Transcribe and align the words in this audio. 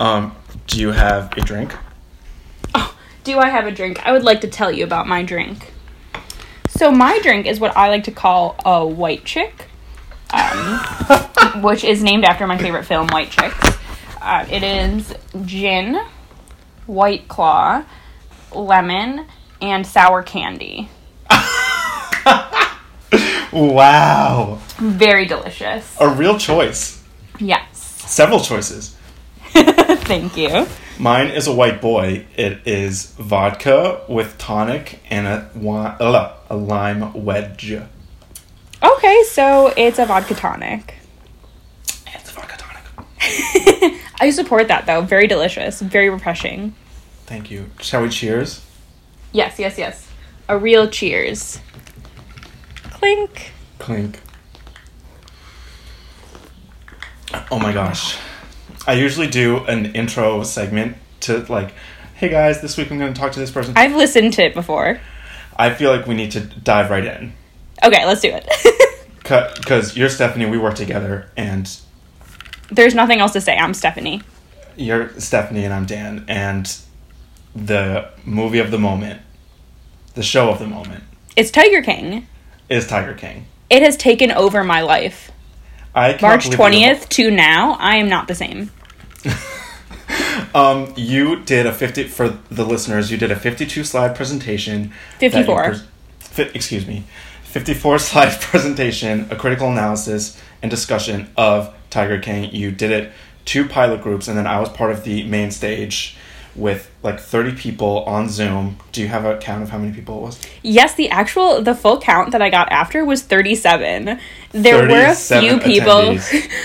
Um, 0.00 0.34
do 0.66 0.80
you 0.80 0.90
have 0.92 1.32
a 1.36 1.42
drink? 1.42 1.72
Oh, 2.74 2.96
do 3.22 3.38
I 3.38 3.48
have 3.50 3.66
a 3.66 3.70
drink? 3.70 4.04
I 4.04 4.12
would 4.12 4.24
like 4.24 4.40
to 4.40 4.48
tell 4.48 4.72
you 4.72 4.82
about 4.82 5.06
my 5.06 5.22
drink. 5.22 5.72
So 6.68 6.90
my 6.90 7.18
drink 7.22 7.46
is 7.46 7.60
what 7.60 7.76
I 7.76 7.88
like 7.90 8.04
to 8.04 8.10
call 8.10 8.56
a 8.64 8.86
white 8.86 9.24
chick, 9.26 9.66
um, 10.32 10.80
which 11.62 11.84
is 11.84 12.02
named 12.02 12.24
after 12.24 12.46
my 12.46 12.56
favorite 12.56 12.84
film, 12.84 13.08
White 13.08 13.30
Chicks. 13.30 13.76
Uh, 14.22 14.46
it 14.50 14.62
is 14.62 15.14
gin, 15.44 16.00
white 16.86 17.28
claw, 17.28 17.84
lemon, 18.54 19.26
and 19.60 19.86
sour 19.86 20.22
candy. 20.22 20.88
Wow, 23.52 24.60
Very 24.78 25.26
delicious. 25.26 25.96
a 26.00 26.08
real 26.08 26.38
choice. 26.38 27.02
Yes. 27.40 27.78
Several 28.06 28.38
choices. 28.38 28.96
Thank 30.10 30.36
you. 30.36 30.66
Mine 30.98 31.28
is 31.28 31.46
a 31.46 31.52
white 31.54 31.80
boy. 31.80 32.26
It 32.36 32.66
is 32.66 33.12
vodka 33.12 34.00
with 34.08 34.36
tonic 34.38 34.98
and 35.08 35.24
a, 35.24 35.48
wi- 35.54 35.96
uh, 36.00 36.36
a 36.50 36.56
lime 36.56 37.12
wedge. 37.24 37.80
Okay, 38.82 39.22
so 39.28 39.72
it's 39.76 40.00
a 40.00 40.06
vodka 40.06 40.34
tonic. 40.34 40.96
It's 42.08 42.28
a 42.28 42.32
vodka 42.32 42.56
tonic. 42.58 44.00
I 44.20 44.30
support 44.34 44.66
that 44.66 44.84
though. 44.86 45.02
Very 45.02 45.28
delicious. 45.28 45.80
Very 45.80 46.10
refreshing. 46.10 46.74
Thank 47.26 47.48
you. 47.52 47.70
Shall 47.80 48.02
we 48.02 48.08
cheers? 48.08 48.66
Yes, 49.30 49.60
yes, 49.60 49.78
yes. 49.78 50.08
A 50.48 50.58
real 50.58 50.88
cheers. 50.88 51.60
Clink. 52.82 53.52
Clink. 53.78 54.18
Oh 57.52 57.60
my 57.60 57.72
gosh. 57.72 58.18
I 58.86 58.94
usually 58.94 59.26
do 59.28 59.58
an 59.64 59.94
intro 59.94 60.42
segment 60.42 60.96
to 61.20 61.38
like, 61.52 61.72
hey 62.14 62.28
guys, 62.28 62.60
this 62.62 62.76
week 62.76 62.90
I'm 62.90 62.98
going 62.98 63.12
to 63.12 63.18
talk 63.20 63.32
to 63.32 63.40
this 63.40 63.50
person. 63.50 63.74
I've 63.76 63.94
listened 63.94 64.32
to 64.34 64.42
it 64.44 64.54
before. 64.54 65.00
I 65.56 65.74
feel 65.74 65.90
like 65.90 66.06
we 66.06 66.14
need 66.14 66.30
to 66.32 66.40
dive 66.40 66.90
right 66.90 67.04
in. 67.04 67.32
Okay, 67.84 68.04
let's 68.06 68.20
do 68.20 68.30
it. 68.32 68.48
Because 69.22 69.96
you're 69.96 70.08
Stephanie, 70.08 70.46
we 70.46 70.58
work 70.58 70.74
together, 70.74 71.30
and 71.36 71.70
There's 72.68 72.96
nothing 72.96 73.20
else 73.20 73.32
to 73.34 73.40
say. 73.40 73.56
I'm 73.56 73.74
Stephanie. 73.74 74.22
you're 74.76 75.10
Stephanie 75.20 75.64
and 75.64 75.72
I'm 75.72 75.86
Dan, 75.86 76.24
and 76.26 76.76
the 77.54 78.08
movie 78.24 78.58
of 78.58 78.72
the 78.72 78.78
moment, 78.78 79.20
the 80.14 80.24
show 80.24 80.50
of 80.50 80.58
the 80.58 80.66
moment, 80.66 81.04
It's 81.36 81.52
Tiger 81.52 81.80
King. 81.80 82.26
is 82.68 82.88
Tiger 82.88 83.14
King. 83.14 83.46
It 83.68 83.82
has 83.82 83.96
taken 83.96 84.32
over 84.32 84.64
my 84.64 84.80
life. 84.80 85.30
I 85.94 86.18
March 86.20 86.48
20th 86.48 87.08
to 87.10 87.30
now, 87.30 87.72
I 87.80 87.96
am 87.96 88.08
not 88.08 88.28
the 88.28 88.34
same. 88.34 88.70
Um, 90.54 90.92
you 90.96 91.40
did 91.40 91.66
a 91.66 91.72
fifty 91.72 92.04
for 92.04 92.28
the 92.50 92.64
listeners. 92.64 93.10
You 93.12 93.16
did 93.16 93.30
a 93.30 93.36
fifty-two 93.36 93.84
slide 93.84 94.16
presentation. 94.16 94.92
54. 95.18 95.64
pres- 95.64 95.86
fi- 96.18 96.50
excuse 96.54 96.86
me, 96.86 97.04
fifty-four 97.44 97.98
slide 98.10 98.40
presentation, 98.40 99.28
a 99.30 99.36
critical 99.36 99.70
analysis 99.70 100.40
and 100.62 100.70
discussion 100.70 101.30
of 101.36 101.72
Tiger 101.90 102.18
King. 102.18 102.52
You 102.52 102.72
did 102.72 102.90
it 102.90 103.12
two 103.44 103.68
pilot 103.68 104.02
groups, 104.02 104.26
and 104.26 104.36
then 104.36 104.46
I 104.46 104.58
was 104.58 104.68
part 104.68 104.90
of 104.90 105.04
the 105.04 105.22
main 105.24 105.50
stage 105.52 106.16
with 106.60 106.90
like 107.02 107.18
thirty 107.18 107.52
people 107.52 108.04
on 108.04 108.28
Zoom. 108.28 108.76
Do 108.92 109.00
you 109.00 109.08
have 109.08 109.24
a 109.24 109.38
count 109.38 109.62
of 109.62 109.70
how 109.70 109.78
many 109.78 109.92
people 109.92 110.18
it 110.18 110.20
was? 110.20 110.40
Yes, 110.62 110.94
the 110.94 111.08
actual 111.08 111.62
the 111.62 111.74
full 111.74 112.00
count 112.00 112.32
that 112.32 112.42
I 112.42 112.50
got 112.50 112.70
after 112.70 113.04
was 113.04 113.22
37. 113.22 114.20
There 114.52 114.76
were 114.76 114.88
a 114.88 115.14
37 115.14 115.60
few 115.60 115.72
people 115.72 116.18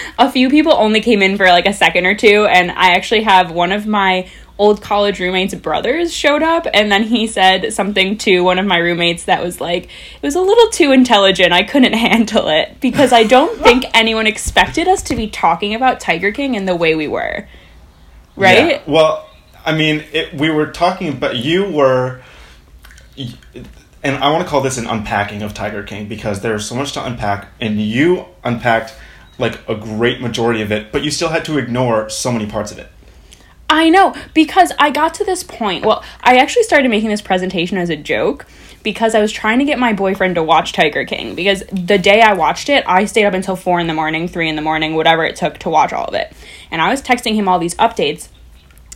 a 0.19 0.31
few 0.31 0.49
people 0.49 0.73
only 0.73 1.01
came 1.01 1.21
in 1.21 1.37
for 1.37 1.45
like 1.45 1.65
a 1.65 1.73
second 1.73 2.05
or 2.05 2.15
two 2.15 2.45
and 2.45 2.71
I 2.71 2.91
actually 2.91 3.23
have 3.23 3.51
one 3.51 3.71
of 3.71 3.87
my 3.87 4.29
old 4.57 4.81
college 4.81 5.19
roommates 5.19 5.53
brothers 5.53 6.13
showed 6.13 6.41
up 6.41 6.65
and 6.73 6.91
then 6.91 7.03
he 7.03 7.27
said 7.27 7.73
something 7.73 8.17
to 8.17 8.41
one 8.41 8.57
of 8.57 8.65
my 8.65 8.77
roommates 8.77 9.25
that 9.25 9.43
was 9.43 9.59
like 9.59 9.85
it 9.85 10.21
was 10.21 10.35
a 10.35 10.41
little 10.41 10.69
too 10.69 10.91
intelligent. 10.91 11.53
I 11.53 11.63
couldn't 11.63 11.93
handle 12.09 12.47
it 12.47 12.79
because 12.79 13.13
I 13.13 13.23
don't 13.23 13.57
think 13.63 13.85
anyone 13.93 14.27
expected 14.27 14.87
us 14.87 15.03
to 15.03 15.15
be 15.15 15.29
talking 15.29 15.73
about 15.73 15.99
Tiger 15.99 16.31
King 16.31 16.55
in 16.55 16.65
the 16.65 16.75
way 16.75 16.95
we 16.95 17.07
were. 17.07 17.47
Right? 18.37 18.67
Yeah. 18.67 18.81
Well, 18.85 19.29
I 19.65 19.75
mean, 19.75 20.03
it, 20.13 20.33
we 20.33 20.49
were 20.49 20.67
talking 20.67 21.09
about 21.09 21.37
you 21.37 21.65
were, 21.65 22.21
and 24.03 24.15
I 24.17 24.31
want 24.31 24.43
to 24.43 24.49
call 24.49 24.61
this 24.61 24.77
an 24.77 24.85
unpacking 24.85 25.41
of 25.41 25.53
Tiger 25.53 25.81
King 25.83 26.07
because 26.07 26.41
there's 26.41 26.67
so 26.67 26.75
much 26.75 26.93
to 26.93 27.03
unpack, 27.03 27.47
and 27.59 27.81
you 27.81 28.25
unpacked 28.43 28.93
like 29.37 29.67
a 29.67 29.75
great 29.75 30.21
majority 30.21 30.61
of 30.61 30.71
it, 30.71 30.91
but 30.91 31.03
you 31.03 31.11
still 31.11 31.29
had 31.29 31.43
to 31.45 31.57
ignore 31.57 32.09
so 32.09 32.31
many 32.31 32.45
parts 32.45 32.71
of 32.71 32.77
it. 32.77 32.89
I 33.67 33.89
know 33.89 34.15
because 34.33 34.71
I 34.77 34.91
got 34.91 35.15
to 35.15 35.25
this 35.25 35.43
point. 35.43 35.85
Well, 35.85 36.03
I 36.21 36.37
actually 36.37 36.63
started 36.63 36.89
making 36.89 37.09
this 37.09 37.21
presentation 37.21 37.77
as 37.77 37.89
a 37.89 37.95
joke 37.95 38.45
because 38.83 39.15
I 39.15 39.19
was 39.19 39.31
trying 39.31 39.57
to 39.57 39.65
get 39.65 39.79
my 39.79 39.93
boyfriend 39.93 40.35
to 40.35 40.43
watch 40.43 40.71
Tiger 40.71 41.03
King 41.03 41.33
because 41.33 41.63
the 41.71 41.97
day 41.97 42.21
I 42.21 42.33
watched 42.33 42.69
it, 42.69 42.83
I 42.87 43.05
stayed 43.05 43.25
up 43.25 43.33
until 43.33 43.55
4 43.55 43.79
in 43.79 43.87
the 43.87 43.95
morning, 43.95 44.27
3 44.27 44.47
in 44.47 44.55
the 44.55 44.61
morning, 44.61 44.93
whatever 44.93 45.25
it 45.25 45.35
took 45.35 45.57
to 45.59 45.69
watch 45.69 45.91
all 45.91 46.05
of 46.05 46.13
it. 46.13 46.31
And 46.69 46.79
I 46.79 46.91
was 46.91 47.01
texting 47.01 47.33
him 47.33 47.47
all 47.47 47.57
these 47.57 47.73
updates. 47.75 48.29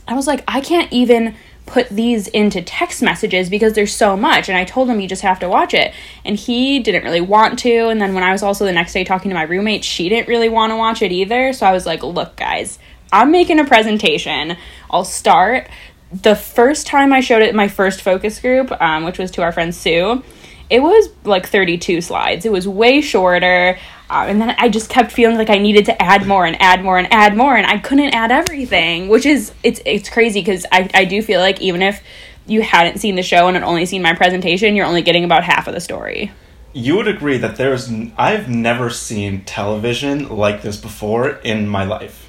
I 0.10 0.16
was 0.16 0.28
like, 0.28 0.44
I 0.48 0.62
can't 0.62 0.92
even 0.92 1.36
put 1.66 1.88
these 1.90 2.28
into 2.30 2.62
text 2.64 3.02
messages 3.02 3.50
because 3.50 3.74
there's 3.74 3.94
so 3.94 4.18
much. 4.18 4.50
And 4.50 4.58
I 4.58 4.66
told 4.66 4.90
him 4.90 5.00
you 5.00 5.08
just 5.08 5.22
have 5.22 5.40
to 5.40 5.48
watch 5.48 5.74
it. 5.74 5.94
And 6.26 6.36
he 6.36 6.80
didn't 6.80 7.04
really 7.04 7.22
want 7.22 7.60
to. 7.60 7.90
And 7.90 8.02
then 8.02 8.16
when 8.16 8.24
I 8.24 8.32
was 8.32 8.42
also 8.42 8.66
the 8.66 8.72
next 8.72 8.94
day 8.94 9.04
talking 9.04 9.30
to 9.30 9.36
my 9.36 9.44
roommate, 9.44 9.84
she 9.84 10.10
didn't 10.10 10.28
really 10.28 10.50
want 10.50 10.72
to 10.72 10.76
watch 10.76 11.02
it 11.02 11.12
either. 11.12 11.54
So 11.54 11.68
I 11.68 11.72
was 11.72 11.86
like, 11.86 12.02
look, 12.02 12.36
guys, 12.36 12.80
I'm 13.14 13.32
making 13.32 13.60
a 13.60 13.66
presentation. 13.66 14.58
I'll 14.90 15.06
start. 15.06 15.70
The 16.12 16.36
first 16.36 16.88
time 16.88 17.14
I 17.14 17.20
showed 17.20 17.44
it 17.44 17.54
my 17.54 17.68
first 17.68 18.02
focus 18.02 18.40
group, 18.40 18.72
um, 18.82 19.04
which 19.04 19.20
was 19.20 19.30
to 19.32 19.44
our 19.44 19.52
friend 19.52 19.74
Sue, 19.74 20.24
it 20.70 20.82
was 20.82 21.10
like 21.24 21.48
32 21.48 22.02
slides. 22.02 22.46
It 22.46 22.52
was 22.52 22.68
way 22.68 23.02
shorter. 23.02 23.80
Uh, 24.10 24.26
and 24.28 24.42
then 24.42 24.56
I 24.58 24.70
just 24.70 24.90
kept 24.90 25.12
feeling 25.12 25.38
like 25.38 25.50
I 25.50 25.58
needed 25.58 25.86
to 25.86 26.02
add 26.02 26.28
more 26.28 26.46
and 26.46 26.60
add 26.62 26.84
more 26.84 26.98
and 26.98 27.08
add 27.12 27.38
more, 27.38 27.56
and 27.56 27.68
I 27.68 27.78
couldn't 27.78 28.14
add 28.14 28.32
everything, 28.32 29.08
which 29.08 29.26
is 29.26 29.52
it's 29.62 29.82
it's 29.86 30.10
crazy 30.10 30.42
because 30.42 30.66
I 30.72 30.90
I 30.94 31.06
do 31.06 31.22
feel 31.22 31.40
like 31.40 31.62
even 31.62 31.84
if 31.84 32.02
you 32.48 32.64
hadn't 32.64 32.98
seen 32.98 33.16
the 33.16 33.24
show 33.24 33.48
and 33.48 33.56
had 33.56 33.64
only 33.64 33.86
seen 33.86 34.02
my 34.02 34.14
presentation, 34.14 34.76
you're 34.76 34.88
only 34.88 35.04
getting 35.04 35.24
about 35.24 35.44
half 35.44 35.68
of 35.68 35.76
the 35.76 35.80
story. 35.80 36.32
You 36.74 36.96
would 36.96 37.08
agree 37.08 37.38
that 37.38 37.56
there's 37.56 37.92
I've 38.18 38.50
never 38.50 38.90
seen 38.90 39.44
television 39.46 40.30
like 40.30 40.64
this 40.64 40.78
before 40.78 41.30
in 41.44 41.68
my 41.68 41.84
life. 41.84 42.29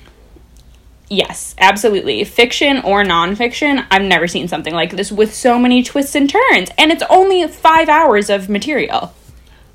Yes, 1.13 1.57
absolutely. 1.59 2.23
Fiction 2.23 2.79
or 2.83 3.03
nonfiction, 3.03 3.85
I've 3.91 4.03
never 4.03 4.29
seen 4.29 4.47
something 4.47 4.73
like 4.73 4.93
this 4.93 5.11
with 5.11 5.35
so 5.35 5.59
many 5.59 5.83
twists 5.83 6.15
and 6.15 6.31
turns, 6.31 6.71
and 6.79 6.93
it's 6.93 7.03
only 7.11 7.47
five 7.49 7.89
hours 7.89 8.31
of 8.31 8.49
material. 8.49 9.13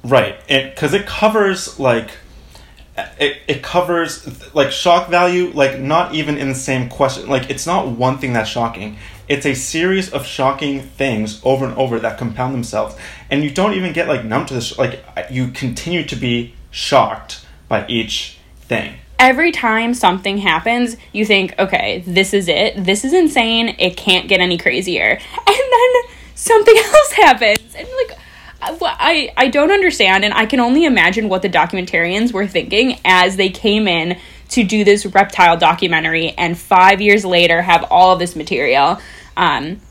Right, 0.02 0.40
because 0.48 0.94
it, 0.94 1.06
covers 1.06 1.78
like 1.78 2.12
it, 3.20 3.38
it 3.50 3.64
covers 3.64 4.56
like 4.56 4.72
shock 4.72 5.10
value, 5.10 5.52
like 5.54 5.78
not 5.78 6.16
even 6.16 6.38
in 6.38 6.48
the 6.48 6.56
same 6.56 6.88
question. 6.88 7.28
Like 7.28 7.50
it's 7.50 7.68
not 7.68 7.90
one 7.90 8.18
thing 8.18 8.32
that's 8.32 8.50
shocking. 8.50 8.98
It's 9.28 9.46
a 9.46 9.56
series 9.56 10.14
of 10.14 10.26
shocking 10.26 10.84
things 10.84 11.42
over 11.44 11.66
and 11.66 11.76
over 11.78 12.00
that 12.00 12.18
compound 12.18 12.54
themselves, 12.54 12.96
and 13.30 13.44
you 13.44 13.50
don't 13.50 13.74
even 13.74 13.92
get 13.92 14.08
like 14.08 14.24
numb 14.24 14.46
to 14.46 14.54
this. 14.54 14.78
Like 14.78 15.04
you 15.30 15.50
continue 15.50 16.06
to 16.06 16.16
be 16.16 16.54
shocked 16.72 17.46
by 17.68 17.86
each 17.90 18.38
thing. 18.62 19.00
Every 19.20 19.52
time 19.52 19.94
something 19.94 20.38
happens, 20.38 20.98
you 21.12 21.26
think, 21.26 21.54
okay, 21.60 22.04
this 22.06 22.34
is 22.34 22.48
it. 22.48 22.84
This 22.84 23.06
is 23.06 23.14
insane. 23.14 23.76
It 23.80 23.98
can't 23.98 24.28
get 24.28 24.40
any 24.40 24.58
crazier. 24.58 25.20
And 25.48 25.58
then 25.72 26.16
something 26.36 26.76
else 26.84 27.12
happens. 27.14 27.76
And 27.76 27.88
like, 28.08 28.20
I- 28.62 28.78
I, 28.82 29.34
I 29.38 29.48
don't 29.48 29.72
understand. 29.72 30.24
And 30.24 30.34
I 30.34 30.46
can 30.46 30.60
only 30.60 30.86
imagine 30.86 31.30
what 31.30 31.42
the 31.42 31.50
documentarians 31.50 32.34
were 32.34 32.48
thinking 32.48 33.00
as 33.06 33.36
they 33.36 33.50
came 33.50 33.88
in 33.88 34.18
to 34.50 34.64
do 34.64 34.84
this 34.84 35.06
reptile 35.06 35.58
documentary 35.58 36.32
and 36.32 36.58
five 36.58 37.02
years 37.02 37.26
later 37.26 37.62
have 37.62 37.84
all 37.90 38.14
of 38.14 38.20
this 38.20 38.36
material. 38.36 39.00
Um, 39.38 39.82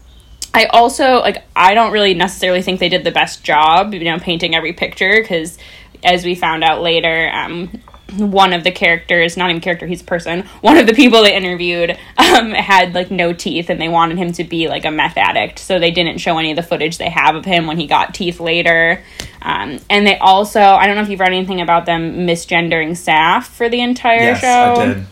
I 0.54 0.66
also 0.66 1.18
like 1.20 1.44
I 1.56 1.74
don't 1.74 1.92
really 1.92 2.14
necessarily 2.14 2.62
think 2.62 2.78
they 2.78 2.88
did 2.88 3.02
the 3.04 3.10
best 3.10 3.42
job, 3.42 3.92
you 3.92 4.04
know, 4.04 4.18
painting 4.18 4.54
every 4.54 4.72
picture 4.72 5.20
because 5.20 5.58
as 6.04 6.24
we 6.24 6.34
found 6.36 6.62
out 6.62 6.80
later, 6.80 7.30
um, 7.34 7.80
one 8.18 8.52
of 8.52 8.64
the 8.64 8.70
characters, 8.70 9.36
not 9.36 9.50
even 9.50 9.60
character, 9.60 9.86
he's 9.86 10.00
a 10.00 10.04
person, 10.04 10.42
one 10.60 10.76
of 10.76 10.86
the 10.86 10.94
people 10.94 11.22
they 11.22 11.34
interviewed 11.34 11.90
um, 12.18 12.50
had 12.52 12.94
like 12.94 13.10
no 13.10 13.32
teeth 13.32 13.70
and 13.70 13.80
they 13.80 13.88
wanted 13.88 14.18
him 14.18 14.32
to 14.32 14.44
be 14.44 14.68
like 14.68 14.84
a 14.84 14.90
meth 14.90 15.16
addict. 15.16 15.58
So 15.58 15.78
they 15.78 15.90
didn't 15.90 16.18
show 16.18 16.38
any 16.38 16.50
of 16.50 16.56
the 16.56 16.62
footage 16.62 16.98
they 16.98 17.10
have 17.10 17.34
of 17.34 17.44
him 17.44 17.66
when 17.66 17.78
he 17.78 17.86
got 17.86 18.14
teeth 18.14 18.40
later. 18.40 19.02
Um, 19.42 19.78
and 19.90 20.06
they 20.06 20.18
also, 20.18 20.60
I 20.60 20.86
don't 20.86 20.96
know 20.96 21.02
if 21.02 21.08
you've 21.08 21.20
read 21.20 21.32
anything 21.32 21.60
about 21.60 21.86
them 21.86 22.26
misgendering 22.26 22.90
Saff 22.90 23.44
for 23.44 23.68
the 23.68 23.80
entire 23.80 24.20
Yes, 24.20 24.40
show. 24.40 24.82
I 24.82 24.86
did. 24.86 25.06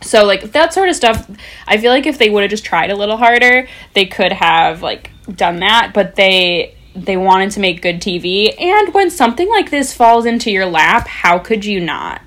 So 0.00 0.24
like 0.24 0.52
that 0.52 0.72
sort 0.72 0.88
of 0.88 0.94
stuff, 0.94 1.28
I 1.66 1.78
feel 1.78 1.90
like 1.90 2.06
if 2.06 2.18
they 2.18 2.30
would 2.30 2.42
have 2.42 2.50
just 2.50 2.64
tried 2.64 2.90
a 2.90 2.96
little 2.96 3.16
harder, 3.16 3.68
they 3.94 4.06
could 4.06 4.32
have 4.32 4.82
like 4.82 5.10
done 5.34 5.60
that, 5.60 5.92
but 5.92 6.14
they 6.14 6.74
they 6.94 7.16
wanted 7.16 7.50
to 7.52 7.60
make 7.60 7.80
good 7.80 8.00
TV 8.00 8.58
and 8.60 8.92
when 8.92 9.08
something 9.10 9.48
like 9.50 9.70
this 9.70 9.92
falls 9.92 10.26
into 10.26 10.50
your 10.50 10.66
lap, 10.66 11.06
how 11.06 11.38
could 11.38 11.64
you 11.64 11.80
not? 11.80 12.20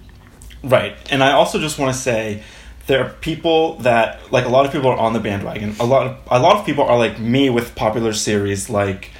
Right. 0.63 0.95
And 1.11 1.23
I 1.23 1.31
also 1.33 1.59
just 1.59 1.79
want 1.79 1.93
to 1.93 1.99
say 1.99 2.43
there 2.87 3.03
are 3.03 3.09
people 3.09 3.77
that 3.79 4.31
like 4.31 4.45
a 4.45 4.49
lot 4.49 4.65
of 4.65 4.71
people 4.71 4.89
are 4.89 4.97
on 4.97 5.13
the 5.13 5.19
bandwagon. 5.19 5.75
A 5.79 5.85
lot 5.85 6.07
of 6.07 6.17
a 6.27 6.39
lot 6.39 6.57
of 6.57 6.65
people 6.65 6.83
are 6.83 6.97
like 6.97 7.19
me 7.19 7.49
with 7.49 7.75
popular 7.75 8.13
series 8.13 8.69
like 8.69 9.11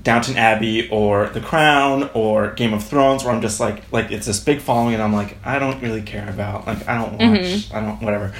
Downton 0.00 0.36
Abbey 0.36 0.88
or 0.90 1.28
The 1.28 1.40
Crown 1.40 2.10
or 2.14 2.52
Game 2.52 2.74
of 2.74 2.84
Thrones, 2.84 3.24
where 3.24 3.32
I'm 3.32 3.40
just 3.40 3.60
like 3.60 3.82
like 3.92 4.10
it's 4.10 4.26
this 4.26 4.40
big 4.40 4.60
following, 4.60 4.94
and 4.94 5.02
I'm 5.02 5.12
like 5.12 5.38
I 5.44 5.58
don't 5.58 5.80
really 5.82 6.02
care 6.02 6.28
about 6.28 6.66
like 6.66 6.86
I 6.88 6.96
don't 6.96 7.18
mm-hmm. 7.18 7.52
watch 7.52 7.72
I 7.72 7.80
don't 7.80 8.02
whatever. 8.02 8.34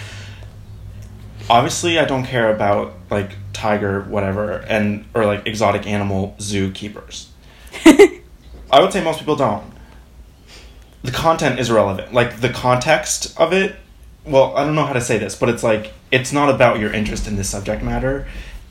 Obviously, 1.48 1.98
I 1.98 2.06
don't 2.06 2.24
care 2.24 2.54
about 2.54 2.94
like 3.10 3.32
tiger 3.52 4.02
whatever 4.02 4.52
and 4.68 5.04
or 5.14 5.26
like 5.26 5.46
exotic 5.46 5.86
animal 5.86 6.34
zookeepers. 6.38 7.26
I 8.70 8.80
would 8.80 8.92
say 8.92 9.02
most 9.04 9.20
people 9.20 9.36
don't. 9.36 9.73
The 11.04 11.12
content 11.12 11.60
is 11.60 11.70
relevant. 11.70 12.14
Like 12.14 12.40
the 12.40 12.48
context 12.48 13.38
of 13.38 13.52
it, 13.52 13.76
well, 14.24 14.56
I 14.56 14.64
don't 14.64 14.74
know 14.74 14.86
how 14.86 14.94
to 14.94 15.02
say 15.02 15.18
this, 15.18 15.36
but 15.36 15.50
it's 15.50 15.62
like 15.62 15.92
it's 16.10 16.32
not 16.32 16.48
about 16.48 16.78
your 16.78 16.90
interest 16.92 17.28
in 17.28 17.36
this 17.36 17.48
subject 17.48 17.82
matter. 17.82 18.26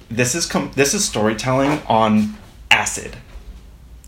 This 0.09 0.33
is 0.33 0.47
com- 0.47 0.71
this 0.75 0.95
is 0.95 1.05
storytelling 1.05 1.79
on 1.87 2.35
acid. 2.71 3.17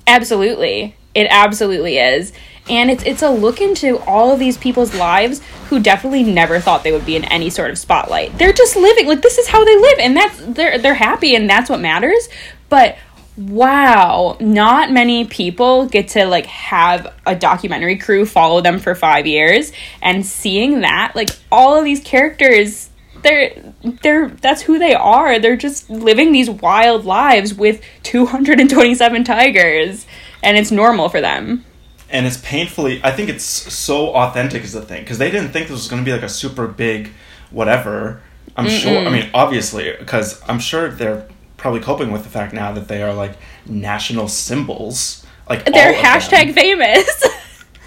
Absolutely. 0.07 0.95
It 1.13 1.27
absolutely 1.29 1.99
is. 1.99 2.33
And 2.67 2.89
it's 2.89 3.03
it's 3.03 3.21
a 3.21 3.29
look 3.29 3.61
into 3.61 3.99
all 3.99 4.31
of 4.31 4.39
these 4.39 4.57
people's 4.57 4.95
lives 4.95 5.39
who 5.69 5.79
definitely 5.79 6.23
never 6.23 6.59
thought 6.59 6.83
they 6.83 6.91
would 6.91 7.05
be 7.05 7.15
in 7.15 7.25
any 7.25 7.51
sort 7.51 7.69
of 7.69 7.77
spotlight. 7.77 8.35
They're 8.39 8.53
just 8.53 8.75
living 8.75 9.07
like 9.07 9.21
this 9.21 9.37
is 9.37 9.47
how 9.47 9.63
they 9.63 9.77
live 9.77 9.99
and 9.99 10.17
that's 10.17 10.45
they're 10.47 10.79
they're 10.79 10.95
happy 10.95 11.35
and 11.35 11.47
that's 11.47 11.69
what 11.69 11.79
matters. 11.79 12.27
But 12.69 12.97
wow, 13.37 14.37
not 14.39 14.91
many 14.91 15.25
people 15.25 15.87
get 15.87 16.09
to 16.09 16.25
like 16.25 16.45
have 16.45 17.13
a 17.25 17.35
documentary 17.35 17.97
crew 17.97 18.25
follow 18.25 18.61
them 18.61 18.79
for 18.79 18.95
5 18.95 19.27
years. 19.27 19.71
And 20.01 20.25
seeing 20.25 20.81
that 20.81 21.13
like 21.15 21.29
all 21.51 21.77
of 21.77 21.83
these 21.85 22.01
characters 22.01 22.89
they're 23.23 23.73
they're 24.03 24.29
that's 24.29 24.61
who 24.61 24.77
they 24.79 24.93
are. 24.93 25.39
They're 25.39 25.55
just 25.57 25.89
living 25.89 26.31
these 26.31 26.49
wild 26.49 27.05
lives 27.05 27.53
with 27.53 27.81
227 28.03 29.23
tigers. 29.23 30.05
And 30.43 30.57
it's 30.57 30.71
normal 30.71 31.09
for 31.09 31.21
them. 31.21 31.65
and 32.09 32.27
it's 32.27 32.37
painfully 32.37 33.01
i 33.03 33.11
think 33.11 33.29
it's 33.29 33.43
so 33.43 34.13
authentic 34.13 34.63
is 34.63 34.73
the 34.73 34.81
thing 34.81 35.01
because 35.01 35.17
they 35.17 35.31
didn't 35.31 35.49
think 35.49 35.67
this 35.67 35.71
was 35.71 35.87
going 35.87 35.99
to 36.03 36.05
be 36.05 36.13
like 36.13 36.21
a 36.21 36.29
super 36.29 36.67
big 36.67 37.09
whatever. 37.49 38.21
I'm 38.55 38.69
sure 38.69 38.99
i 39.07 39.09
mean 39.09 39.29
obviously 39.33 39.91
because 39.97 40.39
i'm 40.47 40.59
sure 40.59 40.89
they're 40.89 41.27
probably 41.65 41.81
coping 41.81 42.11
with 42.11 42.21
the 42.23 42.29
fact 42.29 42.53
now 42.53 42.71
that 42.71 42.87
they 42.87 43.01
are 43.01 43.11
like 43.11 43.35
national 43.65 44.27
symbols 44.27 45.25
like 45.49 45.65
They're 45.65 45.87
all 45.87 45.95
of 45.95 45.95
them. 45.95 46.05
hashtag 46.05 46.53
famous. 46.53 47.23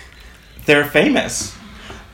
they're 0.66 0.84
famous 0.84 1.56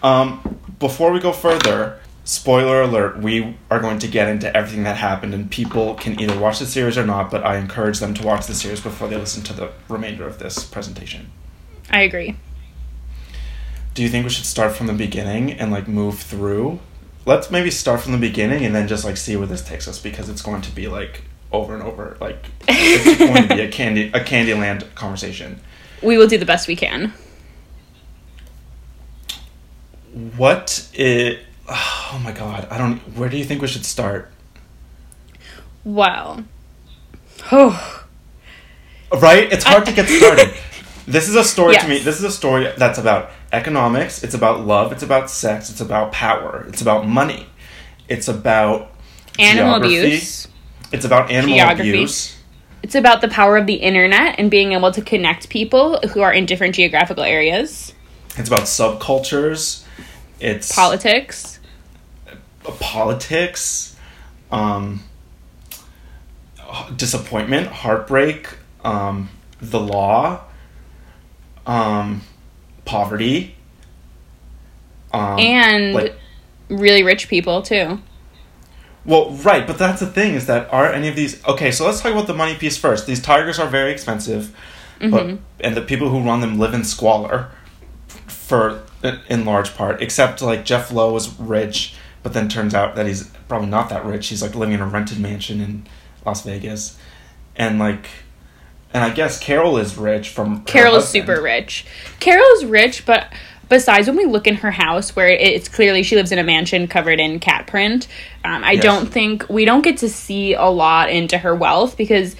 um, 0.02 0.60
before 0.78 1.10
we 1.10 1.20
go 1.20 1.32
further 1.32 1.98
spoiler 2.24 2.82
alert 2.82 3.16
we 3.18 3.56
are 3.70 3.80
going 3.80 3.98
to 3.98 4.06
get 4.06 4.28
into 4.28 4.54
everything 4.54 4.82
that 4.82 4.98
happened 4.98 5.32
and 5.32 5.50
people 5.50 5.94
can 5.94 6.20
either 6.20 6.38
watch 6.38 6.58
the 6.58 6.66
series 6.66 6.98
or 6.98 7.06
not 7.06 7.30
but 7.30 7.42
i 7.46 7.56
encourage 7.56 7.98
them 7.98 8.12
to 8.12 8.22
watch 8.26 8.46
the 8.46 8.54
series 8.54 8.82
before 8.82 9.08
they 9.08 9.16
listen 9.16 9.42
to 9.42 9.54
the 9.54 9.72
remainder 9.88 10.26
of 10.26 10.38
this 10.38 10.64
presentation 10.64 11.30
I 11.90 12.02
agree. 12.02 12.36
do 13.94 14.02
you 14.02 14.10
think 14.10 14.24
we 14.24 14.30
should 14.30 14.44
start 14.44 14.72
from 14.76 14.86
the 14.86 14.92
beginning 14.92 15.50
and 15.52 15.72
like 15.72 15.88
move 15.88 16.18
through 16.18 16.78
let's 17.24 17.50
maybe 17.50 17.70
start 17.70 18.02
from 18.02 18.12
the 18.12 18.18
beginning 18.18 18.66
and 18.66 18.74
then 18.74 18.86
just 18.86 19.06
like 19.06 19.16
see 19.16 19.34
where 19.34 19.46
this 19.46 19.62
takes 19.64 19.88
us 19.88 19.98
because 19.98 20.28
it's 20.28 20.42
going 20.42 20.60
to 20.60 20.70
be 20.70 20.88
like 20.88 21.22
over 21.54 21.74
and 21.74 21.82
over 21.82 22.16
like 22.20 22.44
it's 22.68 23.18
going 23.18 23.48
to 23.48 23.54
be 23.54 23.60
a 23.62 23.70
candy 23.70 24.08
a 24.08 24.20
candyland 24.20 24.92
conversation 24.94 25.60
We 26.02 26.18
will 26.18 26.26
do 26.28 26.36
the 26.38 26.46
best 26.46 26.68
we 26.68 26.76
can. 26.76 27.12
what 30.36 30.88
it 30.94 31.40
oh 31.68 32.20
my 32.22 32.32
god 32.32 32.68
i 32.70 32.78
don't 32.78 32.98
where 33.16 33.28
do 33.28 33.36
you 33.36 33.44
think 33.44 33.60
we 33.62 33.68
should 33.68 33.84
start 33.86 34.30
Wow. 35.84 36.44
Oh. 37.52 38.06
right 39.20 39.52
it's 39.52 39.64
hard 39.64 39.84
to 39.86 39.92
get 39.92 40.08
started 40.20 40.54
this 41.06 41.28
is 41.28 41.34
a 41.34 41.44
story 41.44 41.76
to 41.76 41.88
me 41.88 41.98
this 41.98 42.16
is 42.18 42.24
a 42.24 42.30
story 42.30 42.72
that's 42.78 42.98
about 42.98 43.30
economics 43.52 44.22
it's 44.24 44.34
about 44.34 44.64
love 44.66 44.92
it's 44.92 45.02
about 45.02 45.30
sex 45.30 45.68
it's 45.70 45.80
about 45.80 46.12
power 46.12 46.64
it's 46.68 46.80
about 46.80 47.06
money 47.06 47.46
it's 48.08 48.28
about 48.28 48.90
Animal 49.38 49.72
geography, 49.80 49.96
abuse. 50.06 50.48
It's 50.94 51.04
about 51.04 51.30
animal 51.30 51.56
Geography. 51.56 51.90
abuse 51.90 52.36
It's 52.82 52.94
about 52.94 53.20
the 53.20 53.28
power 53.28 53.56
of 53.56 53.66
the 53.66 53.74
internet 53.74 54.36
and 54.38 54.50
being 54.50 54.72
able 54.72 54.92
to 54.92 55.00
connect 55.02 55.48
people 55.48 56.00
who 56.12 56.20
are 56.20 56.32
in 56.32 56.46
different 56.46 56.74
geographical 56.74 57.24
areas. 57.24 57.92
It's 58.36 58.48
about 58.48 58.62
subcultures. 58.62 59.84
It's 60.40 60.74
Politics. 60.74 61.58
politics, 62.80 63.96
um, 64.50 65.02
disappointment, 66.96 67.68
heartbreak, 67.68 68.48
um, 68.84 69.30
the 69.60 69.80
law, 69.80 70.40
um, 71.66 72.22
poverty, 72.84 73.54
um, 75.12 75.38
And 75.38 75.94
like- 75.94 76.18
really 76.68 77.02
rich 77.02 77.28
people 77.28 77.62
too. 77.62 78.00
Well, 79.06 79.32
right, 79.32 79.66
but 79.66 79.76
that's 79.76 80.00
the 80.00 80.06
thing 80.06 80.34
is 80.34 80.46
that 80.46 80.72
are 80.72 80.90
any 80.90 81.08
of 81.08 81.16
these 81.16 81.44
okay? 81.46 81.70
So 81.70 81.84
let's 81.84 82.00
talk 82.00 82.12
about 82.12 82.26
the 82.26 82.34
money 82.34 82.54
piece 82.54 82.76
first. 82.78 83.06
These 83.06 83.20
tigers 83.20 83.58
are 83.58 83.68
very 83.68 83.92
expensive, 83.92 84.54
but 84.98 85.10
mm-hmm. 85.10 85.36
and 85.60 85.76
the 85.76 85.82
people 85.82 86.08
who 86.08 86.22
run 86.22 86.40
them 86.40 86.58
live 86.58 86.72
in 86.72 86.84
squalor, 86.84 87.50
for 88.26 88.82
in 89.28 89.44
large 89.44 89.74
part. 89.74 90.02
Except 90.02 90.40
like 90.40 90.64
Jeff 90.64 90.90
Lowe 90.90 91.14
is 91.16 91.38
rich, 91.38 91.94
but 92.22 92.32
then 92.32 92.48
turns 92.48 92.74
out 92.74 92.96
that 92.96 93.06
he's 93.06 93.28
probably 93.46 93.68
not 93.68 93.90
that 93.90 94.06
rich. 94.06 94.28
He's 94.28 94.40
like 94.40 94.54
living 94.54 94.74
in 94.74 94.80
a 94.80 94.86
rented 94.86 95.20
mansion 95.20 95.60
in 95.60 95.86
Las 96.24 96.42
Vegas, 96.42 96.98
and 97.56 97.78
like, 97.78 98.06
and 98.94 99.04
I 99.04 99.10
guess 99.10 99.38
Carol 99.38 99.76
is 99.76 99.98
rich 99.98 100.30
from 100.30 100.64
Carol 100.64 100.96
is 100.96 101.08
super 101.08 101.42
rich. 101.42 101.84
Carol 102.20 102.46
is 102.56 102.64
rich, 102.64 103.04
but 103.04 103.30
besides 103.68 104.06
when 104.06 104.16
we 104.16 104.26
look 104.26 104.46
in 104.46 104.56
her 104.56 104.70
house, 104.70 105.14
where 105.16 105.28
it's 105.28 105.68
clearly 105.68 106.02
she 106.02 106.16
lives 106.16 106.32
in 106.32 106.38
a 106.38 106.44
mansion 106.44 106.86
covered 106.88 107.20
in 107.20 107.38
cat 107.40 107.66
print, 107.66 108.06
um, 108.44 108.62
I 108.64 108.72
Yes. 108.72 108.82
don't 108.82 109.06
think 109.06 109.46
we 109.48 109.64
don't 109.64 109.82
get 109.82 109.98
to 109.98 110.08
see 110.08 110.54
a 110.54 110.66
lot 110.66 111.10
into 111.10 111.38
her 111.38 111.54
wealth 111.54 111.96
because 111.96 112.36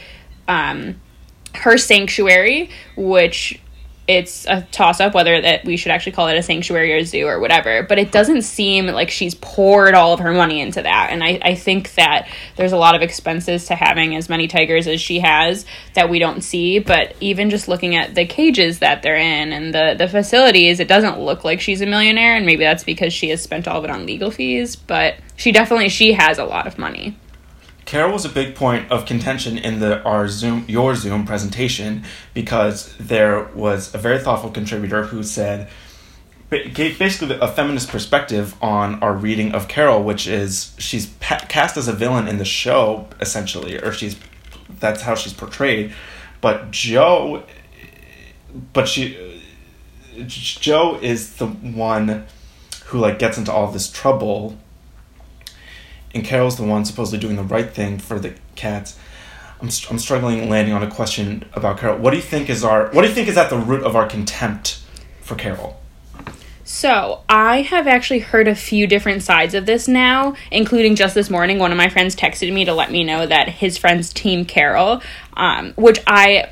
um, 0.49 1.01
her 1.55 1.79
sanctuary, 1.79 2.71
which 2.97 3.61
it's 4.07 4.47
a 4.47 4.63
toss 4.71 5.01
up 5.01 5.15
whether 5.15 5.41
that 5.41 5.65
we 5.65 5.77
should 5.77 5.91
actually 5.91 6.13
call 6.13 6.29
it 6.29 6.37
a 6.37 6.43
sanctuary 6.43 6.93
or 6.93 6.99
a 6.99 7.05
zoo 7.05 7.27
or 7.27 7.41
whatever 7.41 7.83
but 7.83 7.99
it 7.99 8.13
doesn't 8.13 8.43
seem 8.43 8.87
like 8.87 9.11
she's 9.11 9.35
poured 9.35 9.95
all 9.95 10.13
of 10.13 10.21
her 10.21 10.33
money 10.33 10.61
into 10.61 10.83
that. 10.83 11.09
And 11.11 11.23
I, 11.23 11.39
I 11.43 11.55
think 11.55 11.95
that 11.95 12.29
there's 12.57 12.73
a 12.73 12.77
lot 12.77 12.95
of 12.95 13.03
expenses 13.03 13.67
to 13.67 13.75
having 13.75 14.15
as 14.15 14.29
many 14.29 14.47
tigers 14.47 14.87
as 14.87 15.01
she 15.01 15.21
has 15.21 15.65
that 15.95 16.11
we 16.11 16.19
don't 16.19 16.43
see 16.43 16.79
but 16.79 17.15
even 17.21 17.51
just 17.51 17.69
looking 17.69 17.97
at 17.97 18.15
the 18.15 18.27
cages 18.27 18.81
that 18.81 19.03
they're 19.03 19.17
in 19.17 19.53
and 19.53 19.75
the, 19.75 19.95
the 19.97 20.09
facilities 20.09 20.81
it 20.81 20.89
doesn't 20.89 21.19
look 21.19 21.45
like 21.45 21.61
she's 21.61 21.81
a 21.81 21.87
millionaire 21.87 22.37
and 22.37 22.45
maybe 22.45 22.65
that's 22.65 22.85
because 22.85 23.13
she 23.13 23.31
has 23.31 23.43
spent 23.43 23.67
all 23.67 23.79
of 23.79 23.85
it 23.85 23.91
on 23.91 24.07
legal 24.07 24.31
fees 24.31 24.77
but 24.77 25.15
she 25.37 25.53
definitely 25.53 25.89
she 25.89 26.13
has 26.13 26.39
a 26.39 26.45
lot 26.45 26.67
of 26.67 26.79
money 26.79 27.17
Carol 27.85 28.13
was 28.13 28.25
a 28.25 28.31
big 28.31 28.55
point 28.55 28.91
of 28.91 29.05
contention 29.05 29.59
in 29.59 29.81
the 29.81 30.03
our 30.03 30.29
Zoom 30.29 30.65
your 30.69 30.95
Zoom 30.95 31.27
presentation 31.27 32.05
because 32.33 32.97
there 32.99 33.45
was 33.55 33.95
a 33.95 33.99
very 33.99 34.19
thoughtful 34.19 34.51
contributor 34.51 35.05
who 35.05 35.23
said 35.23 35.69
gave 36.73 36.99
basically 36.99 37.37
a 37.41 37.49
feminist 37.49 37.89
perspective 37.89 38.55
on 38.63 39.03
our 39.03 39.15
reading 39.15 39.53
of 39.53 39.67
Carol, 39.69 40.03
which 40.03 40.27
is 40.27 40.75
she's 40.79 41.13
cast 41.21 41.77
as 41.77 41.89
a 41.89 41.93
villain 41.93 42.29
in 42.29 42.39
the 42.39 42.45
show 42.45 43.09
essentially, 43.21 43.77
or 43.79 43.93
she's 43.93 44.17
that's 44.79 45.03
how 45.03 45.15
she's 45.15 45.33
portrayed. 45.33 45.93
But 46.41 46.71
Joe, 46.71 47.45
but 48.73 48.89
she, 48.89 49.43
Joe 50.27 50.99
is 51.01 51.37
the 51.37 51.47
one 51.47 52.27
who 52.87 52.99
like 52.99 53.19
gets 53.19 53.39
into 53.39 53.53
all 53.53 53.71
this 53.71 53.91
trouble 53.91 54.59
and 56.15 56.25
Carol's 56.25 56.57
the 56.57 56.63
one 56.63 56.85
supposedly 56.85 57.19
doing 57.19 57.37
the 57.37 57.43
right 57.43 57.71
thing 57.71 57.99
for 57.99 58.19
the 58.19 58.35
cats. 58.55 58.99
I'm, 59.61 59.69
I'm 59.91 59.99
struggling 59.99 60.49
landing 60.49 60.75
on 60.75 60.83
a 60.83 60.91
question 60.91 61.45
about 61.55 61.79
Carol. 61.79 61.99
What 61.99 62.11
do 62.11 62.17
you 62.17 62.23
think 62.23 62.49
is 62.49 62.65
our 62.65 62.89
what 62.91 63.03
do 63.03 63.09
you 63.09 63.15
think 63.15 63.29
is 63.29 63.37
at 63.37 63.51
the 63.51 63.59
root 63.59 63.83
of 63.83 63.97
our 63.97 64.07
contempt 64.07 64.81
for 65.21 65.35
Carol? 65.35 65.81
So, 66.67 67.23
I 67.29 67.61
have 67.61 67.87
actually 67.87 68.21
heard 68.21 68.49
a 68.49 68.55
few 68.55 68.87
different 68.87 69.23
sides 69.23 69.53
of 69.53 69.67
this 69.67 69.87
now, 69.87 70.35
including 70.51 70.97
just 70.97 71.15
this 71.15 71.29
morning. 71.29 71.59
One 71.59 71.71
of 71.71 71.77
my 71.77 71.91
friends 71.91 72.17
texted 72.17 72.51
me 72.55 72.65
to 72.65 72.73
let 72.73 72.91
me 72.91 73.05
know 73.05 73.27
that 73.27 73.51
his 73.51 73.77
friend's 73.77 74.15
Team 74.15 74.47
Carol, 74.47 75.03
um, 75.37 75.75
which 75.75 76.01
I 76.07 76.49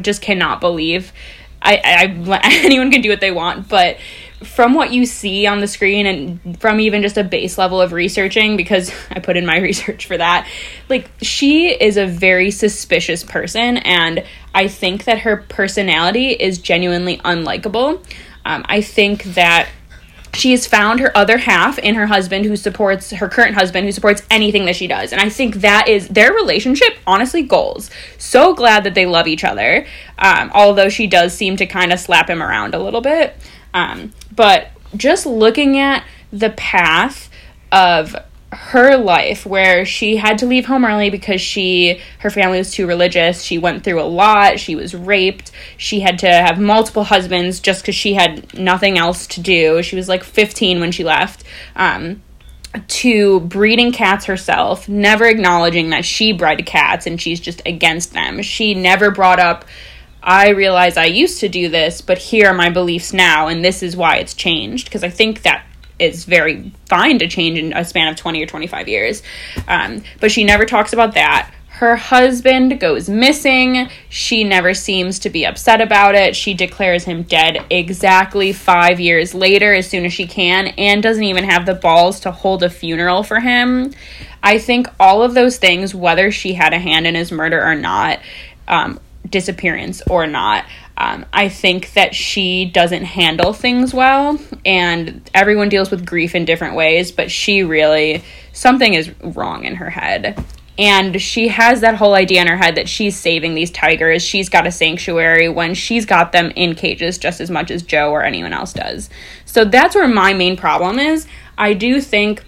just 0.00 0.22
cannot 0.22 0.60
believe. 0.60 1.12
I, 1.60 1.76
I, 1.76 2.32
I, 2.32 2.40
anyone 2.64 2.92
can 2.92 3.00
do 3.00 3.08
what 3.08 3.20
they 3.20 3.32
want, 3.32 3.68
but 3.68 3.96
from 4.42 4.74
what 4.74 4.92
you 4.92 5.06
see 5.06 5.46
on 5.46 5.60
the 5.60 5.68
screen 5.68 6.06
and 6.06 6.60
from 6.60 6.80
even 6.80 7.02
just 7.02 7.16
a 7.16 7.24
base 7.24 7.56
level 7.56 7.80
of 7.80 7.92
researching, 7.92 8.56
because 8.56 8.92
I 9.10 9.20
put 9.20 9.36
in 9.36 9.46
my 9.46 9.58
research 9.60 10.06
for 10.06 10.16
that, 10.16 10.48
like, 10.88 11.10
she 11.22 11.68
is 11.70 11.96
a 11.96 12.06
very 12.06 12.50
suspicious 12.50 13.24
person, 13.24 13.78
and 13.78 14.24
I 14.54 14.68
think 14.68 15.04
that 15.04 15.20
her 15.20 15.38
personality 15.48 16.30
is 16.30 16.58
genuinely 16.58 17.18
unlikable. 17.18 18.04
Um, 18.44 18.64
I 18.68 18.80
think 18.82 19.24
that 19.24 19.68
she 20.34 20.50
has 20.50 20.66
found 20.66 21.00
her 21.00 21.16
other 21.16 21.38
half 21.38 21.78
in 21.78 21.94
her 21.94 22.06
husband 22.06 22.44
who 22.44 22.56
supports 22.56 23.10
her 23.10 23.28
current 23.28 23.54
husband 23.54 23.86
who 23.86 23.92
supports 23.92 24.22
anything 24.30 24.64
that 24.66 24.76
she 24.76 24.86
does 24.86 25.12
and 25.12 25.20
i 25.20 25.28
think 25.28 25.56
that 25.56 25.88
is 25.88 26.08
their 26.08 26.32
relationship 26.32 26.94
honestly 27.06 27.42
goals 27.42 27.90
so 28.18 28.54
glad 28.54 28.84
that 28.84 28.94
they 28.94 29.06
love 29.06 29.26
each 29.26 29.44
other 29.44 29.86
um, 30.18 30.50
although 30.54 30.88
she 30.88 31.06
does 31.06 31.32
seem 31.32 31.56
to 31.56 31.66
kind 31.66 31.92
of 31.92 32.00
slap 32.00 32.28
him 32.28 32.42
around 32.42 32.74
a 32.74 32.78
little 32.78 33.00
bit 33.00 33.36
um, 33.74 34.12
but 34.34 34.68
just 34.96 35.26
looking 35.26 35.78
at 35.78 36.04
the 36.32 36.50
path 36.50 37.28
of 37.70 38.16
her 38.52 38.96
life 38.96 39.44
where 39.44 39.84
she 39.84 40.16
had 40.16 40.38
to 40.38 40.46
leave 40.46 40.64
home 40.66 40.84
early 40.84 41.10
because 41.10 41.40
she 41.40 42.00
her 42.20 42.30
family 42.30 42.56
was 42.56 42.70
too 42.70 42.86
religious 42.86 43.42
she 43.42 43.58
went 43.58 43.82
through 43.82 44.00
a 44.00 44.04
lot 44.04 44.60
she 44.60 44.76
was 44.76 44.94
raped 44.94 45.50
she 45.76 46.00
had 46.00 46.20
to 46.20 46.28
have 46.28 46.58
multiple 46.58 47.04
husbands 47.04 47.58
just 47.58 47.82
because 47.82 47.94
she 47.96 48.14
had 48.14 48.56
nothing 48.58 48.98
else 48.98 49.26
to 49.28 49.40
do. 49.40 49.82
She 49.82 49.96
was 49.96 50.08
like 50.08 50.24
15 50.24 50.80
when 50.80 50.92
she 50.92 51.04
left 51.04 51.44
um, 51.76 52.22
to 52.88 53.40
breeding 53.40 53.92
cats 53.92 54.26
herself 54.26 54.88
never 54.88 55.26
acknowledging 55.26 55.90
that 55.90 56.04
she 56.04 56.32
bred 56.32 56.64
cats 56.66 57.06
and 57.06 57.20
she's 57.20 57.40
just 57.40 57.62
against 57.66 58.12
them. 58.12 58.42
She 58.42 58.74
never 58.74 59.10
brought 59.10 59.38
up 59.38 59.64
I 60.24 60.48
realize 60.48 60.96
I 60.96 61.04
used 61.04 61.40
to 61.40 61.50
do 61.50 61.68
this, 61.68 62.00
but 62.00 62.16
here 62.16 62.48
are 62.48 62.54
my 62.54 62.70
beliefs 62.70 63.12
now, 63.12 63.48
and 63.48 63.62
this 63.62 63.82
is 63.82 63.94
why 63.94 64.16
it's 64.16 64.32
changed. 64.32 64.86
Because 64.86 65.04
I 65.04 65.10
think 65.10 65.42
that 65.42 65.66
is 65.98 66.24
very 66.24 66.72
fine 66.86 67.18
to 67.18 67.28
change 67.28 67.58
in 67.58 67.74
a 67.74 67.84
span 67.84 68.08
of 68.08 68.16
20 68.16 68.42
or 68.42 68.46
25 68.46 68.88
years. 68.88 69.22
Um, 69.68 70.02
but 70.20 70.32
she 70.32 70.42
never 70.42 70.64
talks 70.64 70.94
about 70.94 71.14
that. 71.14 71.52
Her 71.68 71.96
husband 71.96 72.80
goes 72.80 73.08
missing. 73.08 73.90
She 74.08 74.44
never 74.44 74.72
seems 74.72 75.18
to 75.20 75.30
be 75.30 75.44
upset 75.44 75.80
about 75.80 76.14
it. 76.14 76.34
She 76.34 76.54
declares 76.54 77.04
him 77.04 77.24
dead 77.24 77.64
exactly 77.68 78.52
five 78.52 79.00
years 79.00 79.34
later, 79.34 79.74
as 79.74 79.90
soon 79.90 80.06
as 80.06 80.12
she 80.12 80.26
can, 80.26 80.68
and 80.78 81.02
doesn't 81.02 81.24
even 81.24 81.44
have 81.44 81.66
the 81.66 81.74
balls 81.74 82.20
to 82.20 82.30
hold 82.30 82.62
a 82.62 82.70
funeral 82.70 83.24
for 83.24 83.40
him. 83.40 83.92
I 84.42 84.58
think 84.58 84.86
all 84.98 85.22
of 85.22 85.34
those 85.34 85.58
things, 85.58 85.94
whether 85.94 86.30
she 86.30 86.54
had 86.54 86.72
a 86.72 86.78
hand 86.78 87.06
in 87.06 87.14
his 87.14 87.30
murder 87.30 87.62
or 87.62 87.74
not, 87.74 88.20
um, 88.68 89.00
disappearance 89.28 90.02
or 90.08 90.26
not. 90.26 90.64
Um, 90.96 91.26
I 91.32 91.48
think 91.48 91.92
that 91.94 92.14
she 92.14 92.66
doesn't 92.66 93.04
handle 93.04 93.52
things 93.52 93.92
well, 93.92 94.38
and 94.64 95.28
everyone 95.34 95.68
deals 95.68 95.90
with 95.90 96.06
grief 96.06 96.34
in 96.34 96.44
different 96.44 96.76
ways, 96.76 97.10
but 97.10 97.30
she 97.30 97.62
really, 97.62 98.22
something 98.52 98.94
is 98.94 99.10
wrong 99.22 99.64
in 99.64 99.76
her 99.76 99.90
head. 99.90 100.38
And 100.76 101.20
she 101.20 101.48
has 101.48 101.82
that 101.82 101.94
whole 101.94 102.14
idea 102.14 102.40
in 102.40 102.48
her 102.48 102.56
head 102.56 102.76
that 102.76 102.88
she's 102.88 103.16
saving 103.16 103.54
these 103.54 103.70
tigers. 103.70 104.24
She's 104.24 104.48
got 104.48 104.66
a 104.66 104.72
sanctuary 104.72 105.48
when 105.48 105.74
she's 105.74 106.04
got 106.04 106.32
them 106.32 106.52
in 106.56 106.74
cages 106.74 107.16
just 107.16 107.40
as 107.40 107.50
much 107.50 107.70
as 107.70 107.82
Joe 107.82 108.10
or 108.10 108.24
anyone 108.24 108.52
else 108.52 108.72
does. 108.72 109.08
So 109.44 109.64
that's 109.64 109.94
where 109.94 110.08
my 110.08 110.32
main 110.32 110.56
problem 110.56 110.98
is. 110.98 111.28
I 111.56 111.74
do 111.74 112.00
think 112.00 112.44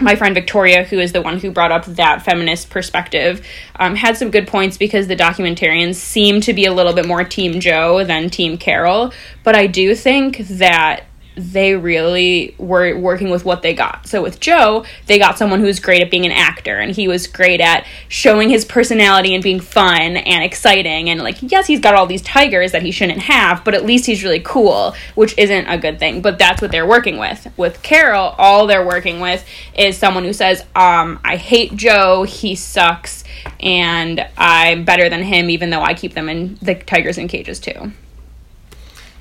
my 0.00 0.16
friend 0.16 0.34
Victoria, 0.34 0.84
who 0.84 0.98
is 0.98 1.12
the 1.12 1.22
one 1.22 1.38
who 1.38 1.50
brought 1.50 1.70
up 1.70 1.84
that 1.86 2.22
feminist 2.22 2.70
perspective, 2.70 3.46
um, 3.76 3.94
had 3.94 4.16
some 4.16 4.30
good 4.30 4.48
points 4.48 4.76
because 4.76 5.06
the 5.06 5.16
documentarians 5.16 5.94
seem 5.94 6.40
to 6.40 6.52
be 6.52 6.64
a 6.64 6.72
little 6.72 6.92
bit 6.92 7.06
more 7.06 7.24
Team 7.24 7.60
Joe 7.60 8.04
than 8.04 8.30
Team 8.30 8.58
Carol. 8.58 9.12
But 9.44 9.54
I 9.54 9.66
do 9.66 9.94
think 9.94 10.38
that 10.48 11.04
they 11.36 11.74
really 11.74 12.54
were 12.58 12.96
working 12.96 13.30
with 13.30 13.44
what 13.44 13.62
they 13.62 13.74
got. 13.74 14.06
So 14.06 14.22
with 14.22 14.40
Joe, 14.40 14.84
they 15.06 15.18
got 15.18 15.38
someone 15.38 15.60
who 15.60 15.66
was 15.66 15.80
great 15.80 16.02
at 16.02 16.10
being 16.10 16.26
an 16.26 16.32
actor 16.32 16.78
and 16.78 16.94
he 16.94 17.08
was 17.08 17.26
great 17.26 17.60
at 17.60 17.86
showing 18.08 18.48
his 18.48 18.64
personality 18.64 19.34
and 19.34 19.42
being 19.42 19.60
fun 19.60 20.16
and 20.16 20.44
exciting 20.44 21.08
and 21.08 21.22
like 21.22 21.38
yes, 21.40 21.66
he's 21.66 21.80
got 21.80 21.94
all 21.94 22.06
these 22.06 22.22
tigers 22.22 22.72
that 22.72 22.82
he 22.82 22.90
shouldn't 22.90 23.20
have, 23.20 23.64
but 23.64 23.74
at 23.74 23.84
least 23.84 24.06
he's 24.06 24.22
really 24.22 24.40
cool, 24.40 24.94
which 25.14 25.36
isn't 25.38 25.66
a 25.66 25.78
good 25.78 25.98
thing, 25.98 26.20
but 26.20 26.38
that's 26.38 26.60
what 26.60 26.70
they're 26.70 26.86
working 26.86 27.18
with. 27.18 27.46
With 27.56 27.82
Carol, 27.82 28.34
all 28.38 28.66
they're 28.66 28.86
working 28.86 29.20
with 29.20 29.44
is 29.76 29.96
someone 29.96 30.24
who 30.24 30.32
says, 30.32 30.64
"Um, 30.74 31.20
I 31.24 31.36
hate 31.36 31.76
Joe, 31.76 32.24
he 32.24 32.54
sucks." 32.54 33.24
And 33.60 34.26
I'm 34.36 34.84
better 34.84 35.08
than 35.08 35.22
him, 35.22 35.50
even 35.50 35.70
though 35.70 35.82
I 35.82 35.94
keep 35.94 36.14
them 36.14 36.28
in 36.28 36.58
the 36.62 36.74
tigers 36.74 37.18
in 37.18 37.28
cages 37.28 37.58
too. 37.58 37.92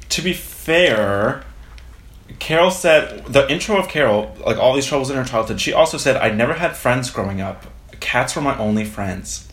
To 0.10 0.22
be 0.22 0.34
fair, 0.34 1.44
Carol 2.40 2.72
said 2.72 3.26
the 3.26 3.50
intro 3.52 3.78
of 3.78 3.88
Carol, 3.88 4.36
like 4.46 4.58
all 4.58 4.74
these 4.74 4.86
troubles 4.86 5.10
in 5.10 5.18
her 5.18 5.24
childhood. 5.24 5.60
She 5.62 5.74
also 5.74 5.98
said, 5.98 6.18
"I 6.18 6.30
never 6.30 6.54
had 6.54 6.76
friends 6.76 7.10
growing 7.10 7.42
up. 7.42 7.66
Cats 8.00 8.36
were 8.36 8.42
my 8.42 8.58
only 8.58 8.86
friends." 8.86 9.48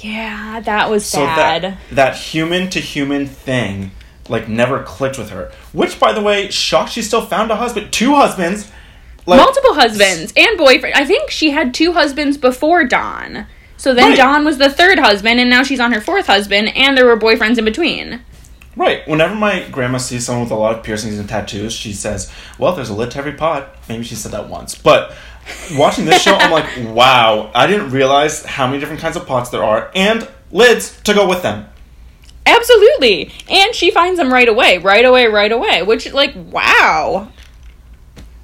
Yeah, 0.00 0.60
that 0.60 0.90
was 0.90 1.06
So 1.06 1.18
sad. 1.24 1.62
that 1.62 1.78
that 1.90 2.16
human 2.16 2.68
to 2.70 2.80
human 2.80 3.26
thing, 3.26 3.92
like, 4.28 4.48
never 4.48 4.82
clicked 4.82 5.16
with 5.16 5.30
her. 5.30 5.50
Which, 5.72 5.98
by 5.98 6.12
the 6.12 6.20
way, 6.20 6.50
shocked 6.50 6.92
she 6.92 7.00
still 7.02 7.24
found 7.24 7.50
a 7.50 7.56
husband, 7.56 7.90
two 7.92 8.14
husbands. 8.14 8.70
Like, 9.26 9.38
Multiple 9.40 9.74
husbands 9.74 10.34
and 10.36 10.58
boyfriend. 10.58 10.94
I 10.96 11.06
think 11.06 11.30
she 11.30 11.50
had 11.50 11.72
two 11.72 11.94
husbands 11.94 12.36
before 12.36 12.84
Don. 12.84 13.46
So 13.78 13.94
then 13.94 14.10
Right. 14.10 14.16
Don 14.16 14.44
was 14.44 14.58
the 14.58 14.68
third 14.68 14.98
husband, 14.98 15.40
and 15.40 15.48
now 15.48 15.62
she's 15.62 15.80
on 15.80 15.92
her 15.92 16.00
fourth 16.00 16.26
husband, 16.26 16.68
and 16.76 16.96
there 16.96 17.06
were 17.06 17.18
boyfriends 17.18 17.56
in 17.58 17.64
between. 17.64 18.20
Right. 18.76 19.06
Whenever 19.06 19.34
my 19.34 19.68
grandma 19.70 19.98
sees 19.98 20.26
someone 20.26 20.44
with 20.44 20.52
a 20.52 20.56
lot 20.56 20.76
of 20.76 20.82
piercings 20.82 21.18
and 21.18 21.28
tattoos, 21.28 21.72
she 21.72 21.92
says, 21.92 22.30
"Well, 22.58 22.74
there's 22.74 22.88
a 22.88 22.94
lid 22.94 23.10
to 23.12 23.18
every 23.18 23.32
pot." 23.32 23.74
Maybe 23.88 24.02
she 24.04 24.14
said 24.14 24.32
that 24.32 24.48
once, 24.48 24.74
but 24.74 25.14
watching 25.76 26.04
this 26.06 26.22
show, 26.22 26.34
I'm 26.34 26.50
like, 26.50 26.66
"Wow! 26.94 27.50
I 27.54 27.66
didn't 27.66 27.90
realize 27.90 28.44
how 28.44 28.66
many 28.66 28.80
different 28.80 29.00
kinds 29.00 29.16
of 29.16 29.26
pots 29.26 29.50
there 29.50 29.62
are 29.62 29.90
and 29.94 30.26
lids 30.50 31.00
to 31.02 31.14
go 31.14 31.28
with 31.28 31.42
them." 31.42 31.66
Absolutely. 32.46 33.30
And 33.48 33.74
she 33.74 33.90
finds 33.90 34.18
them 34.18 34.32
right 34.32 34.48
away, 34.48 34.78
right 34.78 35.04
away, 35.04 35.26
right 35.26 35.50
away. 35.50 35.82
Which, 35.82 36.12
like, 36.12 36.34
wow. 36.34 37.28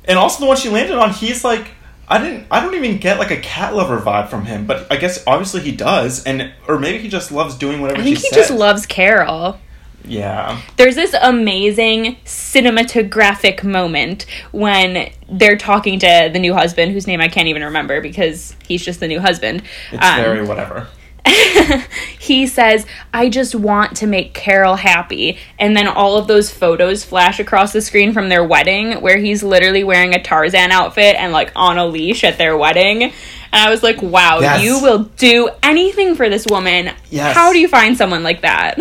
And 0.06 0.18
also 0.18 0.40
the 0.40 0.46
one 0.46 0.56
she 0.56 0.70
landed 0.70 0.96
on, 0.96 1.10
he's 1.12 1.44
like, 1.44 1.72
I 2.08 2.18
didn't, 2.18 2.46
I 2.50 2.60
don't 2.60 2.74
even 2.74 2.98
get 2.98 3.18
like 3.18 3.30
a 3.30 3.36
cat 3.36 3.74
lover 3.74 4.00
vibe 4.00 4.28
from 4.28 4.44
him, 4.44 4.66
but 4.66 4.90
I 4.90 4.96
guess 4.96 5.22
obviously 5.26 5.60
he 5.60 5.72
does, 5.72 6.24
and 6.24 6.52
or 6.66 6.78
maybe 6.78 6.98
he 6.98 7.08
just 7.08 7.30
loves 7.30 7.54
doing 7.56 7.80
whatever 7.80 8.00
I 8.00 8.04
think 8.04 8.16
she 8.16 8.22
he 8.22 8.28
says. 8.30 8.48
just 8.48 8.58
loves 8.58 8.84
Carol. 8.84 9.60
Yeah. 10.04 10.60
There's 10.76 10.94
this 10.96 11.14
amazing 11.20 12.16
cinematographic 12.24 13.62
moment 13.64 14.26
when 14.52 15.10
they're 15.28 15.56
talking 15.58 15.98
to 16.00 16.30
the 16.32 16.38
new 16.38 16.54
husband, 16.54 16.92
whose 16.92 17.06
name 17.06 17.20
I 17.20 17.28
can't 17.28 17.48
even 17.48 17.62
remember 17.64 18.00
because 18.00 18.56
he's 18.66 18.84
just 18.84 19.00
the 19.00 19.08
new 19.08 19.20
husband. 19.20 19.62
It's 19.92 20.04
Um, 20.04 20.16
very 20.22 20.42
whatever. 20.46 20.88
he 22.18 22.46
says, 22.46 22.86
I 23.12 23.28
just 23.28 23.54
want 23.54 23.98
to 23.98 24.06
make 24.06 24.32
Carol 24.34 24.76
happy. 24.76 25.38
And 25.58 25.76
then 25.76 25.86
all 25.86 26.16
of 26.16 26.26
those 26.26 26.50
photos 26.50 27.04
flash 27.04 27.38
across 27.38 27.72
the 27.72 27.82
screen 27.82 28.12
from 28.12 28.28
their 28.30 28.42
wedding 28.42 29.00
where 29.02 29.18
he's 29.18 29.42
literally 29.42 29.84
wearing 29.84 30.14
a 30.14 30.22
Tarzan 30.22 30.72
outfit 30.72 31.16
and 31.16 31.32
like 31.32 31.52
on 31.54 31.76
a 31.78 31.86
leash 31.86 32.24
at 32.24 32.38
their 32.38 32.56
wedding. 32.56 33.02
And 33.04 33.12
I 33.52 33.70
was 33.70 33.82
like, 33.82 34.00
wow, 34.00 34.40
Yes. 34.40 34.62
you 34.62 34.80
will 34.80 35.04
do 35.18 35.50
anything 35.62 36.14
for 36.14 36.28
this 36.30 36.46
woman. 36.46 36.90
Yes. 37.10 37.34
How 37.36 37.52
do 37.52 37.58
you 37.58 37.68
find 37.68 37.96
someone 37.96 38.22
like 38.22 38.40
that? 38.42 38.78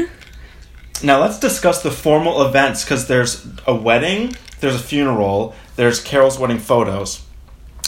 Now 1.04 1.22
let's 1.22 1.40
discuss 1.40 1.82
the 1.82 1.92
formal 1.92 2.46
events 2.46 2.84
because 2.84 3.08
there's 3.08 3.48
a 3.66 3.74
wedding, 3.74 4.36
there's 4.60 4.76
a 4.76 4.80
funeral, 4.80 5.56
there's 5.76 6.02
Carol's 6.02 6.38
wedding 6.38 6.60
photos. 6.60 7.26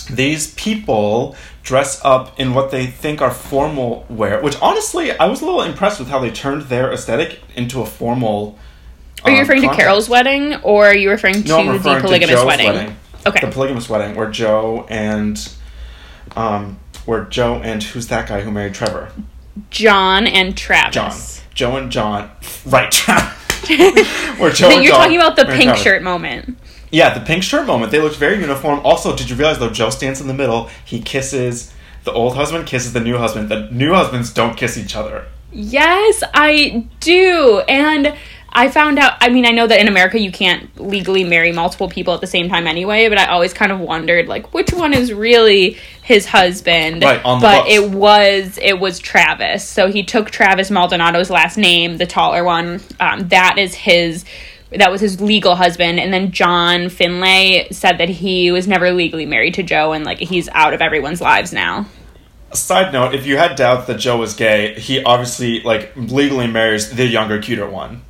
These 0.09 0.53
people 0.55 1.35
dress 1.63 2.03
up 2.03 2.39
in 2.39 2.53
what 2.53 2.71
they 2.71 2.87
think 2.87 3.21
are 3.21 3.31
formal 3.31 4.05
wear, 4.09 4.41
which 4.41 4.59
honestly, 4.61 5.11
I 5.11 5.27
was 5.27 5.41
a 5.41 5.45
little 5.45 5.61
impressed 5.61 5.99
with 5.99 6.09
how 6.09 6.19
they 6.19 6.31
turned 6.31 6.63
their 6.63 6.91
aesthetic 6.91 7.39
into 7.55 7.81
a 7.81 7.85
formal. 7.85 8.57
Are 9.23 9.31
you 9.31 9.37
um, 9.37 9.41
referring 9.41 9.61
to. 9.61 9.75
Carol's 9.75 10.09
wedding 10.09 10.55
or 10.63 10.87
are 10.87 10.95
you 10.95 11.09
referring 11.09 11.43
to 11.43 11.47
No, 11.47 11.59
I'm 11.59 11.67
the 11.67 11.73
referring 11.73 11.95
to 11.97 12.01
polygamous 12.01 12.35
Joe's 12.35 12.45
wedding? 12.45 12.67
wedding. 12.67 12.95
Okay. 13.27 13.45
The 13.45 13.51
polygamous 13.51 13.87
wedding, 13.87 14.15
where 14.15 14.31
Joe 14.31 14.87
and, 14.89 15.37
um, 16.35 16.79
where 17.05 17.25
Joe 17.25 17.55
and 17.55 17.83
who's 17.83 18.07
that 18.07 18.27
guy 18.27 18.41
who 18.41 18.51
married 18.51 18.73
Trevor? 18.73 19.11
John 19.69 20.25
and 20.25 20.57
Travis. 20.57 20.93
John. 20.95 21.41
Joe 21.53 21.77
and 21.77 21.91
John. 21.91 22.31
Right. 22.65 22.93
where 24.37 24.51
Joe 24.51 24.69
you're 24.69 24.91
John 24.91 25.01
talking 25.01 25.17
about 25.17 25.35
the 25.35 25.45
pink 25.45 25.75
shirt 25.77 26.01
moment. 26.01 26.57
Yeah, 26.91 27.17
the 27.17 27.23
pink 27.25 27.43
shirt 27.43 27.65
moment. 27.65 27.91
They 27.91 28.01
looked 28.01 28.17
very 28.17 28.39
uniform. 28.39 28.81
Also, 28.83 29.15
did 29.15 29.29
you 29.29 29.35
realize 29.35 29.59
though 29.59 29.69
Joe 29.69 29.89
stands 29.89 30.19
in 30.19 30.27
the 30.27 30.33
middle? 30.33 30.69
He 30.83 31.01
kisses 31.01 31.73
the 32.03 32.11
old 32.11 32.35
husband, 32.35 32.67
kisses 32.67 32.93
the 32.93 32.99
new 32.99 33.17
husband. 33.17 33.49
The 33.49 33.69
new 33.71 33.93
husbands 33.93 34.33
don't 34.33 34.57
kiss 34.57 34.77
each 34.77 34.95
other. 34.95 35.25
Yes, 35.51 36.23
I 36.33 36.87
do. 36.99 37.61
And 37.67 38.15
I 38.53 38.69
found 38.69 38.99
out, 38.99 39.13
I 39.21 39.29
mean, 39.29 39.45
I 39.45 39.51
know 39.51 39.65
that 39.65 39.79
in 39.79 39.87
America 39.87 40.19
you 40.19 40.31
can't 40.31 40.77
legally 40.77 41.23
marry 41.23 41.53
multiple 41.53 41.87
people 41.87 42.13
at 42.13 42.19
the 42.19 42.27
same 42.27 42.49
time 42.49 42.67
anyway, 42.67 43.07
but 43.07 43.17
I 43.17 43.27
always 43.27 43.53
kind 43.53 43.71
of 43.71 43.79
wondered 43.79 44.27
like 44.27 44.53
which 44.53 44.73
one 44.73 44.93
is 44.93 45.13
really 45.13 45.77
his 46.03 46.25
husband. 46.25 47.01
Right, 47.01 47.23
on 47.23 47.39
the 47.39 47.45
but 47.45 47.61
books. 47.61 47.71
it 47.71 47.89
was 47.91 48.59
it 48.61 48.79
was 48.79 48.99
Travis. 48.99 49.65
So 49.65 49.87
he 49.87 50.03
took 50.03 50.31
Travis 50.31 50.69
Maldonado's 50.69 51.29
last 51.29 51.57
name, 51.57 51.97
the 51.97 52.05
taller 52.05 52.43
one. 52.43 52.81
Um, 52.99 53.29
that 53.29 53.57
is 53.57 53.73
his 53.73 54.25
that 54.71 54.91
was 54.91 54.99
his 54.99 55.21
legal 55.21 55.55
husband 55.55 55.99
and 55.99 56.13
then 56.13 56.31
John 56.31 56.89
Finlay 56.89 57.67
said 57.71 57.97
that 57.97 58.07
he 58.07 58.51
was 58.51 58.67
never 58.67 58.91
legally 58.91 59.25
married 59.25 59.53
to 59.55 59.63
Joe 59.63 59.91
and 59.91 60.05
like 60.05 60.19
he's 60.19 60.47
out 60.49 60.73
of 60.73 60.81
everyone's 60.81 61.21
lives 61.21 61.53
now. 61.53 61.87
Side 62.53 62.91
note: 62.91 63.15
If 63.15 63.25
you 63.25 63.37
had 63.37 63.55
doubts 63.55 63.87
that 63.87 63.97
Joe 63.97 64.17
was 64.17 64.33
gay, 64.33 64.77
he 64.77 65.01
obviously 65.03 65.61
like 65.61 65.93
legally 65.95 66.47
marries 66.47 66.89
the 66.89 67.05
younger, 67.05 67.41
cuter 67.41 67.69
one. 67.69 68.01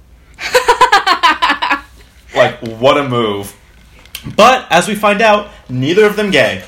Like 2.36 2.60
what 2.60 2.98
a 2.98 3.08
move! 3.08 3.56
But 4.36 4.68
as 4.72 4.88
we 4.88 4.96
find 4.96 5.22
out, 5.22 5.52
neither 5.70 6.06
of 6.06 6.16
them 6.16 6.32
gay. 6.32 6.64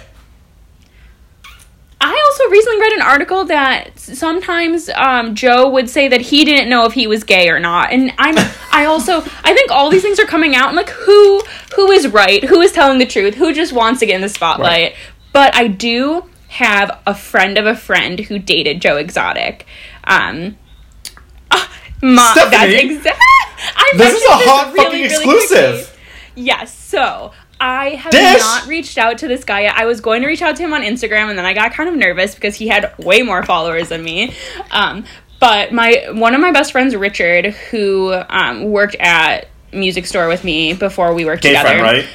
I 2.01 2.21
also 2.25 2.51
recently 2.51 2.81
read 2.81 2.91
an 2.93 3.01
article 3.01 3.45
that 3.45 3.97
sometimes 3.97 4.89
um, 4.89 5.35
Joe 5.35 5.69
would 5.69 5.89
say 5.89 6.09
that 6.09 6.19
he 6.19 6.43
didn't 6.43 6.67
know 6.67 6.85
if 6.85 6.91
he 6.91 7.07
was 7.07 7.23
gay 7.23 7.47
or 7.47 7.61
not, 7.61 7.93
and 7.93 8.11
I'm 8.17 8.35
I 8.71 8.85
also 8.85 9.21
I 9.43 9.53
think 9.53 9.71
all 9.71 9.89
these 9.89 10.01
things 10.01 10.19
are 10.19 10.25
coming 10.25 10.53
out 10.53 10.67
and 10.67 10.75
like 10.75 10.89
who 10.89 11.41
who 11.75 11.91
is 11.91 12.09
right, 12.09 12.43
who 12.43 12.59
is 12.59 12.73
telling 12.73 12.99
the 12.99 13.05
truth, 13.05 13.35
who 13.35 13.53
just 13.53 13.71
wants 13.71 14.01
to 14.01 14.05
get 14.05 14.15
in 14.15 14.21
the 14.21 14.29
spotlight. 14.29 14.93
Right. 14.93 14.95
But 15.31 15.55
I 15.55 15.67
do 15.67 16.29
have 16.49 16.99
a 17.07 17.15
friend 17.15 17.57
of 17.57 17.65
a 17.65 17.75
friend 17.75 18.19
who 18.19 18.37
dated 18.37 18.81
Joe 18.81 18.97
Exotic. 18.97 19.65
Um, 20.03 20.57
ma- 22.03 22.15
that's 22.35 22.47
Stephanie, 22.49 22.95
exact. 22.95 23.19
I 23.75 23.91
This 23.95 24.13
is 24.13 24.23
a 24.23 24.31
hot 24.31 24.73
really, 24.73 24.85
fucking 24.85 25.05
exclusive. 25.05 25.75
quickly. 25.87 25.99
Yes, 26.35 26.73
so 26.77 27.31
I 27.59 27.91
have 27.91 28.11
Dish! 28.11 28.39
not 28.39 28.67
reached 28.67 28.97
out 28.97 29.19
to 29.19 29.27
this 29.27 29.43
guy 29.43 29.61
yet. 29.61 29.75
I 29.77 29.85
was 29.85 30.01
going 30.01 30.21
to 30.21 30.27
reach 30.27 30.41
out 30.41 30.55
to 30.57 30.63
him 30.63 30.73
on 30.73 30.81
Instagram, 30.81 31.29
and 31.29 31.37
then 31.37 31.45
I 31.45 31.53
got 31.53 31.73
kind 31.73 31.87
of 31.89 31.95
nervous 31.95 32.35
because 32.35 32.55
he 32.55 32.67
had 32.67 32.93
way 32.97 33.21
more 33.21 33.43
followers 33.43 33.89
than 33.89 34.03
me. 34.03 34.33
Um, 34.71 35.05
but 35.39 35.71
my 35.73 36.07
one 36.11 36.33
of 36.35 36.41
my 36.41 36.51
best 36.51 36.71
friends, 36.71 36.95
Richard, 36.95 37.47
who 37.47 38.13
um, 38.29 38.63
worked 38.65 38.95
at 38.99 39.47
music 39.71 40.05
store 40.05 40.27
with 40.27 40.43
me 40.43 40.73
before 40.73 41.13
we 41.13 41.25
worked 41.25 41.43
Gay 41.43 41.49
together. 41.49 41.69
friend, 41.69 41.81
right? 41.83 42.07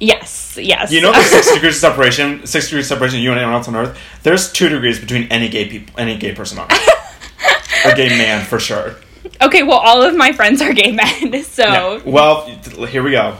Yes, 0.00 0.58
yes. 0.60 0.90
You 0.92 1.00
know 1.00 1.12
the 1.12 1.22
six 1.22 1.52
degrees 1.52 1.74
of 1.76 1.80
separation, 1.80 2.46
six 2.46 2.66
degrees 2.68 2.86
of 2.90 2.96
separation, 2.96 3.20
you 3.20 3.30
and 3.30 3.38
anyone 3.38 3.54
else 3.54 3.68
on 3.68 3.76
Earth. 3.76 3.98
There's 4.22 4.52
two 4.52 4.68
degrees 4.68 4.98
between 5.00 5.24
any 5.30 5.48
gay 5.48 5.68
people, 5.68 5.94
any 5.98 6.16
gay 6.18 6.34
person 6.34 6.58
on 6.58 6.70
Earth, 6.70 7.84
or 7.86 7.94
gay 7.94 8.08
man 8.08 8.44
for 8.44 8.58
sure. 8.58 8.96
Okay, 9.42 9.62
well, 9.62 9.78
all 9.78 10.02
of 10.02 10.16
my 10.16 10.32
friends 10.32 10.60
are 10.62 10.72
gay 10.72 10.92
men, 10.92 11.42
so. 11.44 12.02
Well, 12.04 12.46
here 12.86 13.02
we 13.02 13.12
go. 13.12 13.38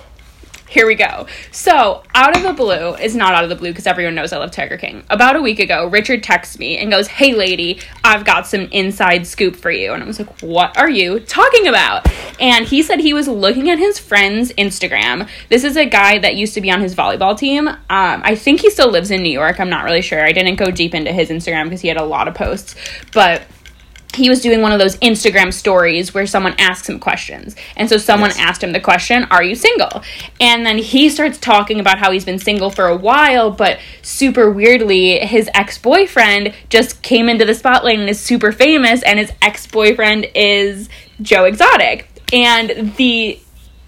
Here 0.73 0.87
we 0.87 0.95
go. 0.95 1.27
So, 1.51 2.03
out 2.15 2.35
of 2.35 2.43
the 2.43 2.55
blue 2.55 2.95
is 2.95 3.15
not 3.15 3.35
out 3.35 3.45
of 3.45 3.51
the 3.51 3.57
blue 3.57 3.73
because 3.73 3.87
everyone 3.87 4.15
knows 4.15 4.33
I 4.33 4.39
love 4.39 4.53
Tiger 4.53 4.79
King. 4.79 5.05
About 5.11 5.37
a 5.37 5.43
week 5.43 5.59
ago, 5.59 5.87
Richard 5.87 6.23
texts 6.23 6.59
me 6.59 6.79
and 6.79 6.91
goes, 6.91 7.09
Hey, 7.09 7.35
lady, 7.35 7.79
I've 8.03 8.25
got 8.25 8.47
some 8.47 8.63
inside 8.73 9.27
scoop 9.27 9.55
for 9.55 9.71
you. 9.71 9.93
And 9.93 10.03
I 10.03 10.07
was 10.07 10.19
like, 10.19 10.41
What 10.41 10.75
are 10.79 10.89
you 10.89 11.21
talking 11.21 11.69
about? 11.69 12.11
And 12.41 12.65
he 12.67 12.83
said 12.83 13.01
he 13.01 13.13
was 13.13 13.29
looking 13.29 13.69
at 13.69 13.79
his 13.79 13.99
friend's 13.99 14.51
Instagram. 14.55 15.29
This 15.51 15.63
is 15.63 15.77
a 15.77 15.85
guy 15.85 16.19
that 16.21 16.37
used 16.37 16.55
to 16.55 16.63
be 16.63 16.71
on 16.71 16.81
his 16.81 16.95
volleyball 16.95 17.37
team. 17.37 17.69
Um, 17.69 17.77
I 17.91 18.35
think 18.35 18.61
he 18.61 18.71
still 18.71 18.91
lives 18.91 19.11
in 19.11 19.23
New 19.23 19.29
York. 19.29 19.61
I'm 19.61 19.69
not 19.69 19.85
really 19.85 20.01
sure. 20.01 20.25
I 20.25 20.33
didn't 20.33 20.57
go 20.57 20.71
deep 20.71 20.95
into 20.95 21.13
his 21.13 21.29
Instagram 21.29 21.65
because 21.65 21.83
he 21.83 21.89
had 21.89 21.99
a 21.99 22.05
lot 22.05 22.29
of 22.29 22.35
posts. 22.35 22.77
But 23.13 23.43
he 24.15 24.29
was 24.29 24.41
doing 24.41 24.61
one 24.61 24.73
of 24.73 24.79
those 24.79 24.97
Instagram 24.99 25.53
stories 25.53 26.13
where 26.13 26.27
someone 26.27 26.55
asks 26.59 26.89
him 26.89 26.99
questions. 26.99 27.57
And 27.77 27.89
so 27.89 27.97
someone 27.97 28.31
Yes. 28.31 28.39
asked 28.41 28.63
him 28.65 28.73
the 28.73 28.81
question, 28.81 29.27
Are 29.31 29.43
you 29.43 29.55
single? 29.55 30.03
And 30.41 30.67
then 30.67 30.79
he 30.79 31.09
starts 31.09 31.39
talking 31.39 31.81
about 31.81 31.99
how 31.99 32.11
he's 32.11 32.25
been 32.25 32.39
single 32.39 32.71
for 32.71 32.87
a 32.87 32.97
while, 32.97 33.51
but 33.51 33.79
super 34.03 34.51
weirdly, 34.51 35.19
his 35.21 35.49
ex 35.55 35.79
boyfriend 35.79 36.53
just 36.69 37.03
came 37.03 37.29
into 37.29 37.45
the 37.45 37.55
spotlight 37.55 37.99
and 37.99 38.09
is 38.09 38.21
super 38.21 38.53
famous, 38.53 39.03
and 39.03 39.19
his 39.19 39.33
ex 39.41 39.67
boyfriend 39.67 40.27
is 40.35 40.89
Joe 41.21 41.45
Exotic. 41.45 42.09
And 42.33 42.95
the 42.97 43.39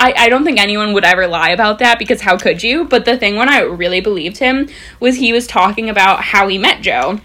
I, 0.00 0.12
I 0.16 0.28
don't 0.28 0.44
think 0.44 0.58
anyone 0.58 0.92
would 0.92 1.04
ever 1.04 1.26
lie 1.28 1.50
about 1.50 1.78
that 1.78 1.98
because 1.98 2.20
how 2.20 2.36
could 2.36 2.62
you? 2.62 2.84
But 2.84 3.04
the 3.04 3.16
thing 3.16 3.36
when 3.36 3.48
I 3.48 3.60
really 3.60 4.00
believed 4.00 4.38
him 4.38 4.68
was 5.00 5.16
he 5.16 5.32
was 5.32 5.46
talking 5.46 5.88
about 5.88 6.20
how 6.22 6.48
he 6.48 6.58
met 6.58 6.82
Joe 6.82 7.20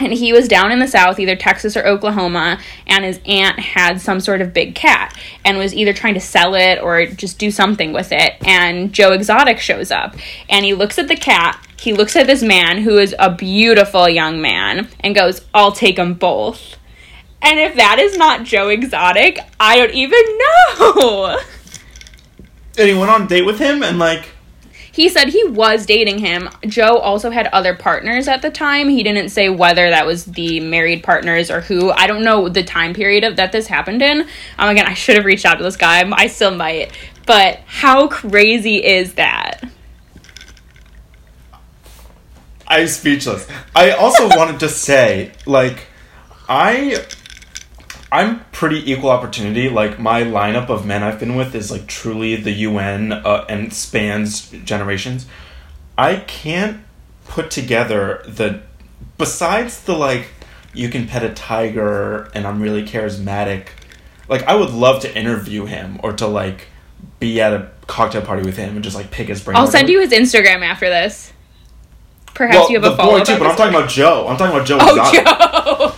and 0.00 0.12
he 0.12 0.32
was 0.32 0.48
down 0.48 0.72
in 0.72 0.78
the 0.78 0.88
south 0.88 1.18
either 1.18 1.36
texas 1.36 1.76
or 1.76 1.86
oklahoma 1.86 2.58
and 2.86 3.04
his 3.04 3.20
aunt 3.26 3.58
had 3.58 4.00
some 4.00 4.20
sort 4.20 4.40
of 4.40 4.52
big 4.52 4.74
cat 4.74 5.16
and 5.44 5.58
was 5.58 5.74
either 5.74 5.92
trying 5.92 6.14
to 6.14 6.20
sell 6.20 6.54
it 6.54 6.80
or 6.82 7.06
just 7.06 7.38
do 7.38 7.50
something 7.50 7.92
with 7.92 8.12
it. 8.12 8.34
And 8.46 8.92
joe 8.92 9.12
exotic 9.12 9.58
shows 9.58 9.90
up 9.90 10.16
and 10.48 10.64
he 10.64 10.74
looks 10.74 10.98
at 10.98 11.08
the 11.08 11.16
cat. 11.16 11.64
He 11.78 11.92
looks 11.92 12.14
at 12.16 12.26
this 12.26 12.42
man 12.42 12.78
who 12.78 12.98
is 12.98 13.14
a 13.18 13.34
beautiful 13.34 14.08
young 14.08 14.40
man 14.40 14.88
and 15.00 15.14
goes 15.14 15.42
i'll 15.54 15.72
take 15.72 15.96
them 15.96 16.14
both. 16.14 16.76
And 17.42 17.58
if 17.58 17.76
that 17.76 17.98
is 17.98 18.16
not 18.16 18.44
joe 18.44 18.68
exotic 18.68 19.38
i 19.58 19.76
don't 19.76 19.94
even 19.94 20.38
know. 20.78 21.38
And 22.78 22.88
he 22.88 22.94
went 22.94 23.10
on 23.10 23.26
date 23.26 23.44
with 23.44 23.58
him, 23.58 23.82
and 23.82 23.98
like, 23.98 24.30
He 24.92 25.08
said 25.08 25.28
he 25.28 25.44
was 25.44 25.86
dating 25.86 26.18
him. 26.18 26.48
Joe 26.66 26.98
also 26.98 27.30
had 27.30 27.46
other 27.48 27.74
partners 27.74 28.28
at 28.28 28.42
the 28.42 28.50
time. 28.50 28.88
He 28.88 29.02
didn't 29.02 29.28
say 29.28 29.48
whether 29.48 29.90
that 29.90 30.06
was 30.06 30.24
the 30.24 30.60
married 30.60 31.02
partners 31.02 31.50
or 31.50 31.60
who. 31.60 31.90
I 31.90 32.06
don't 32.06 32.24
know 32.24 32.48
the 32.48 32.62
time 32.62 32.94
period 32.94 33.24
of 33.24 33.36
that 33.36 33.52
this 33.52 33.66
happened 33.66 34.02
in. 34.02 34.22
Um, 34.58 34.68
again, 34.70 34.86
I 34.86 34.94
should 34.94 35.16
have 35.16 35.24
reached 35.24 35.46
out 35.46 35.56
to 35.58 35.62
this 35.62 35.76
guy. 35.76 36.08
I 36.12 36.26
still 36.26 36.54
might. 36.54 36.92
But 37.26 37.60
how 37.66 38.08
crazy 38.08 38.84
is 38.84 39.14
that? 39.14 39.62
I'm 42.66 42.86
speechless. 42.86 43.48
I 43.74 43.90
also 43.90 44.28
wanted 44.36 44.60
to 44.60 44.68
say, 44.68 45.32
like, 45.44 45.86
I, 46.48 47.04
I'm 48.12 48.44
pretty 48.52 48.90
equal 48.90 49.10
opportunity. 49.10 49.68
Like, 49.68 49.98
my 49.98 50.22
lineup 50.22 50.68
of 50.68 50.84
men 50.84 51.02
I've 51.02 51.20
been 51.20 51.36
with 51.36 51.54
is 51.54 51.70
like 51.70 51.86
truly 51.86 52.36
the 52.36 52.50
UN 52.52 53.12
uh, 53.12 53.44
and 53.48 53.72
spans 53.72 54.50
generations. 54.50 55.26
I 55.96 56.16
can't 56.16 56.82
put 57.26 57.50
together 57.50 58.22
the, 58.26 58.62
besides 59.18 59.82
the 59.84 59.94
like, 59.94 60.28
you 60.74 60.88
can 60.88 61.06
pet 61.06 61.22
a 61.22 61.30
tiger 61.34 62.30
and 62.34 62.46
I'm 62.46 62.60
really 62.60 62.84
charismatic. 62.84 63.68
Like, 64.28 64.42
I 64.44 64.54
would 64.54 64.70
love 64.70 65.02
to 65.02 65.16
interview 65.16 65.66
him 65.66 66.00
or 66.02 66.12
to 66.14 66.26
like 66.26 66.66
be 67.18 67.40
at 67.40 67.52
a 67.52 67.70
cocktail 67.86 68.22
party 68.22 68.42
with 68.42 68.56
him 68.56 68.74
and 68.74 68.84
just 68.84 68.96
like 68.96 69.10
pick 69.10 69.28
his 69.28 69.42
brain. 69.42 69.56
I'll 69.56 69.66
send 69.66 69.88
you 69.88 70.00
his 70.00 70.10
Instagram 70.12 70.62
after 70.62 70.88
this. 70.88 71.32
Perhaps 72.34 72.56
Well, 72.56 72.70
you 72.70 72.80
have 72.80 72.92
a 72.92 72.96
follow 72.96 73.18
boy 73.18 73.24
too, 73.24 73.38
but 73.38 73.46
I'm 73.48 73.56
talking 73.56 73.74
about 73.74 73.90
Joe. 73.90 74.26
I'm 74.28 74.36
talking 74.36 74.56
about 74.56 74.66
Joe 74.66 74.78
Oh, 74.80 74.90
Exotic. 74.90 75.24
Joe! 75.24 75.94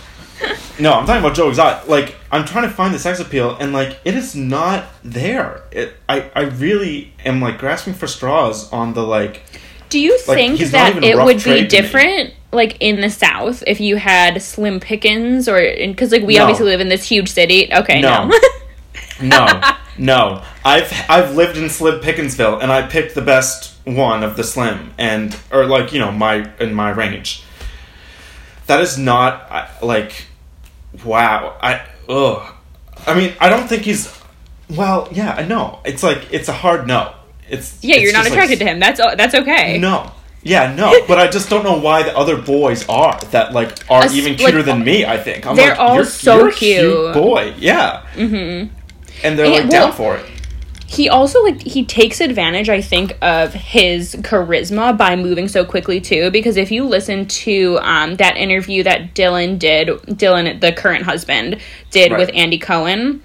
No, 0.79 0.93
I'm 0.93 1.05
talking 1.05 1.23
about 1.23 1.35
Joe 1.35 1.49
Exotic. 1.49 1.87
Like, 1.87 2.15
I'm 2.31 2.45
trying 2.45 2.63
to 2.67 2.73
find 2.73 2.93
the 2.93 2.99
sex 2.99 3.19
appeal, 3.19 3.55
and 3.59 3.73
like, 3.73 3.99
it 4.05 4.15
is 4.15 4.35
not 4.35 4.85
there. 5.03 5.61
It, 5.71 5.95
I, 6.09 6.31
I 6.35 6.41
really 6.43 7.13
am 7.23 7.41
like 7.41 7.59
grasping 7.59 7.93
for 7.93 8.07
straws 8.07 8.71
on 8.73 8.93
the 8.93 9.03
like. 9.03 9.43
Do 9.89 9.99
you 9.99 10.17
Like, 10.27 10.37
think 10.37 10.59
that 10.71 11.03
it 11.03 11.15
would 11.17 11.37
be 11.37 11.41
trade 11.43 11.69
to 11.69 11.75
me. 11.75 11.81
different, 11.81 12.33
like 12.51 12.77
in 12.79 13.01
the 13.01 13.09
South, 13.11 13.63
if 13.67 13.79
you 13.79 13.97
had 13.97 14.41
Slim 14.41 14.79
Pickens, 14.79 15.47
or 15.47 15.59
because 15.77 16.11
like 16.11 16.23
we 16.23 16.35
No. 16.37 16.43
obviously 16.43 16.65
live 16.65 16.81
in 16.81 16.89
this 16.89 17.03
huge 17.07 17.29
city? 17.31 17.71
Okay, 17.71 18.01
No. 18.01 18.27
no. 19.21 19.29
No, 19.45 19.61
no. 19.99 20.43
I've 20.65 20.91
I've 21.07 21.35
lived 21.35 21.57
in 21.57 21.69
Slim 21.69 21.99
Pickinsville, 21.99 22.59
and 22.59 22.71
I 22.71 22.87
picked 22.87 23.13
the 23.13 23.21
best 23.21 23.75
one 23.85 24.23
of 24.23 24.35
the 24.37 24.43
Slim, 24.43 24.91
and 24.97 25.37
or 25.51 25.65
like 25.67 25.93
you 25.93 25.99
know 25.99 26.11
my 26.11 26.49
in 26.59 26.73
my 26.73 26.89
range. 26.89 27.43
That 28.65 28.81
is 28.81 28.97
not 28.97 29.83
like, 29.83 30.25
wow. 31.05 31.57
I 31.61 31.85
ugh. 32.09 32.53
I 33.05 33.13
mean, 33.15 33.33
I 33.39 33.49
don't 33.49 33.67
think 33.67 33.83
he's. 33.83 34.11
Well, 34.69 35.09
yeah, 35.11 35.33
I 35.33 35.45
know. 35.45 35.79
It's 35.85 36.03
like 36.03 36.31
it's 36.31 36.49
a 36.49 36.53
hard 36.53 36.87
no. 36.87 37.13
It's 37.49 37.83
yeah, 37.83 37.95
it's 37.95 38.03
you're 38.03 38.13
not 38.13 38.23
just, 38.25 38.31
like, 38.31 38.33
attracted 38.43 38.59
to 38.59 38.65
him. 38.65 38.79
That's 38.79 38.99
that's 39.17 39.35
okay. 39.35 39.77
No. 39.77 40.11
Yeah, 40.45 40.75
no, 40.75 41.05
but 41.07 41.19
I 41.19 41.29
just 41.29 41.49
don't 41.49 41.63
know 41.63 41.79
why 41.79 42.03
the 42.03 42.17
other 42.17 42.35
boys 42.35 42.85
are 42.89 43.17
that 43.31 43.53
like 43.53 43.89
are 43.89 44.11
even 44.11 44.33
like, 44.33 44.39
cuter 44.39 44.61
than 44.61 44.83
me. 44.83 45.05
I 45.05 45.17
think 45.17 45.47
I'm 45.47 45.55
they're 45.55 45.69
like, 45.69 45.79
all 45.79 45.95
you're, 45.95 46.03
so 46.03 46.37
you're 46.37 46.49
a 46.49 46.53
cute. 46.53 47.13
boy. 47.13 47.53
Yeah, 47.57 48.05
mm-hmm. 48.13 48.73
and 49.23 49.39
they're 49.39 49.45
And- 49.45 49.53
like 49.55 49.69
well- 49.69 49.87
down 49.87 49.93
for 49.93 50.17
it. 50.17 50.25
He 50.93 51.09
also 51.09 51.41
like 51.43 51.61
he 51.61 51.83
takes 51.85 52.21
advantage, 52.21 52.69
I 52.69 52.81
think, 52.81 53.17
of 53.21 53.53
his 53.53 54.15
charisma 54.15 54.95
by 54.97 55.15
moving 55.15 55.47
so 55.47 55.65
quickly 55.65 55.99
too. 55.99 56.29
Because 56.29 56.55
if 56.55 56.71
you 56.71 56.85
listen 56.85 57.25
to 57.27 57.79
um, 57.81 58.15
that 58.17 58.37
interview 58.37 58.83
that 58.83 59.15
Dillon 59.15 59.57
did, 59.57 60.17
Dillon, 60.17 60.59
the 60.59 60.71
current 60.71 61.03
husband, 61.03 61.57
did 61.89 62.11
Right. 62.11 62.19
with 62.19 62.29
Andy 62.33 62.59
Cohen, 62.59 63.23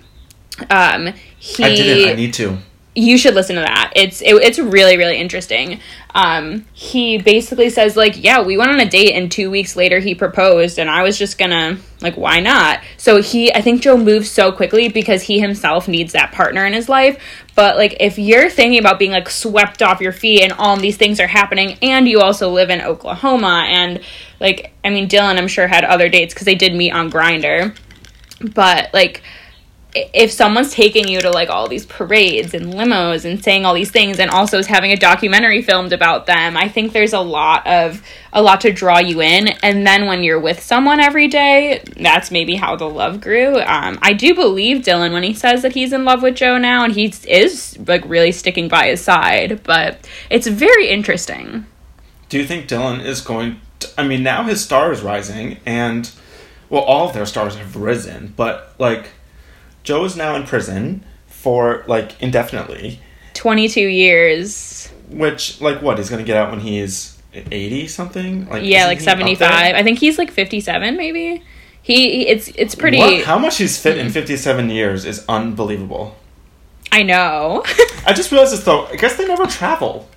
um, 0.70 1.12
he 1.38 1.62
I 1.64 1.74
didn't. 1.74 2.08
I 2.08 2.14
need 2.14 2.32
to. 2.34 2.58
You 2.98 3.16
should 3.16 3.34
listen 3.34 3.54
to 3.54 3.62
that. 3.62 3.92
It's 3.94 4.20
it, 4.22 4.34
it's 4.34 4.58
really 4.58 4.96
really 4.96 5.18
interesting. 5.18 5.80
Um, 6.14 6.64
he 6.72 7.18
basically 7.18 7.70
says 7.70 7.96
like, 7.96 8.22
yeah, 8.22 8.42
we 8.42 8.56
went 8.56 8.72
on 8.72 8.80
a 8.80 8.88
date, 8.88 9.12
and 9.12 9.30
two 9.30 9.50
weeks 9.50 9.76
later 9.76 10.00
he 10.00 10.16
proposed, 10.16 10.78
and 10.80 10.90
I 10.90 11.04
was 11.04 11.16
just 11.16 11.38
gonna 11.38 11.78
like, 12.00 12.16
why 12.16 12.40
not? 12.40 12.80
So 12.96 13.22
he, 13.22 13.52
I 13.52 13.60
think 13.60 13.82
Joe 13.82 13.96
moves 13.96 14.30
so 14.30 14.50
quickly 14.50 14.88
because 14.88 15.22
he 15.22 15.38
himself 15.38 15.86
needs 15.86 16.12
that 16.12 16.32
partner 16.32 16.66
in 16.66 16.72
his 16.72 16.88
life. 16.88 17.22
But 17.54 17.76
like, 17.76 17.96
if 18.00 18.18
you're 18.18 18.50
thinking 18.50 18.80
about 18.80 18.98
being 18.98 19.12
like 19.12 19.28
swept 19.28 19.80
off 19.80 20.00
your 20.00 20.12
feet, 20.12 20.42
and 20.42 20.52
all 20.52 20.76
these 20.76 20.96
things 20.96 21.20
are 21.20 21.28
happening, 21.28 21.78
and 21.82 22.08
you 22.08 22.20
also 22.20 22.50
live 22.50 22.70
in 22.70 22.80
Oklahoma, 22.80 23.64
and 23.68 24.00
like, 24.40 24.72
I 24.84 24.90
mean, 24.90 25.06
Dillon, 25.06 25.38
I'm 25.38 25.48
sure 25.48 25.68
had 25.68 25.84
other 25.84 26.08
dates 26.08 26.34
because 26.34 26.46
they 26.46 26.56
did 26.56 26.74
meet 26.74 26.92
on 26.92 27.12
Grindr, 27.12 27.76
but 28.54 28.92
like 28.92 29.22
if 29.94 30.30
someone's 30.30 30.72
taking 30.72 31.08
you 31.08 31.20
to 31.20 31.30
like 31.30 31.48
all 31.48 31.66
these 31.66 31.86
parades 31.86 32.52
and 32.52 32.74
limos 32.74 33.24
and 33.24 33.42
saying 33.42 33.64
all 33.64 33.72
these 33.72 33.90
things 33.90 34.18
and 34.18 34.30
also 34.30 34.58
is 34.58 34.66
having 34.66 34.92
a 34.92 34.96
documentary 34.96 35.62
filmed 35.62 35.92
about 35.92 36.26
them 36.26 36.56
i 36.56 36.68
think 36.68 36.92
there's 36.92 37.14
a 37.14 37.20
lot 37.20 37.66
of 37.66 38.02
a 38.34 38.42
lot 38.42 38.60
to 38.60 38.70
draw 38.70 38.98
you 38.98 39.22
in 39.22 39.48
and 39.62 39.86
then 39.86 40.06
when 40.06 40.22
you're 40.22 40.38
with 40.38 40.60
someone 40.60 41.00
every 41.00 41.26
day 41.26 41.82
that's 41.96 42.30
maybe 42.30 42.54
how 42.54 42.76
the 42.76 42.88
love 42.88 43.20
grew 43.20 43.58
um, 43.62 43.98
i 44.02 44.12
do 44.12 44.34
believe 44.34 44.84
dillon 44.84 45.12
when 45.12 45.22
he 45.22 45.32
says 45.32 45.62
that 45.62 45.72
he's 45.72 45.92
in 45.92 46.04
love 46.04 46.22
with 46.22 46.36
joe 46.36 46.58
now 46.58 46.84
and 46.84 46.92
he 46.92 47.06
is 47.26 47.78
like 47.86 48.04
really 48.06 48.30
sticking 48.30 48.68
by 48.68 48.88
his 48.88 49.00
side 49.00 49.62
but 49.64 50.06
it's 50.28 50.46
very 50.46 50.88
interesting 50.88 51.64
Do 52.28 52.38
you 52.38 52.46
think 52.46 52.68
Dillon 52.68 53.00
is 53.00 53.20
going? 53.22 53.60
To, 53.80 53.88
I 53.96 54.06
mean, 54.06 54.22
now 54.22 54.42
his 54.44 54.62
star 54.62 54.92
is 54.92 55.00
rising, 55.02 55.58
and 55.64 56.10
well, 56.68 56.82
all 56.82 57.08
of 57.08 57.14
their 57.14 57.24
stars 57.26 57.56
have 57.56 57.74
risen. 57.76 58.34
But 58.36 58.74
like, 58.78 59.08
Joe 59.82 60.04
is 60.04 60.16
now 60.16 60.34
in 60.36 60.44
prison 60.44 61.04
for 61.26 61.84
like 61.86 62.20
indefinitely. 62.22 63.00
22 63.34 63.80
years 63.80 64.88
Which 65.10 65.60
like 65.60 65.80
what? 65.80 65.98
He's 65.98 66.10
gonna 66.10 66.24
get 66.24 66.36
out 66.36 66.50
when 66.50 66.60
he's 66.60 67.16
eighty 67.32 67.86
something. 67.86 68.48
Like 68.48 68.64
yeah 68.64 68.86
like 68.86 69.00
75 69.00 69.40
i 69.50 69.82
think 69.82 69.98
he's 69.98 70.18
like 70.18 70.30
57 70.30 70.96
maybe 70.96 71.42
he, 71.82 72.26
it's 72.26 72.48
it's 72.48 72.74
pretty 72.74 72.98
What? 72.98 73.24
How 73.24 73.38
much 73.38 73.56
he's 73.56 73.80
fit 73.80 73.96
in 73.96 74.06
mm-hmm. 74.06 74.12
fifty 74.12 74.36
seven 74.36 74.68
years 74.68 75.06
is 75.06 75.24
unbelievable. 75.26 76.16
i 76.92 77.02
know 77.02 77.62
I 78.06 78.12
just 78.12 78.30
realized 78.30 78.52
this 78.52 78.64
though. 78.64 78.86
I 78.86 78.96
guess 78.96 79.16
they 79.16 79.26
never 79.26 79.46
travel. 79.46 80.08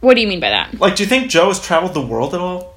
what 0.00 0.14
do 0.14 0.20
you 0.22 0.28
mean 0.28 0.40
by 0.40 0.50
that 0.50 0.78
Like, 0.78 0.96
do 0.96 1.02
you 1.02 1.08
think 1.08 1.30
Joe 1.30 1.48
has 1.48 1.60
traveled 1.60 1.92
the 1.94 2.00
world 2.00 2.32
at 2.34 2.40
all? 2.40 2.71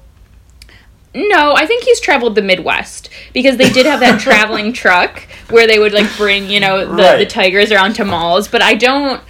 No, 1.16 1.54
I 1.54 1.64
think 1.64 1.82
he's 1.82 1.98
traveled 1.98 2.34
the 2.34 2.42
Midwest 2.42 3.08
because 3.32 3.56
they 3.56 3.70
did 3.70 3.86
have 3.86 4.00
that 4.00 4.20
traveling 4.20 4.74
truck 4.74 5.26
where 5.48 5.66
they 5.66 5.78
would 5.78 5.94
like 5.94 6.14
bring 6.18 6.50
you 6.50 6.60
know 6.60 6.94
the, 6.94 7.16
the 7.18 7.26
tigers 7.26 7.72
around 7.72 7.94
to 7.94 8.04
malls. 8.04 8.48
But 8.48 8.60
I 8.60 8.74
don't, 8.74 9.22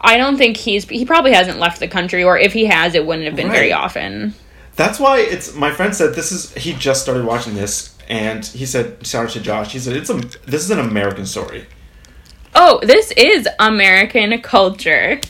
I 0.00 0.18
don't 0.18 0.36
think 0.36 0.58
he's 0.58 0.86
he 0.86 1.06
probably 1.06 1.32
hasn't 1.32 1.58
left 1.58 1.80
the 1.80 1.88
country, 1.88 2.22
or 2.22 2.36
if 2.36 2.52
he 2.52 2.66
has, 2.66 2.94
it 2.94 3.06
wouldn't 3.06 3.26
have 3.26 3.36
been 3.36 3.50
very 3.50 3.72
often. 3.72 4.34
That's 4.76 5.00
why 5.00 5.20
it's. 5.20 5.54
My 5.54 5.72
friend 5.72 5.94
said 5.96 6.14
this 6.14 6.30
is. 6.30 6.52
He 6.54 6.74
just 6.74 7.02
started 7.02 7.24
watching 7.24 7.54
this, 7.54 7.96
and 8.08 8.44
he 8.44 8.66
said, 8.66 9.06
"Shout 9.06 9.26
out 9.26 9.30
to 9.32 9.40
Josh." 9.40 9.72
He 9.72 9.78
said, 9.78 9.96
"It's 9.96 10.10
a. 10.10 10.14
This 10.44 10.62
is 10.62 10.70
an 10.70 10.78
American 10.78 11.24
story." 11.24 11.66
Oh, 12.54 12.80
this 12.82 13.12
is 13.12 13.48
American 13.58 14.38
culture. 14.42 15.20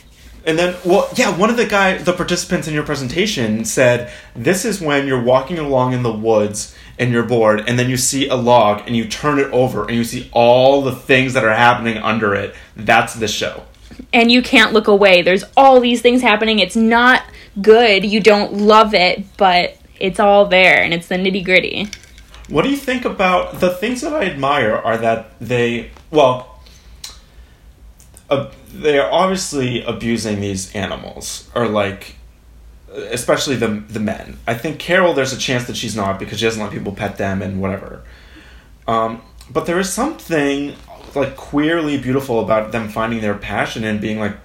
And 0.44 0.59
then, 0.59 0.76
well, 0.85 1.09
yeah, 1.16 1.37
one 1.37 1.50
of 1.50 1.57
the 1.57 1.66
guy, 1.66 1.98
the 1.98 2.12
participants 2.12 2.66
in 2.66 2.74
your 2.74 2.85
presentation 2.85 3.64
said, 3.64 4.11
"This 4.35 4.64
is 4.64 4.81
when 4.81 5.07
you're 5.07 5.22
walking 5.22 5.59
along 5.59 5.92
in 5.92 6.03
the 6.03 6.12
woods 6.12 6.74
and 6.98 7.12
you're 7.12 7.24
bored, 7.24 7.64
and 7.66 7.79
then 7.79 7.90
you 7.90 7.96
see 7.96 8.29
a 8.29 8.37
log 8.37 8.83
and 8.87 8.96
you 8.96 9.07
turn 9.07 9.38
it 9.38 9.50
over 9.53 9.87
and 9.87 9.96
you 9.96 10.05
see 10.05 10.31
all 10.33 10.83
the 10.83 10.92
things 10.92 11.35
that 11.35 11.44
are 11.44 11.55
happening 11.55 11.98
under 11.98 12.35
it. 12.35 12.55
That's 12.76 13.14
the 13.14 13.29
show." 13.29 13.64
and 14.12 14.31
you 14.31 14.42
can't 14.42 14.72
look 14.72 14.88
away. 14.88 15.22
There's 15.22 15.44
all 15.57 15.81
these 15.81 16.03
things 16.03 16.22
happening. 16.22 16.59
It's 16.59 16.76
not 16.76 17.22
good. 17.61 18.05
You 18.05 18.20
don't 18.20 18.55
love 18.55 18.94
it, 18.94 19.24
but 19.37 19.76
it's 19.98 20.20
all 20.20 20.46
there 20.46 20.83
and 20.83 20.94
it's 20.94 21.09
the 21.09 21.16
nitty 21.16 21.44
gritty. 21.44 21.88
What 22.48 22.62
do 22.62 22.70
you 22.70 22.76
think 22.76 23.05
about 23.05 23.61
the 23.61 23.70
things 23.70 24.00
that 24.00 24.12
I 24.12 24.24
admire 24.24 24.74
are 24.74 24.96
that 24.98 25.33
they 25.40 25.90
well 26.11 26.49
uh, 28.30 28.50
they 28.72 28.98
are 28.98 29.10
obviously 29.10 29.82
abusing 29.82 30.40
these 30.40 30.74
animals 30.74 31.50
or 31.54 31.68
like 31.68 32.16
especially 32.88 33.56
the 33.56 33.68
the 33.88 34.00
men. 34.00 34.38
I 34.46 34.54
think 34.54 34.78
Carol 34.78 35.14
there's 35.14 35.32
a 35.32 35.38
chance 35.38 35.66
that 35.66 35.76
she's 35.76 35.96
not 35.96 36.18
because 36.18 36.38
she 36.38 36.44
doesn't 36.46 36.62
let 36.62 36.72
people 36.72 36.92
pet 36.92 37.18
them 37.18 37.42
and 37.42 37.60
whatever. 37.60 38.02
Um, 38.86 39.22
but 39.50 39.66
there 39.66 39.78
is 39.78 39.92
something 39.92 40.74
like 41.14 41.36
queerly 41.36 41.98
beautiful 41.98 42.40
about 42.40 42.72
them 42.72 42.88
finding 42.88 43.20
their 43.20 43.34
passion 43.34 43.84
and 43.84 44.00
being 44.00 44.18
like 44.18 44.36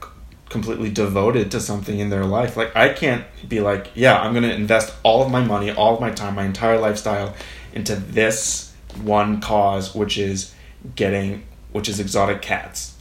completely 0.49 0.89
devoted 0.89 1.51
to 1.51 1.59
something 1.59 1.99
in 1.99 2.09
their 2.09 2.25
life. 2.25 2.55
Like 2.57 2.75
I 2.75 2.89
can't 2.89 3.25
be 3.47 3.59
like, 3.59 3.91
yeah, 3.93 4.19
I'm 4.19 4.33
going 4.33 4.43
to 4.43 4.53
invest 4.53 4.93
all 5.03 5.23
of 5.23 5.31
my 5.31 5.43
money, 5.43 5.71
all 5.71 5.95
of 5.95 6.01
my 6.01 6.11
time, 6.11 6.35
my 6.35 6.45
entire 6.45 6.79
lifestyle 6.79 7.35
into 7.73 7.95
this 7.95 8.73
one 9.03 9.41
cause 9.41 9.93
which 9.93 10.17
is 10.17 10.53
getting 10.95 11.43
which 11.71 11.89
is 11.89 11.99
exotic 11.99 12.41
cats. 12.41 12.94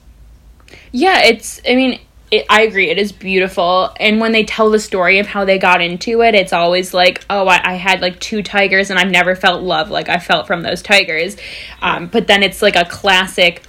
Yeah, 0.92 1.22
it's. 1.24 1.60
I 1.68 1.74
mean, 1.74 2.00
it, 2.30 2.46
I 2.48 2.62
agree. 2.62 2.90
It 2.90 2.98
is 2.98 3.12
beautiful, 3.12 3.92
and 4.00 4.20
when 4.20 4.32
they 4.32 4.44
tell 4.44 4.70
the 4.70 4.78
story 4.80 5.18
of 5.18 5.26
how 5.26 5.44
they 5.44 5.58
got 5.58 5.80
into 5.80 6.22
it, 6.22 6.34
it's 6.34 6.52
always 6.52 6.92
like, 6.94 7.24
oh, 7.30 7.46
I, 7.46 7.60
I 7.72 7.74
had 7.74 8.00
like 8.00 8.18
two 8.20 8.42
tigers, 8.42 8.90
and 8.90 8.98
I've 8.98 9.10
never 9.10 9.34
felt 9.36 9.62
love 9.62 9.90
like 9.90 10.08
I 10.08 10.18
felt 10.18 10.46
from 10.46 10.62
those 10.62 10.82
tigers. 10.82 11.36
Um, 11.82 12.06
but 12.08 12.26
then 12.26 12.42
it's 12.42 12.62
like 12.62 12.76
a 12.76 12.84
classic 12.84 13.62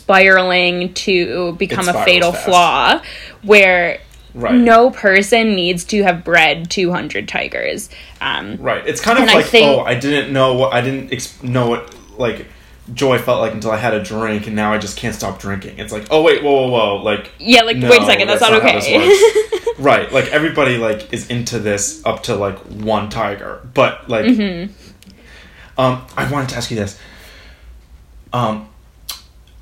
spiraling 0.00 0.92
to 0.94 1.52
become 1.54 1.88
a 1.88 2.04
fatal 2.04 2.32
fast. 2.32 2.44
flaw, 2.44 3.02
where 3.42 4.00
Right. 4.32 4.54
no 4.54 4.90
person 4.90 5.56
needs 5.56 5.84
to 5.86 6.02
have 6.04 6.22
bred 6.24 6.70
two 6.70 6.92
hundred 6.92 7.26
tigers. 7.28 7.90
Um, 8.20 8.58
Right. 8.60 8.86
It's 8.86 9.00
kind 9.00 9.18
of 9.18 9.22
And 9.22 9.30
I 9.30 9.34
like, 9.34 9.46
think- 9.46 9.66
oh, 9.66 9.80
I 9.80 9.94
didn't 9.96 10.32
know 10.32 10.54
what 10.54 10.72
I 10.72 10.80
didn't 10.82 11.12
ex- 11.12 11.42
know 11.42 11.68
what 11.68 11.92
like 12.16 12.46
joy 12.94 13.18
felt 13.18 13.40
like 13.40 13.52
until 13.52 13.70
I 13.70 13.76
had 13.76 13.94
a 13.94 14.02
drink, 14.02 14.46
and 14.46 14.56
now 14.56 14.72
I 14.72 14.78
just 14.78 14.96
can't 14.96 15.14
stop 15.14 15.38
drinking. 15.38 15.78
It's 15.78 15.92
like, 15.92 16.06
oh 16.10 16.22
wait, 16.22 16.42
whoa, 16.42 16.68
whoa, 16.68 16.70
whoa, 16.96 17.02
like 17.02 17.30
yeah, 17.38 17.62
like 17.62 17.76
no, 17.76 17.88
wait 17.90 18.02
a 18.02 18.06
second, 18.06 18.26
that's, 18.28 18.40
not, 18.40 18.52
how 18.52 18.58
okay. 18.58 19.08
right. 19.78 20.10
Like 20.12 20.26
everybody 20.28 20.76
like 20.76 21.12
is 21.12 21.28
into 21.30 21.58
this 21.58 22.04
up 22.04 22.22
to 22.24 22.34
like 22.36 22.58
one 22.58 23.08
tiger, 23.10 23.66
but 23.74 24.08
like, 24.08 24.24
Mm-hmm. 24.26 24.72
um, 25.80 26.04
I 26.16 26.30
wanted 26.30 26.48
to 26.50 26.56
ask 26.56 26.70
you 26.70 26.76
this. 26.76 26.98
Um, 28.32 28.68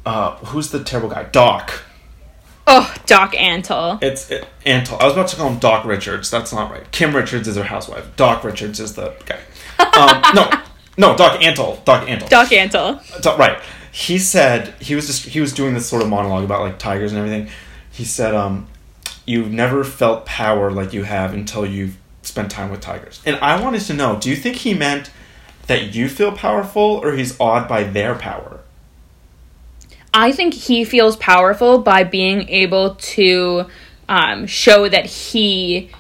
uh, 0.05 0.37
who's 0.37 0.71
the 0.71 0.83
terrible 0.85 1.09
guy? 1.11 1.25
Doc. 1.25 1.83
oh, 2.67 2.95
Doc 3.07 3.33
Antle. 3.35 4.03
It's 4.03 4.31
it, 4.31 4.47
Antle. 4.67 5.01
I 5.01 5.05
was 5.05 5.13
about 5.15 5.29
to 5.29 5.37
call 5.37 5.51
him 5.51 5.59
Doc 5.59 5.85
Richards. 5.85 6.31
That's 6.31 6.53
not 6.53 6.71
right. 6.71 6.91
Kim 6.93 7.15
Richards 7.17 7.49
is 7.49 7.57
her 7.57 7.63
housewife. 7.65 8.15
Doc 8.17 8.45
Richards 8.45 8.79
is 8.81 8.95
the 8.95 9.15
guy. 9.27 9.39
Um, 9.79 10.23
no, 10.35 10.51
no, 10.99 11.17
Doc 11.17 11.41
Antle. 11.41 11.83
Doc 11.85 12.07
Antle. 12.07 12.29
Doc 12.29 12.49
Antle. 12.49 13.39
Right. 13.39 13.59
He 13.93 14.19
said 14.19 14.75
he 14.81 14.95
was 14.95 15.07
just 15.07 15.27
he 15.27 15.41
was 15.41 15.53
doing 15.53 15.73
this 15.73 15.89
sort 15.89 16.03
of 16.03 16.09
monologue 16.09 16.45
about 16.45 16.61
like 16.61 16.79
tigers 16.79 17.13
and 17.13 17.19
everything. 17.19 17.49
He 17.91 18.05
said, 18.05 18.35
um, 18.35 18.67
"You've 19.25 19.51
never 19.51 19.85
felt 19.85 20.27
power 20.27 20.71
like 20.71 20.93
you 20.93 21.05
have 21.05 21.33
until 21.33 21.65
you've 21.65 21.97
spent 22.23 22.51
time 22.51 22.71
with 22.71 22.81
tigers." 22.81 23.23
And 23.25 23.37
I 23.37 23.61
wanted 23.63 23.81
to 23.83 23.95
know, 23.95 24.19
do 24.19 24.29
you 24.29 24.37
think 24.37 24.57
he 24.57 24.75
meant 24.75 25.11
that 25.69 25.95
you 25.95 26.09
feel 26.09 26.33
powerful, 26.33 27.01
or 27.03 27.13
he's 27.13 27.39
awed 27.41 27.69
by 27.69 27.85
their 27.85 28.15
power? 28.15 28.61
I 30.13 30.33
think 30.33 30.55
he 30.55 30.85
feels 30.85 31.17
powerful 31.17 31.79
by 31.79 32.03
being 32.03 32.49
able 32.49 32.97
to 32.97 33.67
um, 34.09 34.47
show 34.47 34.89
that 34.89 35.07
he 35.07 35.91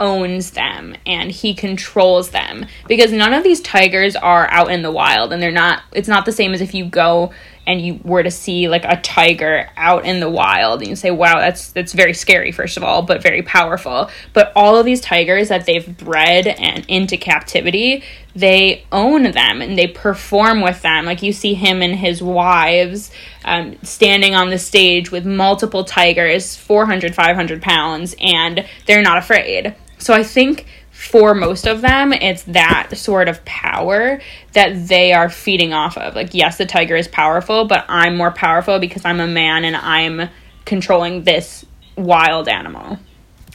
owns 0.00 0.52
them 0.52 0.96
and 1.06 1.30
he 1.30 1.54
controls 1.54 2.30
them. 2.30 2.64
Because 2.88 3.12
none 3.12 3.34
of 3.34 3.44
these 3.44 3.60
tigers 3.60 4.16
are 4.16 4.50
out 4.50 4.70
in 4.70 4.82
the 4.82 4.90
wild 4.90 5.32
and 5.32 5.42
they're 5.42 5.52
not 5.52 5.82
it's 5.92 6.08
not 6.08 6.24
the 6.24 6.32
same 6.32 6.54
as 6.54 6.62
if 6.62 6.74
you 6.74 6.86
go 6.86 7.32
and 7.66 7.80
you 7.80 8.00
were 8.02 8.22
to 8.22 8.30
see 8.30 8.68
like 8.68 8.84
a 8.84 9.00
tiger 9.00 9.68
out 9.76 10.04
in 10.06 10.18
the 10.18 10.28
wild 10.28 10.80
and 10.80 10.88
you 10.88 10.96
say 10.96 11.10
wow 11.10 11.38
that's 11.38 11.70
that's 11.72 11.92
very 11.92 12.14
scary 12.14 12.50
first 12.50 12.76
of 12.78 12.82
all 12.82 13.02
but 13.02 13.22
very 13.22 13.42
powerful. 13.42 14.10
But 14.32 14.52
all 14.56 14.76
of 14.76 14.86
these 14.86 15.02
tigers 15.02 15.48
that 15.48 15.66
they've 15.66 15.96
bred 15.98 16.46
and 16.46 16.84
into 16.88 17.18
captivity 17.18 18.02
they 18.34 18.84
own 18.90 19.24
them 19.24 19.60
and 19.60 19.76
they 19.76 19.88
perform 19.88 20.60
with 20.60 20.80
them. 20.82 21.04
Like 21.04 21.20
you 21.22 21.32
see 21.32 21.54
him 21.54 21.82
and 21.82 21.96
his 21.96 22.22
wives 22.22 23.10
um, 23.44 23.76
standing 23.82 24.34
on 24.34 24.50
the 24.50 24.58
stage 24.58 25.10
with 25.10 25.26
multiple 25.26 25.84
tigers 25.84 26.56
400 26.56 27.14
500 27.14 27.60
pounds 27.60 28.14
and 28.20 28.64
they're 28.86 29.02
not 29.02 29.18
afraid 29.18 29.74
so 30.00 30.12
i 30.12 30.22
think 30.22 30.66
for 31.00 31.34
most 31.34 31.66
of 31.66 31.80
them, 31.80 32.12
it's 32.12 32.42
that 32.42 32.90
sort 32.94 33.26
of 33.26 33.42
power 33.46 34.20
that 34.52 34.86
they 34.86 35.14
are 35.14 35.30
feeding 35.30 35.72
off 35.72 35.96
of. 35.96 36.14
Like, 36.14 36.34
yes, 36.34 36.58
the 36.58 36.66
tiger 36.66 36.94
is 36.94 37.08
powerful, 37.08 37.64
but 37.64 37.86
I'm 37.88 38.18
more 38.18 38.30
powerful 38.30 38.78
because 38.78 39.06
I'm 39.06 39.18
a 39.18 39.26
man 39.26 39.64
and 39.64 39.76
I'm 39.76 40.28
controlling 40.66 41.24
this 41.24 41.64
wild 41.96 42.48
animal. 42.48 42.98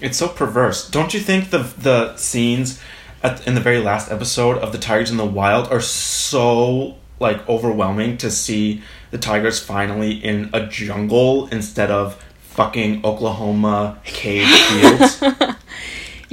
It's 0.01 0.17
so 0.17 0.27
perverse. 0.27 0.89
Don't 0.89 1.13
you 1.13 1.19
think 1.19 1.51
the 1.51 1.59
the 1.77 2.17
scenes 2.17 2.81
at, 3.21 3.45
in 3.47 3.53
the 3.53 3.61
very 3.61 3.79
last 3.79 4.11
episode 4.11 4.57
of 4.57 4.71
the 4.71 4.79
Tigers 4.79 5.11
in 5.11 5.17
the 5.17 5.25
Wild 5.25 5.71
are 5.71 5.81
so 5.81 6.95
like 7.19 7.47
overwhelming 7.47 8.17
to 8.17 8.31
see 8.31 8.81
the 9.11 9.19
tigers 9.19 9.59
finally 9.59 10.13
in 10.13 10.49
a 10.51 10.65
jungle 10.65 11.47
instead 11.47 11.91
of 11.91 12.21
fucking 12.41 13.05
Oklahoma 13.05 13.99
cave 14.03 14.47
fields? 14.69 15.23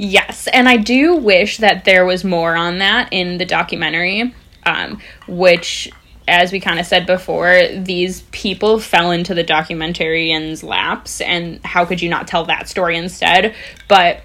Yes, 0.05 0.49
and 0.51 0.67
I 0.67 0.75
do 0.75 1.15
wish 1.15 1.59
that 1.59 1.85
there 1.85 2.03
was 2.03 2.25
more 2.25 2.57
on 2.57 2.79
that 2.79 3.07
in 3.13 3.37
the 3.37 3.45
documentary, 3.45 4.35
um, 4.65 4.99
which, 5.29 5.89
as 6.27 6.51
we 6.51 6.59
kind 6.59 6.77
of 6.77 6.85
said 6.85 7.05
before, 7.05 7.69
these 7.77 8.23
people 8.33 8.79
fell 8.79 9.11
into 9.11 9.33
the 9.33 9.45
documentarian's 9.45 10.61
laps, 10.61 11.21
and 11.21 11.65
how 11.65 11.85
could 11.85 12.01
you 12.01 12.09
not 12.09 12.27
tell 12.27 12.43
that 12.47 12.67
story 12.67 12.97
instead? 12.97 13.55
But 13.87 14.19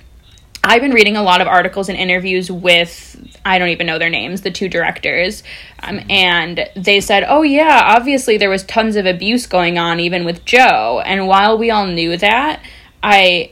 I've 0.64 0.80
been 0.80 0.90
reading 0.90 1.16
a 1.16 1.22
lot 1.22 1.40
of 1.40 1.46
articles 1.46 1.88
and 1.88 1.96
interviews 1.96 2.50
with 2.50 3.14
I 3.44 3.60
don't 3.60 3.68
even 3.68 3.86
know 3.86 4.00
their 4.00 4.10
names, 4.10 4.40
the 4.40 4.50
two 4.50 4.68
directors, 4.68 5.44
um, 5.84 6.00
and 6.10 6.68
they 6.74 7.00
said, 7.00 7.24
"Oh 7.28 7.42
yeah, 7.42 7.82
obviously 7.84 8.36
there 8.36 8.50
was 8.50 8.64
tons 8.64 8.96
of 8.96 9.06
abuse 9.06 9.46
going 9.46 9.78
on 9.78 10.00
even 10.00 10.24
with 10.24 10.44
Joe." 10.44 11.00
And 11.06 11.28
while 11.28 11.56
we 11.56 11.70
all 11.70 11.86
knew 11.86 12.16
that, 12.16 12.62
I 13.00 13.50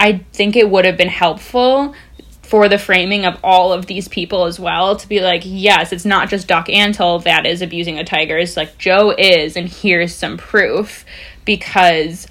I 0.00 0.24
think 0.32 0.56
it 0.56 0.70
would 0.70 0.86
have 0.86 0.96
been 0.96 1.08
helpful 1.08 1.94
for 2.42 2.68
the 2.68 2.78
framing 2.78 3.26
of 3.26 3.38
all 3.44 3.72
of 3.72 3.86
these 3.86 4.08
people 4.08 4.46
as 4.46 4.58
well 4.58 4.96
to 4.96 5.06
be 5.06 5.20
like, 5.20 5.42
yes, 5.44 5.92
it's 5.92 6.06
not 6.06 6.28
just 6.28 6.48
Doc 6.48 6.66
Antle 6.66 7.22
that 7.22 7.46
is 7.46 7.62
abusing 7.62 7.98
a 7.98 8.04
tiger. 8.04 8.36
It's 8.38 8.56
like 8.56 8.76
Joe 8.78 9.14
is, 9.16 9.56
and 9.56 9.68
here's 9.68 10.12
some 10.14 10.36
proof 10.36 11.04
because 11.44 12.26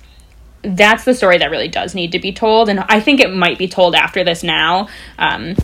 that's 0.64 1.06
the 1.06 1.14
story 1.14 1.38
that 1.38 1.52
really 1.52 1.70
does 1.70 1.96
need 1.96 2.12
to 2.12 2.20
be 2.20 2.34
told. 2.34 2.68
And 2.68 2.82
I 2.82 3.00
think 3.00 3.22
it 3.22 3.32
might 3.32 3.58
be 3.58 3.68
told 3.68 3.96
after 3.96 4.24
this 4.24 4.44
now. 4.44 4.90
Um, 5.18 5.56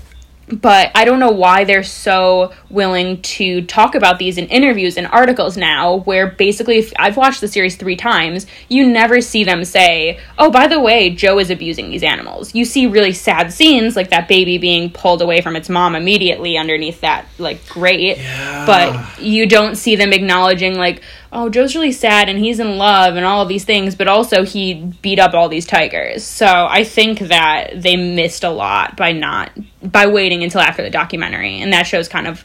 but 0.48 0.92
I 0.94 1.06
don't 1.06 1.20
know 1.20 1.32
why 1.32 1.64
they're 1.64 1.82
so 1.82 2.54
willing 2.70 3.22
to 3.24 3.64
talk 3.64 3.96
about 3.96 4.20
these 4.20 4.38
in 4.38 4.46
interviews 4.48 4.96
and 4.96 5.08
articles 5.08 5.58
now, 5.58 5.98
where 6.00 6.28
basically, 6.28 6.78
if 6.78 6.94
I've 6.98 7.18
watched 7.18 7.42
the 7.42 7.48
series 7.48 7.76
three 7.76 7.96
times, 7.96 8.46
you 8.70 8.88
never 8.88 9.22
see 9.22 9.44
them 9.44 9.66
say, 9.66 10.20
oh, 10.38 10.52
by 10.52 10.68
the 10.68 10.80
way, 10.80 11.10
Joe 11.10 11.40
is 11.40 11.50
abusing 11.50 11.90
these 11.90 12.04
animals. 12.04 12.54
You 12.54 12.64
see 12.66 12.86
really 12.86 13.14
sad 13.14 13.52
scenes, 13.52 13.96
like 13.96 14.10
that 14.12 14.28
baby 14.28 14.58
being 14.58 14.92
pulled 14.92 15.22
away 15.22 15.42
from 15.42 15.56
its 15.56 15.68
mom 15.68 15.96
immediately 15.96 16.58
underneath 16.58 17.02
that, 17.02 17.26
like, 17.40 17.68
grate. 17.68 18.18
Yeah. 18.18 18.66
But 18.66 19.20
you 19.20 19.48
don't 19.48 19.76
see 19.76 19.96
them 19.96 20.14
acknowledging, 20.14 20.76
like, 20.76 21.02
oh, 21.36 21.50
Joe's 21.50 21.76
really 21.76 21.92
sad 21.92 22.30
and 22.30 22.40
he's 22.40 22.60
in 22.60 22.78
love 22.78 23.16
and 23.16 23.26
all 23.26 23.42
of 23.42 23.50
these 23.50 23.66
things, 23.66 23.94
but 23.96 24.08
also 24.08 24.44
he 24.44 24.74
beat 25.02 25.20
up 25.20 25.34
all 25.34 25.50
these 25.50 25.66
tigers. 25.66 26.24
So 26.24 26.46
I 26.48 26.84
think 26.84 27.20
that 27.20 27.82
they 27.82 27.96
missed 27.98 28.44
a 28.44 28.50
lot 28.50 28.96
by 28.96 29.12
not 29.12 29.52
by 29.84 30.08
waiting 30.08 30.44
until 30.44 30.62
after 30.62 30.82
the 30.82 30.90
documentary, 30.90 31.60
and 31.60 31.74
that 31.74 31.84
shows 31.84 32.08
kind 32.08 32.26
of 32.28 32.44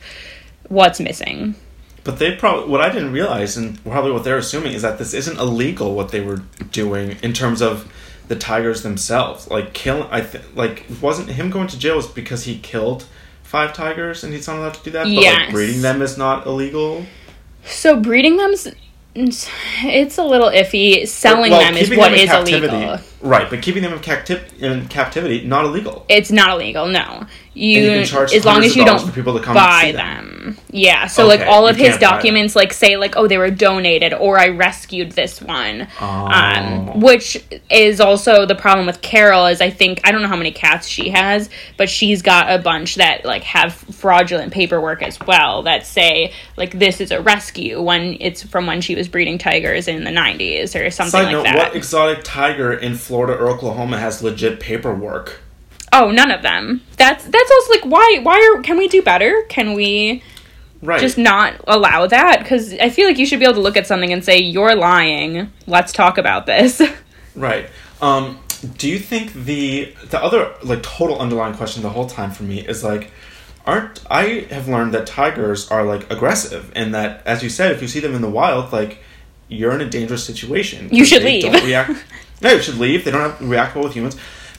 what's 0.69 1.01
missing. 1.01 1.55
But 2.03 2.19
they 2.19 2.35
probably 2.35 2.69
what 2.71 2.81
I 2.81 2.89
didn't 2.91 3.13
realize, 3.13 3.57
and 3.57 3.83
probably 3.85 4.13
what 4.13 4.25
they're 4.25 4.39
assuming, 4.39 4.73
is 4.73 4.83
that 4.83 4.99
this 4.99 5.15
isn't 5.15 5.39
illegal. 5.39 5.95
What 5.95 6.11
they 6.11 6.21
were 6.21 6.43
doing 6.73 7.17
in 7.23 7.33
terms 7.33 7.63
of 7.63 7.91
the 8.29 8.37
tigers 8.37 8.83
themselves, 8.83 9.49
like 9.51 9.73
kill. 9.73 10.09
I 10.11 10.23
th- 10.23 10.45
like 10.55 10.87
wasn't 11.01 11.29
him 11.29 11.51
going 11.51 11.69
to 11.69 11.79
jail 11.79 11.97
was 11.97 12.07
because 12.07 12.45
he 12.45 12.59
killed 12.59 13.05
five 13.43 13.75
tigers 13.75 14.23
and 14.23 14.33
he's 14.33 14.47
not 14.47 14.57
allowed 14.59 14.75
to 14.75 14.83
do 14.85 14.91
that. 14.93 15.03
But 15.05 15.11
Yes. 15.13 15.39
like 15.47 15.51
breeding 15.51 15.83
them 15.83 16.01
is 16.03 16.17
not 16.17 16.47
illegal. 16.47 17.05
So 17.65 18.01
breeding 18.01 18.37
them's 18.37 18.69
it's 19.15 20.19
a 20.19 20.25
little 20.25 20.49
iffy. 20.49 21.07
Selling 21.07 21.53
Well, 21.53 21.61
them 21.61 21.77
is 21.77 21.91
what 21.91 22.13
is 22.15 22.33
illegal. 22.33 22.99
Right, 23.21 23.51
but 23.51 23.61
keeping 23.63 23.83
them 23.83 23.93
in, 23.93 23.99
capti- 23.99 24.59
in 24.61 24.89
captivity 24.89 25.47
not 25.47 25.65
illegal. 25.67 26.07
It's 26.09 26.31
not 26.31 26.51
illegal. 26.53 26.87
No, 26.87 27.27
you, 27.55 27.81
you 27.81 27.91
can 27.91 28.07
charge 28.07 28.33
as 28.33 28.45
long 28.45 28.65
as 28.65 28.75
you 28.75 28.85
don't 28.85 29.05
for 29.07 29.13
people 29.13 29.37
to 29.39 29.45
come 29.45 29.55
buy 29.55 29.93
them. 29.93 30.55
them. 30.55 30.59
Yeah. 30.71 31.07
So 31.07 31.27
like 31.27 31.41
all 31.43 31.69
of 31.69 31.77
his 31.77 31.89
can't 31.89 32.01
buy 32.01 32.07
them. 32.07 32.17
documents, 32.17 32.57
like 32.57 32.73
say 32.73 32.97
like 32.97 33.17
oh 33.17 33.27
they 33.27 33.37
were 33.39 33.51
donated 33.51 34.15
or 34.15 34.39
I 34.39 34.49
rescued 34.49 35.13
this 35.13 35.43
one, 35.43 35.87
Oh. 36.01 36.07
um, 36.07 37.01
which 37.01 37.45
is 37.71 38.01
also 38.01 38.47
the 38.47 38.55
problem 38.55 38.87
with 38.87 39.03
Carol. 39.03 39.47
Is 39.47 39.61
I 39.61 39.69
think 39.71 40.01
I 40.05 40.13
don't 40.13 40.23
know 40.23 40.29
how 40.29 40.37
many 40.37 40.53
cats 40.53 40.87
she 40.89 41.11
has, 41.11 41.51
but 41.77 41.91
she's 41.91 42.23
got 42.23 42.51
a 42.51 42.59
bunch 42.63 42.95
that 42.95 43.25
like 43.27 43.43
have 43.43 43.75
fraudulent 43.75 44.53
paperwork 44.53 45.03
as 45.03 45.19
well 45.21 45.63
that 45.65 45.87
say 45.87 46.33
like 46.57 46.79
this 46.79 47.01
is 47.01 47.11
a 47.11 47.21
rescue 47.21 47.83
when 47.83 48.17
it's 48.21 48.43
from 48.43 48.67
when 48.67 48.81
she 48.81 48.95
was 48.95 49.09
breeding 49.09 49.37
tigers 49.37 49.89
in 49.89 50.05
the 50.05 50.11
90s 50.11 50.75
or 50.75 50.91
something 50.91 51.11
Side 51.11 51.23
like 51.25 51.33
note: 51.33 51.43
that. 51.45 51.57
What 51.57 51.77
exotic 51.77 52.21
tiger 52.25 52.73
in 52.73 52.95
Florida 53.11 53.37
or 53.37 53.49
Oklahoma 53.49 53.99
has 53.99 54.23
legit 54.23 54.61
paperwork? 54.61 55.41
oh, 55.93 56.13
none 56.13 56.31
of 56.31 56.43
them. 56.43 56.81
That's 56.97 57.25
that's 57.25 57.51
also 57.51 57.73
like 57.73 57.85
why 57.85 58.21
why 58.23 58.55
are 58.55 58.63
can 58.63 58.79
we 58.79 58.87
do 58.87 59.03
better? 59.03 59.45
Can 59.49 59.75
we 59.75 60.23
Right. 60.81 61.01
just 61.01 61.19
not 61.19 61.55
allow 61.69 62.07
that 62.07 62.39
because 62.39 62.73
i 62.75 62.89
feel 62.89 63.07
like 63.07 63.19
you 63.19 63.27
should 63.27 63.39
be 63.39 63.45
able 63.45 63.57
to 63.57 63.61
look 63.61 63.77
at 63.77 63.87
something 63.87 64.11
and 64.15 64.25
say 64.25 64.39
you're 64.39 64.75
lying 64.75 65.53
let's 65.67 65.93
talk 65.93 66.17
about 66.17 66.47
this 66.47 66.81
Right. 67.37 67.69
Um, 68.01 68.39
do 68.79 68.89
you 68.89 68.99
think 68.99 69.33
the 69.35 69.95
the 70.09 70.23
other 70.23 70.55
like 70.63 70.83
total 70.83 71.19
underlying 71.19 71.55
question 71.55 71.83
the 71.83 71.91
whole 71.91 72.07
time 72.07 72.31
for 72.31 72.45
me 72.45 72.67
is 72.67 72.83
like, 72.83 73.11
aren't 73.67 74.03
I 74.11 74.47
have 74.51 74.69
learned 74.69 74.95
that 74.95 75.07
tigers 75.07 75.71
are 75.71 75.85
like 75.85 76.11
aggressive 76.11 76.73
and 76.75 76.95
that 76.95 77.23
as 77.27 77.43
you 77.43 77.51
said, 77.51 77.73
if 77.73 77.83
you 77.83 77.89
see 77.89 78.01
them 78.01 78.15
in 78.15 78.23
the 78.23 78.31
wild, 78.31 78.73
like 78.73 79.03
you're 79.49 79.73
in 79.73 79.81
a 79.83 79.89
dangerous 79.91 80.25
situation. 80.25 80.89
You 80.91 81.05
should 81.05 81.23
leave. 81.25 81.43
Don't 81.43 81.65
react. 81.73 81.93
No, 82.43 82.53
you 82.53 82.63
should 82.63 82.77
leave. 82.79 83.05
They 83.05 83.11
don't 83.11 83.21
have 83.21 83.39
to 83.39 83.47
react 83.47 83.75
well 83.75 83.85
with 83.85 83.95
humans. 83.95 84.17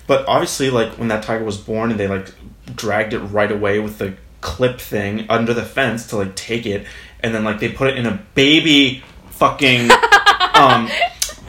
But 0.08 0.28
obviously, 0.28 0.70
like 0.70 0.94
when 0.98 1.08
that 1.10 1.24
tiger 1.24 1.44
was 1.44 1.58
born 1.58 1.92
and 1.92 2.00
they 2.00 2.08
like 2.08 2.34
dragged 2.76 3.14
it 3.14 3.20
right 3.20 3.52
away 3.52 3.80
with 3.80 3.98
the 3.98 4.16
clip 4.42 4.80
thing 4.82 5.26
under 5.30 5.54
the 5.54 5.64
fence 5.64 6.08
to 6.08 6.18
like 6.18 6.36
take 6.36 6.66
it, 6.66 6.86
and 7.22 7.34
then 7.34 7.44
like 7.44 7.60
they 7.60 7.70
put 7.70 7.88
it 7.90 7.98
in 7.98 8.06
a 8.06 8.22
baby 8.36 9.04
fucking 9.30 9.90
um 10.56 10.90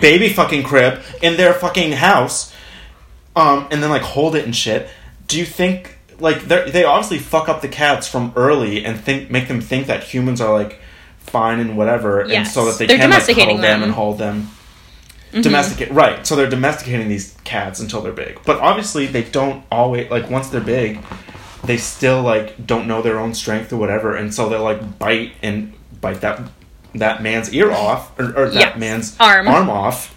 baby 0.01 0.29
fucking 0.29 0.63
crib 0.63 1.01
in 1.23 1.37
their 1.37 1.55
fucking 1.55 1.93
house, 1.93 2.53
um, 3.37 3.67
and 3.71 3.83
then 3.83 3.91
like 3.91 4.03
hold 4.03 4.37
it 4.37 4.45
and 4.45 4.55
shit. 4.55 4.89
Do 5.27 5.39
you 5.39 5.45
think 5.47 5.99
like 6.21 6.43
they 6.43 6.71
they 6.71 6.85
obviously 6.85 7.19
fuck 7.19 7.49
up 7.49 7.63
the 7.63 7.69
cats 7.69 8.07
from 8.07 8.33
early 8.37 8.85
and 8.85 8.99
think 9.01 9.31
make 9.31 9.49
them 9.49 9.61
think 9.61 9.87
that 9.89 10.05
humans 10.05 10.41
are 10.41 10.53
like 10.53 10.79
fine 11.19 11.59
and 11.61 11.77
whatever, 11.77 12.21
and 12.21 12.47
so 12.47 12.67
that 12.67 12.79
they 12.79 12.87
They're 12.87 12.99
can 12.99 13.11
like 13.11 13.25
cuddle 13.27 13.57
them 13.57 13.63
them. 13.63 13.83
and 13.83 13.93
hold 13.93 14.19
them. 14.19 14.51
Mm-hmm. 15.33 15.41
Domesticate 15.41 15.91
right, 15.93 16.27
so 16.27 16.37
they're 16.37 16.51
domesticating 16.51 17.09
these 17.09 17.35
cats 17.45 17.81
until 17.81 18.03
they're 18.03 18.13
big. 18.13 18.39
But 18.45 18.59
obviously, 18.61 19.07
they 19.07 19.23
don't 19.25 19.65
always 19.73 20.11
like 20.11 20.29
once 20.29 20.49
they're 20.51 20.61
big, 20.61 20.99
they 21.65 21.79
still 21.79 22.21
like 22.23 22.67
don't 22.67 22.87
know 22.87 23.01
their 23.01 23.19
own 23.19 23.33
strength 23.33 23.73
or 23.73 23.79
whatever, 23.79 24.15
and 24.15 24.35
so 24.35 24.49
they'll 24.51 24.63
like 24.63 24.99
bite 24.99 25.33
and 25.43 25.73
bite 26.03 26.21
that 26.21 26.43
that 26.97 27.23
man's 27.23 27.53
ear 27.55 27.71
off 27.73 28.19
or, 28.21 28.37
or 28.37 28.51
that 28.51 28.79
man's 28.79 29.17
Arm. 29.19 29.49
arm 29.49 29.71
off. 29.71 30.15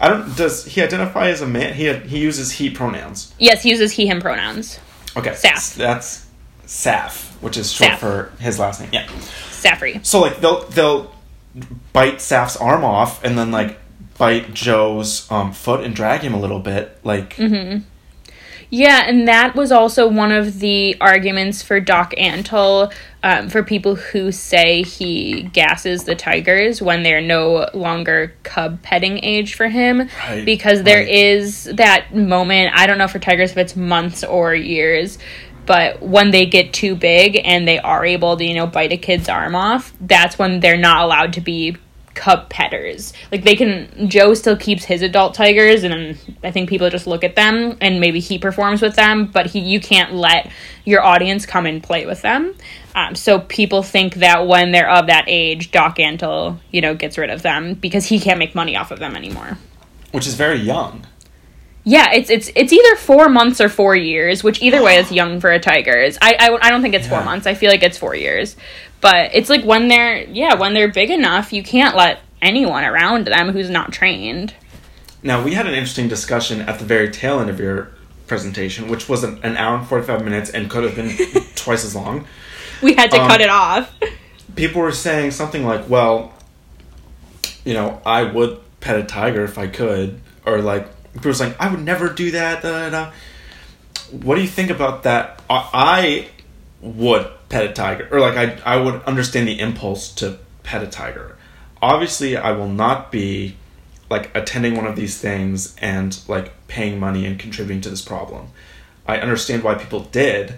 I 0.00 0.08
don't. 0.08 0.36
Does 0.36 0.64
he 0.64 0.82
identify 0.82 1.28
as 1.28 1.40
a 1.42 1.46
man? 1.46 1.74
He 1.74 1.92
he 1.92 2.18
uses 2.18 2.50
he 2.50 2.68
pronouns. 2.68 3.32
yes 3.38 3.62
he 3.62 3.70
uses 3.70 3.92
he 3.92 4.06
him 4.08 4.20
pronouns 4.20 4.80
Okay, 5.16 5.30
Saff. 5.30 5.74
That's 5.76 6.26
Saff, 6.66 7.30
which 7.40 7.56
is 7.56 7.70
short 7.72 7.92
Saff. 7.92 7.98
for 7.98 8.32
his 8.40 8.58
last 8.58 8.80
name. 8.80 8.90
Yeah. 8.92 9.06
saffery 9.06 10.04
So 10.04 10.20
like 10.20 10.40
they'll 10.40 10.64
they'll 10.70 11.14
bite 11.92 12.16
Saff's 12.16 12.56
arm 12.56 12.84
off 12.84 13.24
and 13.24 13.38
then 13.38 13.50
like 13.52 13.78
bite 14.18 14.52
Joe's 14.54 15.30
um, 15.30 15.52
foot 15.52 15.84
and 15.84 15.94
drag 15.94 16.20
him 16.20 16.34
a 16.34 16.40
little 16.40 16.60
bit. 16.60 16.98
Like 17.04 17.36
Mm-hmm. 17.36 17.82
yeah 18.70 19.04
and 19.06 19.28
that 19.28 19.54
was 19.54 19.70
also 19.70 20.08
one 20.08 20.32
of 20.32 20.58
the 20.58 20.96
arguments 21.00 21.62
for 21.62 21.78
doc 21.80 22.12
antle 22.18 22.92
um, 23.22 23.48
for 23.48 23.62
people 23.62 23.94
who 23.96 24.32
say 24.32 24.82
he 24.82 25.42
gasses 25.52 26.04
the 26.04 26.14
tigers 26.16 26.82
when 26.82 27.02
they're 27.04 27.20
no 27.20 27.68
longer 27.74 28.34
cub 28.42 28.82
petting 28.82 29.22
age 29.24 29.54
for 29.54 29.68
him 29.68 30.08
Right, 30.28 30.44
because 30.44 30.82
there 30.82 30.98
right. 30.98 31.08
is 31.08 31.64
that 31.74 32.14
moment 32.14 32.72
i 32.74 32.86
don't 32.86 32.98
know 32.98 33.08
for 33.08 33.18
tigers 33.20 33.52
if 33.52 33.56
it's 33.58 33.76
months 33.76 34.24
or 34.24 34.54
years 34.54 35.18
but 35.66 36.00
when 36.02 36.30
they 36.30 36.46
get 36.46 36.72
too 36.72 36.94
big 36.96 37.40
and 37.44 37.66
they 37.68 37.78
are 37.78 38.04
able 38.04 38.36
to 38.36 38.44
you 38.44 38.54
know 38.54 38.66
bite 38.66 38.92
a 38.92 38.96
kid's 38.96 39.28
arm 39.28 39.54
off 39.54 39.92
that's 40.00 40.38
when 40.38 40.58
they're 40.60 40.76
not 40.76 41.04
allowed 41.04 41.32
to 41.34 41.40
be 41.40 41.76
cub 42.16 42.48
petters. 42.48 43.12
Like 43.30 43.44
they 43.44 43.54
can 43.54 44.08
joe 44.08 44.34
still 44.34 44.56
keeps 44.56 44.84
his 44.84 45.02
adult 45.02 45.34
tigers 45.34 45.84
and 45.84 46.18
i 46.42 46.50
think 46.50 46.68
people 46.68 46.90
just 46.90 47.06
look 47.06 47.22
at 47.22 47.36
them 47.36 47.76
and 47.80 48.00
maybe 48.00 48.18
he 48.18 48.38
performs 48.38 48.82
with 48.82 48.96
them 48.96 49.26
but 49.26 49.46
he 49.46 49.60
you 49.60 49.78
can't 49.78 50.14
let 50.14 50.50
your 50.84 51.04
audience 51.04 51.46
come 51.46 51.66
and 51.66 51.82
play 51.82 52.06
with 52.06 52.22
them. 52.22 52.54
Um, 52.94 53.14
so 53.14 53.40
people 53.40 53.82
think 53.82 54.14
that 54.16 54.46
when 54.46 54.72
they're 54.72 54.90
of 54.90 55.08
that 55.08 55.24
age 55.26 55.70
doc 55.70 55.98
antle 55.98 56.58
you 56.70 56.80
know 56.80 56.94
gets 56.94 57.18
rid 57.18 57.30
of 57.30 57.42
them 57.42 57.74
because 57.74 58.06
he 58.06 58.18
can't 58.18 58.38
make 58.38 58.54
money 58.54 58.76
off 58.76 58.90
of 58.90 58.98
them 58.98 59.14
anymore. 59.14 59.58
Which 60.12 60.26
is 60.26 60.34
very 60.34 60.58
young. 60.58 61.06
Yeah, 61.88 62.12
it's 62.12 62.30
it's 62.30 62.50
it's 62.56 62.72
either 62.72 62.96
four 62.96 63.28
months 63.28 63.60
or 63.60 63.68
four 63.68 63.94
years, 63.94 64.42
which 64.42 64.60
either 64.60 64.82
way 64.82 64.96
is 64.96 65.12
young 65.20 65.38
for 65.40 65.50
a 65.52 65.60
tiger. 65.60 65.96
Is 65.96 66.18
I 66.20 66.34
I, 66.38 66.66
I 66.66 66.70
don't 66.70 66.82
think 66.82 66.94
it's 66.94 67.06
four 67.06 67.22
months. 67.24 67.46
I 67.46 67.54
feel 67.54 67.70
like 67.70 67.84
it's 67.84 67.96
four 67.96 68.16
years, 68.16 68.56
but 69.00 69.30
it's 69.34 69.48
like 69.48 69.64
when 69.64 69.86
they're 69.86 70.24
yeah 70.24 70.54
when 70.54 70.74
they're 70.74 70.90
big 70.92 71.10
enough, 71.10 71.52
you 71.52 71.62
can't 71.62 71.94
let 71.96 72.18
anyone 72.42 72.82
around 72.84 73.28
them 73.28 73.50
who's 73.52 73.70
not 73.70 73.92
trained. 73.92 74.52
Now 75.22 75.42
we 75.44 75.54
had 75.54 75.66
an 75.66 75.74
interesting 75.74 76.08
discussion 76.08 76.60
at 76.62 76.80
the 76.80 76.84
very 76.84 77.08
tail 77.08 77.38
end 77.38 77.50
of 77.50 77.60
your 77.60 77.92
presentation, 78.26 78.88
which 78.88 79.08
was 79.08 79.22
an, 79.22 79.38
an 79.44 79.56
hour 79.56 79.76
and 79.78 79.86
forty 79.86 80.04
five 80.04 80.24
minutes 80.24 80.50
and 80.50 80.68
could 80.68 80.82
have 80.82 80.96
been 80.96 81.16
twice 81.54 81.84
as 81.84 81.94
long. 81.94 82.26
We 82.82 82.94
had 82.94 83.12
to 83.12 83.20
Um, 83.20 83.28
cut 83.30 83.40
it 83.40 83.48
off. 83.48 83.94
People 84.56 84.82
were 84.82 84.90
saying 84.90 85.30
something 85.30 85.64
like, 85.64 85.88
"Well, 85.88 86.34
you 87.64 87.74
know, 87.74 88.00
I 88.04 88.24
would 88.24 88.58
pet 88.80 88.98
a 88.98 89.04
tiger 89.04 89.44
if 89.44 89.56
I 89.56 89.68
could," 89.68 90.20
or 90.44 90.58
like 90.60 90.88
were 91.22 91.34
saying, 91.34 91.54
"I 91.58 91.70
would 91.70 91.82
never 91.82 92.08
do 92.08 92.30
that." 92.32 92.62
Da, 92.62 92.70
da, 92.70 92.90
da. 92.90 93.12
What 94.10 94.36
do 94.36 94.42
you 94.42 94.48
think 94.48 94.70
about 94.70 95.02
that? 95.02 95.42
I, 95.50 95.68
I 95.72 96.28
would 96.80 97.28
pet 97.48 97.64
a 97.64 97.72
tiger, 97.72 98.08
or 98.10 98.20
like 98.20 98.36
I 98.36 98.74
I 98.74 98.76
would 98.76 99.02
understand 99.04 99.48
the 99.48 99.58
impulse 99.58 100.12
to 100.14 100.38
pet 100.62 100.82
a 100.82 100.86
tiger. 100.86 101.36
Obviously, 101.82 102.36
I 102.36 102.52
will 102.52 102.68
not 102.68 103.12
be 103.12 103.56
like 104.08 104.34
attending 104.36 104.76
one 104.76 104.86
of 104.86 104.96
these 104.96 105.18
things 105.18 105.74
and 105.78 106.18
like 106.28 106.52
paying 106.68 106.98
money 106.98 107.26
and 107.26 107.38
contributing 107.38 107.80
to 107.82 107.90
this 107.90 108.02
problem. 108.02 108.48
I 109.06 109.18
understand 109.18 109.62
why 109.62 109.74
people 109.74 110.00
did, 110.00 110.54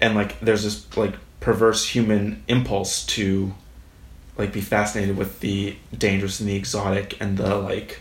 and 0.00 0.14
like 0.14 0.40
there's 0.40 0.64
this 0.64 0.96
like 0.96 1.14
perverse 1.40 1.88
human 1.88 2.42
impulse 2.48 3.04
to 3.04 3.52
like 4.38 4.52
be 4.52 4.60
fascinated 4.60 5.16
with 5.16 5.40
the 5.40 5.76
dangerous 5.96 6.40
and 6.40 6.48
the 6.48 6.56
exotic 6.56 7.20
and 7.20 7.36
the 7.36 7.56
like 7.56 8.00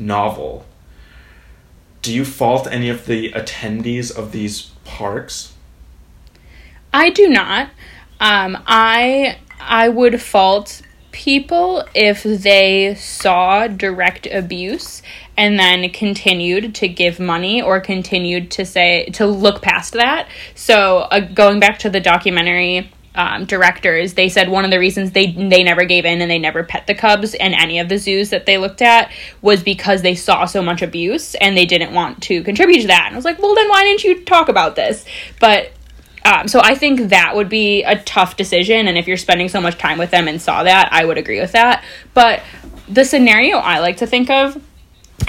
novel. 0.00 0.64
Do 2.02 2.12
you 2.14 2.24
fault 2.24 2.66
any 2.70 2.88
of 2.88 3.06
the 3.06 3.32
attendees 3.32 4.16
of 4.16 4.32
these 4.32 4.70
parks? 4.84 5.52
I 6.92 7.10
do 7.10 7.28
not. 7.28 7.70
Um, 8.18 8.58
I 8.66 9.38
I 9.60 9.88
would 9.88 10.20
fault 10.20 10.82
people 11.12 11.84
if 11.94 12.22
they 12.22 12.94
saw 12.94 13.66
direct 13.66 14.26
abuse 14.26 15.02
and 15.36 15.58
then 15.58 15.90
continued 15.90 16.74
to 16.76 16.88
give 16.88 17.18
money 17.18 17.60
or 17.60 17.80
continued 17.80 18.50
to 18.52 18.64
say 18.64 19.06
to 19.06 19.26
look 19.26 19.62
past 19.62 19.92
that. 19.94 20.28
So 20.54 20.98
uh, 21.10 21.20
going 21.20 21.60
back 21.60 21.78
to 21.80 21.90
the 21.90 22.00
documentary 22.00 22.92
um, 23.20 23.44
directors, 23.44 24.14
they 24.14 24.30
said 24.30 24.48
one 24.48 24.64
of 24.64 24.70
the 24.70 24.78
reasons 24.78 25.10
they 25.10 25.32
they 25.32 25.62
never 25.62 25.84
gave 25.84 26.06
in 26.06 26.22
and 26.22 26.30
they 26.30 26.38
never 26.38 26.64
pet 26.64 26.86
the 26.86 26.94
cubs 26.94 27.34
in 27.34 27.52
any 27.52 27.78
of 27.78 27.90
the 27.90 27.98
zoos 27.98 28.30
that 28.30 28.46
they 28.46 28.56
looked 28.56 28.80
at 28.80 29.12
was 29.42 29.62
because 29.62 30.00
they 30.00 30.14
saw 30.14 30.46
so 30.46 30.62
much 30.62 30.80
abuse 30.80 31.34
and 31.34 31.54
they 31.54 31.66
didn't 31.66 31.92
want 31.92 32.22
to 32.22 32.42
contribute 32.42 32.80
to 32.80 32.86
that. 32.86 33.04
And 33.08 33.14
I 33.14 33.18
was 33.18 33.26
like, 33.26 33.38
well, 33.38 33.54
then 33.54 33.68
why 33.68 33.84
didn't 33.84 34.04
you 34.04 34.24
talk 34.24 34.48
about 34.48 34.74
this? 34.74 35.04
But 35.38 35.70
um, 36.24 36.48
so 36.48 36.60
I 36.62 36.74
think 36.74 37.10
that 37.10 37.36
would 37.36 37.50
be 37.50 37.82
a 37.82 38.02
tough 38.02 38.38
decision, 38.38 38.88
and 38.88 38.96
if 38.96 39.06
you're 39.06 39.18
spending 39.18 39.50
so 39.50 39.60
much 39.60 39.76
time 39.76 39.98
with 39.98 40.10
them 40.10 40.26
and 40.26 40.40
saw 40.40 40.62
that, 40.62 40.88
I 40.90 41.04
would 41.04 41.18
agree 41.18 41.40
with 41.40 41.52
that. 41.52 41.84
But 42.14 42.42
the 42.88 43.04
scenario 43.04 43.58
I 43.58 43.80
like 43.80 43.98
to 43.98 44.06
think 44.06 44.30
of 44.30 44.62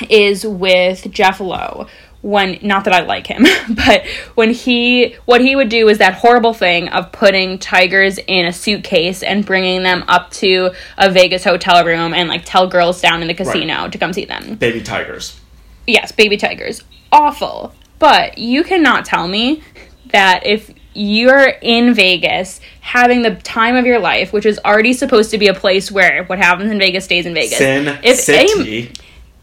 is 0.09 0.45
with 0.47 1.11
Jeff 1.11 1.41
Lowe 1.41 1.87
when 2.21 2.59
not 2.61 2.85
that 2.85 2.93
I 2.93 3.01
like 3.01 3.25
him, 3.27 3.45
but 3.69 4.05
when 4.35 4.51
he 4.51 5.15
what 5.25 5.41
he 5.41 5.55
would 5.55 5.69
do 5.69 5.87
is 5.89 5.97
that 5.97 6.13
horrible 6.15 6.53
thing 6.53 6.87
of 6.89 7.11
putting 7.11 7.57
tigers 7.57 8.19
in 8.27 8.45
a 8.45 8.53
suitcase 8.53 9.23
and 9.23 9.45
bringing 9.45 9.83
them 9.83 10.03
up 10.07 10.29
to 10.31 10.71
a 10.97 11.09
Vegas 11.11 11.43
hotel 11.43 11.83
room 11.85 12.13
and 12.13 12.29
like 12.29 12.43
tell 12.45 12.67
girls 12.67 13.01
down 13.01 13.21
in 13.21 13.27
the 13.27 13.33
casino 13.33 13.83
Right. 13.83 13.91
to 13.91 13.97
come 13.97 14.13
see 14.13 14.25
them. 14.25 14.55
Baby 14.55 14.81
tigers. 14.81 15.39
Yes, 15.87 16.11
baby 16.11 16.37
tigers. 16.37 16.83
Awful. 17.11 17.73
But 17.99 18.37
you 18.37 18.63
cannot 18.63 19.05
tell 19.05 19.27
me 19.27 19.63
that 20.11 20.45
if 20.45 20.71
you're 20.93 21.53
in 21.61 21.93
Vegas 21.93 22.59
having 22.81 23.21
the 23.21 23.35
time 23.35 23.75
of 23.75 23.85
your 23.85 23.99
life, 23.99 24.33
which 24.33 24.45
is 24.45 24.59
already 24.65 24.93
supposed 24.93 25.31
to 25.31 25.37
be 25.37 25.47
a 25.47 25.53
place 25.53 25.91
where 25.91 26.23
what 26.25 26.37
happens 26.37 26.69
in 26.71 26.77
Vegas 26.79 27.05
stays 27.05 27.25
in 27.25 27.33
Vegas. 27.33 27.57
Sin 27.57 27.97
if 28.03 28.17
City. 28.19 28.91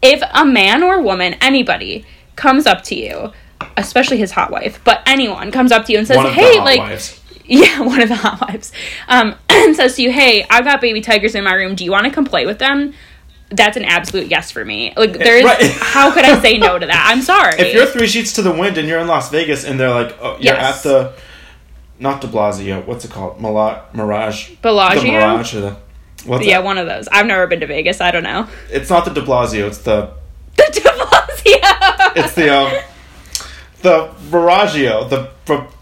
if 0.01 0.21
a 0.33 0.45
man 0.45 0.83
or 0.83 1.01
woman, 1.01 1.33
anybody, 1.41 2.05
comes 2.39 2.65
up 2.65 2.81
to 2.83 2.95
you, 2.95 3.31
especially 3.77 4.17
his 4.17 4.31
hot 4.31 4.49
wife, 4.49 4.79
but 4.83 5.01
anyone 5.05 5.51
comes 5.51 5.71
up 5.71 5.85
to 5.85 5.91
you 5.91 5.97
and 5.99 6.07
says, 6.07 6.17
one 6.17 6.25
of 6.27 6.33
"Hey, 6.33 6.53
the 6.53 6.57
hot 6.59 6.65
like, 6.65 6.79
wives. 6.79 7.19
yeah, 7.45 7.81
one 7.81 8.01
of 8.01 8.09
the 8.09 8.15
hot 8.15 8.41
wives, 8.41 8.71
um, 9.07 9.35
and 9.49 9.75
says 9.75 9.95
to 9.97 10.01
you, 10.01 10.11
"Hey, 10.11 10.45
I've 10.49 10.63
got 10.65 10.81
baby 10.81 11.01
tigers 11.01 11.35
in 11.35 11.43
my 11.43 11.53
room. 11.53 11.75
Do 11.75 11.83
you 11.85 11.91
want 11.91 12.05
to 12.05 12.11
come 12.11 12.25
play 12.25 12.45
with 12.45 12.59
them?" 12.59 12.93
That's 13.51 13.77
an 13.77 13.83
absolute 13.83 14.27
yes 14.27 14.51
for 14.51 14.63
me. 14.63 14.93
Like, 14.95 15.13
there's 15.13 15.43
right. 15.43 15.59
how 15.79 16.13
could 16.13 16.23
I 16.23 16.39
say 16.39 16.59
no 16.59 16.77
to 16.77 16.85
that? 16.85 17.07
I'm 17.11 17.23
sorry. 17.23 17.55
If 17.59 17.73
you're 17.73 17.87
three 17.87 18.05
sheets 18.07 18.33
to 18.33 18.43
the 18.43 18.51
wind 18.51 18.77
and 18.77 18.87
you're 18.87 18.99
in 18.99 19.07
Las 19.07 19.31
Vegas 19.31 19.65
and 19.65 19.79
they're 19.79 19.89
like, 19.89 20.15
oh, 20.21 20.33
you're 20.39 20.53
Yes. 20.53 20.77
at 20.77 20.83
the, 20.83 21.13
not 21.97 22.21
De 22.21 22.27
Blasio, 22.27 22.85
what's 22.85 23.05
it 23.05 23.09
called? 23.11 23.41
Mila- 23.41 23.85
Mirage. 23.93 24.51
Bellagio? 24.61 25.01
The 25.01 25.07
Mirage 25.13 25.55
or 25.55 25.61
the, 25.61 25.77
what's 26.25 26.45
yeah, 26.45 26.59
it? 26.59 26.63
one 26.63 26.77
of 26.77 26.85
those. 26.85 27.07
I've 27.07 27.25
never 27.25 27.47
been 27.47 27.59
to 27.61 27.65
Vegas. 27.65 27.99
I 28.01 28.11
don't 28.11 28.21
know. 28.21 28.47
It's 28.69 28.91
not 28.91 29.03
the 29.05 29.11
De 29.15 29.21
Blasio. 29.23 29.65
It's 29.65 29.79
the, 29.79 30.13
The 30.55 30.69
De 30.71 30.81
Blasio. 30.81 31.18
it's 32.15 32.33
the 32.33 32.49
um, 32.49 32.83
the 33.81 34.13
Miragio, 34.29 35.09
the 35.09 35.29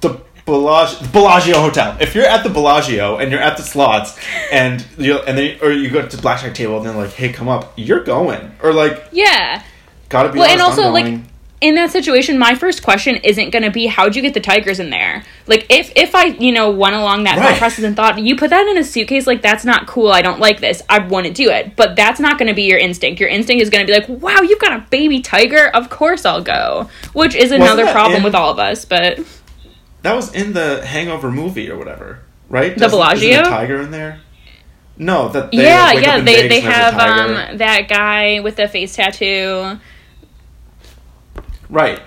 the 0.02 0.22
Bellagio, 0.46 1.08
Bellagio 1.10 1.60
Hotel. 1.60 1.98
If 2.00 2.16
you're 2.16 2.26
at 2.26 2.44
the 2.44 2.50
Bellagio 2.50 3.18
and 3.18 3.32
you're 3.32 3.42
at 3.42 3.58
the 3.58 3.64
slots 3.64 4.18
and 4.52 4.86
you 4.98 5.20
and 5.20 5.38
then 5.38 5.60
or 5.62 5.72
you 5.72 5.90
go 5.90 6.08
to 6.08 6.16
the 6.16 6.22
blackjack 6.22 6.56
table 6.56 6.78
and 6.78 6.86
they're 6.86 6.96
like, 6.96 7.12
hey, 7.12 7.34
come 7.34 7.50
up, 7.50 7.74
you're 7.76 8.04
going 8.04 8.54
or 8.64 8.74
like 8.74 9.04
yeah. 9.12 9.62
gotta 10.10 10.32
be 10.32 10.40
Well, 10.40 10.50
and 10.50 10.62
honest, 10.62 10.80
I'm 10.80 10.86
also, 10.86 10.94
like. 10.94 11.22
In 11.60 11.74
that 11.76 11.90
situation, 11.92 12.38
my 12.38 12.54
first 12.54 12.84
question 12.84 13.16
isn't 13.24 13.50
going 13.50 13.64
to 13.64 13.72
be 13.72 13.88
how'd 13.88 14.16
you 14.16 14.22
get 14.22 14.36
the 14.36 14.40
tigers 14.40 14.80
in 14.80 14.92
there? 14.92 15.24
Like 15.48 15.66
if 15.70 15.92
if 15.96 16.14
I 16.14 16.26
you 16.26 16.52
know 16.52 16.70
went 16.70 16.94
along 16.96 17.24
that 17.24 17.38
Right. 17.38 17.50
thought 17.50 17.58
process 17.58 17.84
and 17.84 17.96
thought 17.96 18.20
you 18.20 18.36
put 18.36 18.52
that 18.52 18.68
in 18.68 18.78
a 18.78 18.84
suitcase, 18.84 19.26
like 19.26 19.42
that's 19.42 19.66
not 19.66 19.88
cool. 19.88 20.12
I 20.12 20.22
don't 20.22 20.40
like 20.40 20.60
this. 20.60 20.84
I 20.88 21.00
want 21.00 21.26
to 21.26 21.34
do 21.34 21.50
it. 21.50 21.76
But 21.76 21.96
that's 21.96 22.20
not 22.20 22.38
going 22.38 22.48
to 22.50 22.54
be 22.54 22.64
your 22.64 22.78
instinct. 22.78 23.20
Your 23.20 23.30
instinct 23.30 23.64
is 23.64 23.70
going 23.72 23.86
to 23.88 23.92
be 23.92 23.98
like, 24.00 24.08
wow, 24.22 24.42
you've 24.42 24.60
got 24.60 24.74
a 24.74 24.86
baby 24.92 25.20
tiger. 25.22 25.68
Of 25.74 25.90
course 25.90 26.26
I'll 26.26 26.44
go. 26.44 26.90
Which 27.14 27.34
is 27.34 27.52
another 27.52 27.88
problem 27.92 28.18
in- 28.18 28.24
with 28.24 28.36
all 28.36 28.52
of 28.52 28.60
us. 28.60 28.86
But 28.86 29.20
That 30.04 30.14
was 30.16 30.32
in 30.36 30.54
the 30.54 30.86
Hangover 30.86 31.32
movie 31.32 31.72
or 31.72 31.78
whatever, 31.78 32.20
right? 32.50 32.74
The 32.76 32.82
Doesn't- 32.82 32.98
Bellagio? 33.00 33.42
tiger 33.44 33.82
in 33.82 33.90
there. 33.92 34.20
No, 35.00 35.30
that 35.30 35.54
yeah, 35.54 35.92
yeah, 35.94 36.20
they 36.22 36.24
they 36.24 36.42
and 36.42 36.52
there's 36.52 36.64
a 36.64 36.70
have 36.72 36.94
um 37.52 37.58
that 37.58 37.88
guy 37.88 38.40
with 38.42 38.56
the 38.58 38.68
face 38.68 38.96
tattoo. 38.96 39.80
Right. 41.70 42.02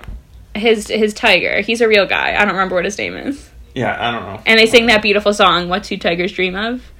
His 0.55 0.88
his 0.88 1.14
tiger. 1.14 1.61
He's 1.61 1.81
a 1.81 1.88
real 1.88 2.07
guy. 2.07 2.35
I 2.35 2.44
don't 2.44 2.55
remember 2.55 2.75
what 2.75 2.85
his 2.85 2.99
name 2.99 3.14
is. 3.16 3.49
Yeah, 3.75 3.96
I 3.99 4.11
don't 4.11 4.23
know. 4.25 4.42
And 4.46 4.59
they 4.59 4.66
sing 4.66 4.87
that 4.87 5.03
beautiful 5.03 5.33
song, 5.33 5.68
"What 5.68 5.85
Do 5.85 5.96
Tigers 5.96 6.33
Dream 6.33 6.57
of." 6.57 6.90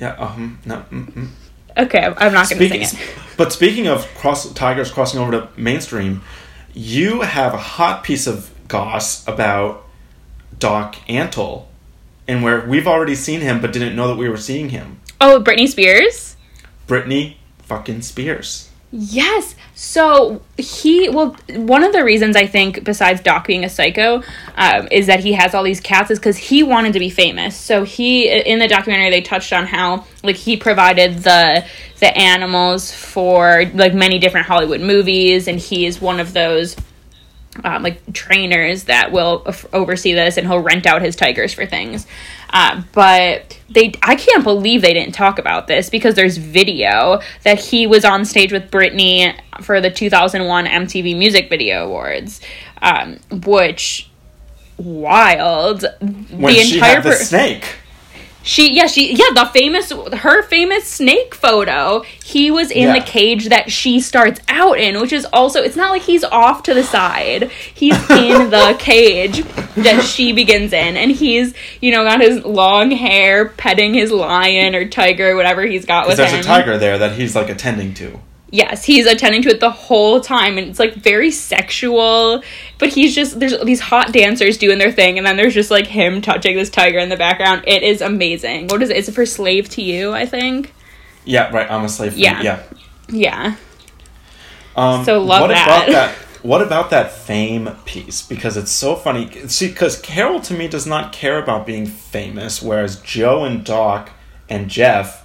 Yeah, 0.00 0.14
um, 0.14 0.58
no. 0.64 0.84
Mm-mm. 0.90 1.28
Okay, 1.76 2.04
I'm 2.16 2.32
not 2.32 2.48
going 2.48 2.60
to 2.60 2.68
sing 2.68 2.82
it. 2.82 3.14
but 3.36 3.52
speaking 3.52 3.86
of 3.86 4.06
cross 4.14 4.52
tigers 4.54 4.90
crossing 4.90 5.20
over 5.20 5.32
to 5.32 5.48
mainstream, 5.56 6.22
you 6.72 7.22
have 7.22 7.52
a 7.52 7.58
hot 7.58 8.04
piece 8.04 8.26
of 8.26 8.50
goss 8.68 9.26
about 9.26 9.84
Doc 10.58 10.96
Antle, 11.08 11.66
and 12.26 12.42
where 12.42 12.66
we've 12.66 12.86
already 12.86 13.14
seen 13.14 13.40
him 13.40 13.60
but 13.60 13.72
didn't 13.72 13.96
know 13.96 14.08
that 14.08 14.16
we 14.16 14.28
were 14.28 14.36
seeing 14.36 14.70
him. 14.70 15.00
Oh, 15.20 15.42
Britney 15.42 15.68
Spears. 15.68 16.36
Britney 16.86 17.36
fucking 17.58 18.02
Spears. 18.02 18.70
Yes. 18.90 19.54
So 19.74 20.40
he 20.56 21.08
well, 21.08 21.36
one 21.48 21.82
of 21.82 21.92
the 21.92 22.04
reasons 22.04 22.36
I 22.36 22.46
think, 22.46 22.84
besides 22.84 23.20
Doc 23.20 23.46
being 23.46 23.64
a 23.64 23.68
psycho, 23.68 24.22
um, 24.56 24.88
is 24.90 25.08
that 25.08 25.20
he 25.20 25.32
has 25.32 25.52
all 25.54 25.64
these 25.64 25.80
cats 25.80 26.10
is 26.12 26.18
because 26.18 26.36
he 26.36 26.62
wanted 26.62 26.92
to 26.92 27.00
be 27.00 27.10
famous. 27.10 27.56
So 27.56 27.82
he 27.82 28.28
in 28.28 28.60
the 28.60 28.68
documentary 28.68 29.10
they 29.10 29.20
touched 29.20 29.52
on 29.52 29.66
how 29.66 30.06
like 30.22 30.36
he 30.36 30.56
provided 30.56 31.18
the 31.18 31.64
the 31.98 32.16
animals 32.16 32.92
for 32.92 33.64
like 33.74 33.94
many 33.94 34.20
different 34.20 34.46
Hollywood 34.46 34.80
movies, 34.80 35.48
and 35.48 35.58
he 35.58 35.86
is 35.86 36.00
one 36.00 36.20
of 36.20 36.32
those 36.32 36.76
um, 37.62 37.82
like 37.82 38.12
trainers 38.12 38.84
that 38.84 39.12
will 39.12 39.42
f- 39.46 39.66
oversee 39.72 40.12
this 40.12 40.36
and 40.36 40.46
he'll 40.46 40.58
rent 40.58 40.86
out 40.86 41.02
his 41.02 41.14
tigers 41.14 41.52
for 41.52 41.66
things 41.66 42.06
uh, 42.54 42.82
but 42.92 43.60
they 43.68 43.92
i 44.02 44.14
can't 44.14 44.44
believe 44.44 44.80
they 44.80 44.94
didn't 44.94 45.12
talk 45.14 45.38
about 45.38 45.66
this 45.66 45.90
because 45.90 46.14
there's 46.14 46.38
video 46.38 47.20
that 47.42 47.58
he 47.58 47.86
was 47.86 48.04
on 48.04 48.24
stage 48.24 48.52
with 48.52 48.70
britney 48.70 49.34
for 49.60 49.80
the 49.80 49.90
2001 49.90 50.64
mtv 50.64 51.18
music 51.18 51.50
video 51.50 51.84
awards 51.84 52.40
um, 52.80 53.18
which 53.30 54.08
wild 54.76 55.84
When 56.30 56.54
she 56.54 56.78
had 56.78 57.02
the 57.02 57.10
per- 57.10 57.16
snake. 57.16 57.76
She 58.44 58.76
yeah 58.76 58.86
she 58.86 59.12
yeah 59.14 59.30
the 59.34 59.48
famous 59.52 59.90
her 60.18 60.42
famous 60.44 60.86
snake 60.86 61.34
photo 61.34 62.02
he 62.22 62.50
was 62.50 62.70
in 62.70 62.88
Yeah. 62.88 62.98
the 62.98 63.04
cage 63.04 63.48
that 63.48 63.72
she 63.72 64.00
starts 64.00 64.38
out 64.48 64.78
in 64.78 65.00
which 65.00 65.12
is 65.12 65.26
also 65.32 65.62
it's 65.62 65.76
not 65.76 65.90
like 65.90 66.02
he's 66.02 66.22
off 66.24 66.62
to 66.64 66.74
the 66.74 66.82
side 66.84 67.50
he's 67.74 67.96
in 68.10 68.50
the 68.50 68.76
cage 68.78 69.42
that 69.76 70.02
she 70.04 70.32
begins 70.32 70.72
in 70.74 70.96
and 70.96 71.10
he's 71.10 71.54
you 71.80 71.90
know 71.90 72.04
got 72.04 72.20
his 72.20 72.44
long 72.44 72.90
hair 72.90 73.48
petting 73.48 73.94
his 73.94 74.10
lion 74.12 74.74
or 74.74 74.86
tiger 74.88 75.30
or 75.30 75.36
whatever 75.36 75.62
he's 75.64 75.86
got 75.86 76.06
with 76.06 76.16
Because 76.18 76.30
him 76.30 76.36
there's 76.36 76.46
a 76.46 76.48
tiger 76.48 76.76
there 76.78 76.98
that 76.98 77.16
he's 77.16 77.34
like 77.34 77.48
attending 77.48 77.94
to. 77.94 78.20
Yes 78.54 78.84
he's 78.84 79.06
attending 79.06 79.42
to 79.42 79.48
it 79.48 79.60
the 79.60 79.70
whole 79.70 80.20
time 80.20 80.56
and 80.58 80.68
it's 80.68 80.78
like 80.78 80.94
very 80.94 81.30
sexual 81.30 82.42
but 82.78 82.88
he's 82.88 83.14
just 83.14 83.38
there's 83.40 83.58
these 83.64 83.80
hot 83.80 84.12
dancers 84.12 84.56
doing 84.58 84.78
their 84.78 84.92
thing 84.92 85.18
and 85.18 85.26
then 85.26 85.36
there's 85.36 85.54
just 85.54 85.70
like 85.70 85.86
him 85.86 86.20
touching 86.20 86.56
this 86.56 86.70
tiger 86.70 86.98
in 86.98 87.08
the 87.08 87.16
background 87.16 87.62
it 87.66 87.82
is 87.82 88.00
amazing 88.00 88.66
what 88.68 88.82
is 88.82 88.90
it 88.90 88.96
is 88.96 89.08
it 89.08 89.12
for 89.12 89.26
slave 89.26 89.68
to 89.68 89.82
you 89.82 90.12
i 90.12 90.24
think 90.26 90.72
Yeah, 91.24 91.50
right. 91.56 91.70
I'm 91.70 91.84
a 91.84 91.88
slave. 91.88 92.16
Yeah. 92.16 92.38
You. 92.38 92.44
Yeah. 92.44 92.62
yeah 93.08 93.56
Um, 94.76 95.04
So 95.04 95.20
love 95.22 95.42
what 95.42 95.48
that. 95.48 95.66
About 95.88 95.92
that. 95.92 96.14
What 96.42 96.60
about 96.60 96.90
that 96.90 97.10
fame 97.10 97.70
piece? 97.86 98.20
Because 98.20 98.58
it's 98.58 98.70
so 98.70 98.94
funny. 98.96 99.30
See, 99.48 99.68
because 99.68 99.98
Carol 100.00 100.40
to 100.42 100.52
me 100.54 100.68
does 100.68 100.86
not 100.86 101.10
care 101.12 101.38
about 101.42 101.64
being 101.66 101.86
famous, 101.86 102.60
whereas 102.60 103.00
Joe 103.00 103.44
and 103.44 103.64
Doc 103.64 104.10
and 104.50 104.68
Jeff 104.68 105.23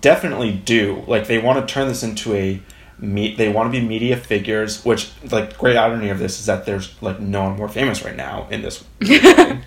definitely 0.00 0.52
do. 0.52 1.04
Like 1.06 1.26
they 1.26 1.38
want 1.38 1.66
to 1.66 1.72
turn 1.72 1.88
this 1.88 2.02
into 2.02 2.34
a 2.34 2.60
meet. 2.98 3.38
They 3.38 3.48
want 3.48 3.72
to 3.72 3.80
be 3.80 3.86
media 3.86 4.16
figures. 4.16 4.84
Which, 4.84 5.10
like, 5.30 5.56
great 5.58 5.76
irony 5.76 6.10
of 6.10 6.18
this 6.18 6.40
is 6.40 6.46
that 6.46 6.66
there's 6.66 7.00
like 7.02 7.20
no 7.20 7.44
one 7.44 7.56
more 7.56 7.68
famous 7.68 8.04
right 8.04 8.16
now 8.16 8.48
in 8.50 8.62
this. 8.62 8.84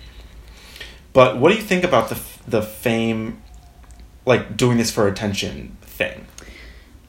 but 1.12 1.38
what 1.38 1.50
do 1.50 1.56
you 1.56 1.62
think 1.62 1.84
about 1.84 2.08
the 2.08 2.20
the 2.46 2.62
fame, 2.62 3.42
like 4.26 4.56
doing 4.56 4.78
this 4.78 4.90
for 4.90 5.08
attention 5.08 5.76
thing? 5.82 6.26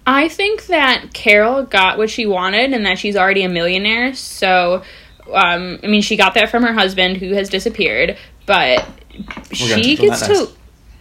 I 0.06 0.28
think 0.28 0.66
that 0.68 1.14
Carol 1.14 1.64
got 1.64 1.98
what 1.98 2.10
she 2.10 2.26
wanted 2.26 2.74
and 2.74 2.86
that 2.86 3.00
she's 3.00 3.16
already 3.16 3.44
a 3.44 3.50
millionaire. 3.50 4.14
So 4.14 4.84
Um, 5.32 5.80
I 5.82 5.88
mean, 5.88 6.02
she 6.02 6.18
got 6.18 6.34
that 6.34 6.50
from 6.50 6.64
her 6.64 6.74
husband 6.74 7.16
who 7.18 7.34
has 7.34 7.48
disappeared, 7.50 8.18
but 8.46 8.86
she 9.54 9.96
gets 9.96 10.28
to. 10.28 10.50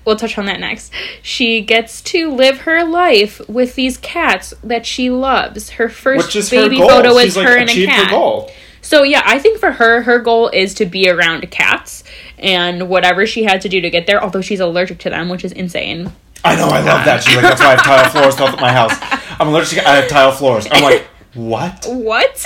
We'll 0.04 0.16
touch 0.16 0.36
on 0.36 0.46
that 0.46 0.58
next. 0.60 0.92
She 1.22 1.60
gets 1.60 2.00
to 2.02 2.30
live 2.30 2.58
her 2.62 2.84
life 2.84 3.40
with 3.48 3.74
these 3.76 3.96
cats 3.98 4.52
that 4.64 4.84
she 4.84 5.10
loves. 5.10 5.70
Her 5.70 5.88
first 5.88 6.34
her 6.34 6.42
baby 6.50 6.78
goal. 6.78 6.88
photo 6.88 7.10
is 7.18 7.24
She's 7.24 7.36
like 7.36 7.46
her 7.46 7.56
and 7.56 7.70
a 7.70 7.86
cat. 7.86 8.04
her 8.06 8.10
goal. 8.10 8.50
So 8.80 9.04
yeah, 9.04 9.22
I 9.24 9.38
think 9.38 9.60
for 9.60 9.70
her, 9.72 10.02
her 10.02 10.18
goal 10.18 10.48
is 10.48 10.74
to 10.74 10.86
be 10.86 11.08
around 11.08 11.48
cats 11.50 12.02
and 12.36 12.88
whatever 12.88 13.26
she 13.26 13.44
had 13.44 13.60
to 13.60 13.68
do 13.68 13.80
to 13.80 13.90
get 13.90 14.06
there. 14.06 14.22
Although 14.22 14.40
she's 14.40 14.58
allergic 14.60 14.98
to 15.00 15.10
them, 15.10 15.28
which 15.28 15.44
is 15.44 15.52
insane. 15.52 16.10
I 16.44 16.56
know, 16.56 16.66
I 16.66 16.80
love 16.80 17.04
that. 17.04 17.22
She's 17.22 17.36
like, 17.36 17.44
that's 17.44 17.60
why 17.60 17.68
I 17.68 17.70
have 17.76 17.82
tile 17.84 18.10
floors 18.10 18.34
throughout 18.34 18.60
my 18.60 18.72
house. 18.72 18.92
I'm 19.38 19.48
allergic. 19.48 19.78
To 19.78 19.88
I 19.88 19.96
have 19.96 20.08
tile 20.08 20.32
floors. 20.32 20.66
I'm 20.68 20.82
like, 20.82 21.06
what? 21.34 21.86
What? 21.88 22.44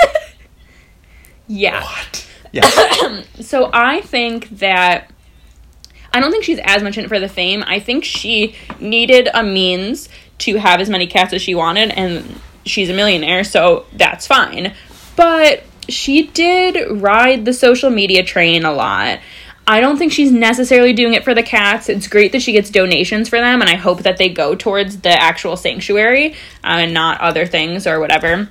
yeah. 1.46 1.82
What? 1.82 2.26
Yeah. 2.52 3.22
So 3.40 3.70
I 3.72 4.00
think 4.00 4.48
that 4.58 5.10
I 6.16 6.20
don't 6.20 6.30
think 6.30 6.44
she's 6.44 6.60
as 6.64 6.82
much 6.82 6.96
in 6.96 7.04
it 7.04 7.08
for 7.08 7.20
the 7.20 7.28
fame. 7.28 7.62
I 7.66 7.78
think 7.78 8.02
she 8.02 8.54
needed 8.80 9.28
a 9.34 9.42
means 9.42 10.08
to 10.38 10.56
have 10.56 10.80
as 10.80 10.88
many 10.88 11.06
cats 11.06 11.34
as 11.34 11.42
she 11.42 11.54
wanted, 11.54 11.90
and 11.90 12.40
she's 12.64 12.88
a 12.88 12.94
millionaire, 12.94 13.44
so 13.44 13.84
that's 13.92 14.26
fine. 14.26 14.74
But 15.14 15.62
she 15.90 16.28
did 16.28 17.02
ride 17.02 17.44
the 17.44 17.52
social 17.52 17.90
media 17.90 18.24
train 18.24 18.64
a 18.64 18.72
lot. 18.72 19.20
I 19.66 19.80
don't 19.80 19.98
think 19.98 20.10
she's 20.10 20.32
necessarily 20.32 20.94
doing 20.94 21.12
it 21.12 21.22
for 21.22 21.34
the 21.34 21.42
cats. 21.42 21.90
It's 21.90 22.08
great 22.08 22.32
that 22.32 22.40
she 22.40 22.52
gets 22.52 22.70
donations 22.70 23.28
for 23.28 23.38
them, 23.38 23.60
and 23.60 23.68
I 23.68 23.74
hope 23.74 24.04
that 24.04 24.16
they 24.16 24.30
go 24.30 24.54
towards 24.54 25.02
the 25.02 25.10
actual 25.10 25.58
sanctuary 25.58 26.32
uh, 26.64 26.78
and 26.78 26.94
not 26.94 27.20
other 27.20 27.44
things 27.44 27.86
or 27.86 28.00
whatever 28.00 28.48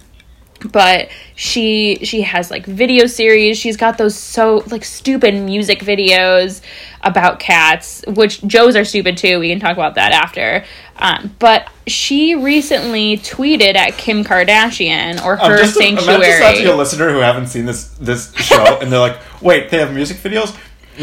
but 0.72 1.10
she 1.36 1.97
she 2.03 2.22
has 2.22 2.49
like 2.49 2.66
video 2.66 3.06
series 3.06 3.58
she's 3.58 3.78
got 3.78 3.97
those 3.97 4.16
so 4.16 4.64
like 4.68 4.84
stupid 4.84 5.36
music 5.36 5.80
videos 5.80 6.62
about 7.01 7.39
cats 7.39 8.03
which 8.08 8.41
joe's 8.47 8.76
are 8.76 8.86
stupid 8.86 9.18
too 9.18 9.39
we 9.39 9.49
can 9.49 9.60
talk 9.60 9.74
about 9.74 9.95
that 9.95 10.12
after 10.12 10.64
um, 10.97 11.36
but 11.39 11.70
she 11.88 12.36
recently 12.36 13.18
tweeted 13.18 13.76
at 13.76 13.97
kim 13.97 14.24
kardashian 14.24 15.24
or 15.26 15.36
her 15.36 15.66
sanctuary. 15.66 15.66
I'm 15.66 15.66
her 15.66 15.66
just, 15.66 15.78
imagine 15.78 16.22
just 16.22 16.39
sanctuary 16.39 16.43
asking 16.43 16.68
a 16.68 16.76
listener 16.76 17.12
who 17.12 17.20
haven't 17.20 17.47
seen 17.47 17.66
this 17.66 17.89
this 17.99 18.34
show, 18.36 18.80
and 18.80 18.91
they're 18.91 18.99
like, 18.99 19.18
"Wait, 19.41 19.70
they 19.70 19.80
have 19.80 19.93
music 19.93 20.18
videos? 20.18 20.58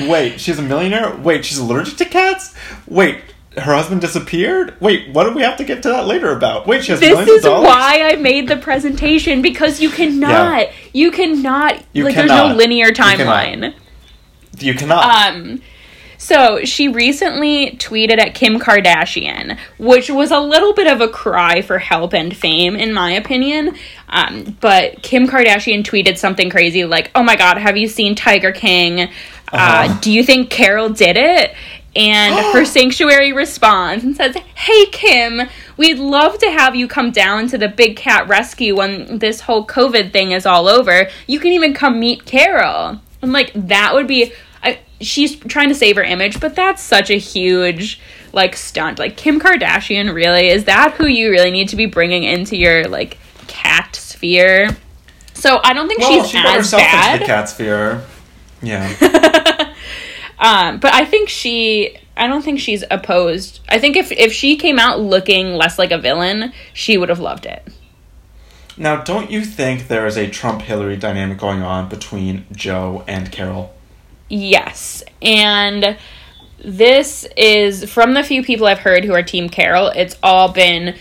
Wait, 0.09 0.41
she's 0.41 0.59
a 0.59 0.63
millionaire? 0.63 1.15
Wait, 1.17 1.45
she's 1.45 1.59
allergic 1.59 1.97
to 1.99 2.07
cats? 2.07 2.55
Wait, 2.87 3.21
her 3.57 3.75
husband 3.75 4.01
disappeared? 4.01 4.75
Wait, 4.81 5.13
what 5.13 5.25
do 5.25 5.33
we 5.35 5.43
have 5.43 5.57
to 5.59 5.65
get 5.65 5.83
to 5.83 5.89
that 5.91 6.07
later 6.07 6.31
about? 6.35 6.67
Wait, 6.67 6.85
she 6.85 6.93
has 6.93 7.01
this 7.01 7.11
millions 7.11 7.29
is 7.31 7.37
of 7.45 7.51
dollars? 7.51 7.63
This 7.65 7.71
is 7.73 7.77
why 7.77 8.11
I 8.13 8.17
made 8.17 8.49
the 8.49 8.57
presentation 8.57 9.43
because 9.43 9.81
you 9.81 9.91
cannot, 9.91 10.69
you 10.93 11.11
cannot, 11.11 11.83
You 11.93 12.05
like, 12.05 12.15
there's 12.15 12.29
no 12.29 12.43
cannot. 12.45 12.57
linear 12.57 12.87
You 12.89 12.93
cannot. 12.95 13.19
timeline. 13.19 13.75
you 14.59 14.75
cannot. 14.75 15.35
Um, 15.35 15.61
so 16.19 16.65
she 16.65 16.87
recently 16.89 17.73
tweeted 17.79 18.19
at 18.21 18.35
Kim 18.37 18.61
Kardashian, 18.61 19.59
which 19.79 20.09
was 20.09 20.31
a 20.31 20.39
little 20.39 20.73
bit 20.73 20.87
of 20.87 21.01
a 21.01 21.09
cry 21.09 21.63
for 21.63 21.79
help 21.81 22.15
and 22.15 22.35
fame, 22.37 22.77
in 22.77 22.93
my 22.95 23.11
opinion. 23.13 23.75
Um, 24.09 24.57
but 24.61 25.03
Kim 25.03 25.27
Kardashian 25.27 25.83
tweeted 25.83 26.17
something 26.19 26.49
crazy 26.49 26.85
like, 26.85 27.11
"Oh 27.17 27.25
my 27.25 27.35
God, 27.35 27.59
have 27.59 27.77
you 27.77 27.89
seen 27.89 28.15
Tiger 28.15 28.53
King? 28.53 29.01
uh 29.01 29.09
Uh-huh. 29.53 29.99
do 30.01 30.13
you 30.13 30.23
think 30.23 30.49
Carol 30.49 30.91
did 30.91 31.17
it?" 31.19 31.55
And 31.95 32.35
her 32.55 32.65
sanctuary 32.67 33.33
responds 33.33 34.05
and 34.05 34.17
says, 34.17 34.37
Hey 34.37 34.87
Kim, 34.87 35.49
we'd 35.77 35.99
love 35.99 36.39
to 36.39 36.51
have 36.51 36.75
you 36.75 36.89
come 36.89 37.11
down 37.11 37.49
to 37.49 37.59
the 37.59 37.69
big 37.69 37.97
cat 37.97 38.29
rescue 38.29 38.77
when 38.77 39.19
this 39.19 39.43
whole 39.43 39.67
COVID 39.67 40.13
thing 40.13 40.33
is 40.33 40.47
all 40.47 40.69
over. 40.69 41.09
You 41.27 41.39
can 41.39 41.53
even 41.53 41.75
come 41.75 42.01
meet 42.01 42.25
Carol. 42.25 43.01
I'm 43.23 43.33
like, 43.33 43.53
that 43.55 43.95
would 43.95 44.07
be. 44.07 44.33
I, 44.63 44.79
she's 45.01 45.37
trying 45.37 45.69
to 45.69 45.75
save 45.75 45.97
her 45.97 46.03
image, 46.03 46.41
but 46.41 46.55
that's 46.55 46.83
such 46.83 47.11
a 47.11 47.19
huge 47.19 48.01
like 48.33 48.57
stunt. 48.57 48.99
Like 48.99 49.17
Kim 49.17 49.41
Kardashian, 49.41 50.15
really 50.15 50.49
is 50.49 50.65
that 50.65 50.95
who 50.95 51.07
you 51.07 51.31
really 51.31 51.51
need 51.51 51.69
to 51.69 51.77
be 51.77 51.87
bringing 51.87 52.25
into 52.25 52.57
your 52.57 52.89
like 52.89 53.19
cat 53.47 53.97
sphere? 53.97 54.77
So 55.35 55.61
I 55.63 55.73
don't 55.73 55.89
think 55.89 56.01
well, 56.01 56.23
she's 56.23 56.31
she 56.31 56.39
as 56.39 56.55
herself 56.55 56.83
bad. 56.83 57.15
into 57.15 57.25
the 57.25 57.27
cat 57.27 57.49
sphere. 57.49 58.05
Yeah. 58.63 59.59
Um, 60.43 60.81
but 60.81 60.93
I 60.93 61.05
think 61.05 61.29
she 61.29 61.97
I 62.17 62.27
don't 62.27 62.43
think 62.43 62.61
she's 62.61 62.85
opposed. 62.91 63.61
I 63.69 63.79
think 63.79 63.97
if 63.97 64.13
if 64.13 64.33
she 64.33 64.57
came 64.57 64.79
out 64.79 65.01
looking 65.01 65.55
less 65.55 65.79
like 65.79 65.93
a 65.93 65.99
villain, 65.99 66.53
she 66.75 66.99
would 66.99 67.09
have 67.09 67.21
loved 67.21 67.47
it. 67.47 67.67
now, 68.77 69.03
don't 69.03 69.31
you 69.31 69.45
think 69.45 69.89
there 69.89 70.07
is 70.07 70.19
a 70.19 70.29
Trump 70.29 70.63
Hillary 70.63 70.97
dynamic 70.97 71.39
going 71.39 71.63
on 71.63 71.89
between 71.89 72.45
Joe 72.53 73.05
and 73.07 73.31
Carol? 73.31 73.73
Yes. 74.29 75.05
And 75.21 75.97
this 76.59 77.27
is 77.37 77.91
from 77.91 78.15
the 78.15 78.23
few 78.23 78.43
people 78.43 78.67
I've 78.67 78.79
heard 78.79 79.05
who 79.05 79.13
are 79.13 79.23
team 79.23 79.49
Carol, 79.49 79.89
it's 79.89 80.17
all 80.23 80.53
been 80.53 80.97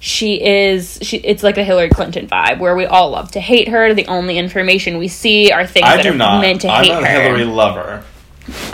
she 0.00 0.42
is 0.42 0.98
she 1.02 1.18
it's 1.18 1.44
like 1.44 1.56
a 1.56 1.62
Hillary 1.62 1.88
Clinton 1.88 2.26
vibe 2.26 2.58
where 2.58 2.74
we 2.74 2.86
all 2.86 3.10
love 3.10 3.30
to 3.32 3.40
hate 3.40 3.68
her. 3.68 3.94
The 3.94 4.06
only 4.06 4.36
information 4.36 4.98
we 4.98 5.06
see 5.06 5.52
are 5.52 5.64
things 5.64 5.86
I 5.86 5.98
that 5.98 6.02
do 6.02 6.10
are 6.10 6.14
not. 6.16 6.40
meant 6.40 6.62
to 6.62 6.68
I'm 6.68 6.84
hate 6.84 6.90
a. 6.92 7.06
Hillary 7.06 7.44
lover. 7.44 8.04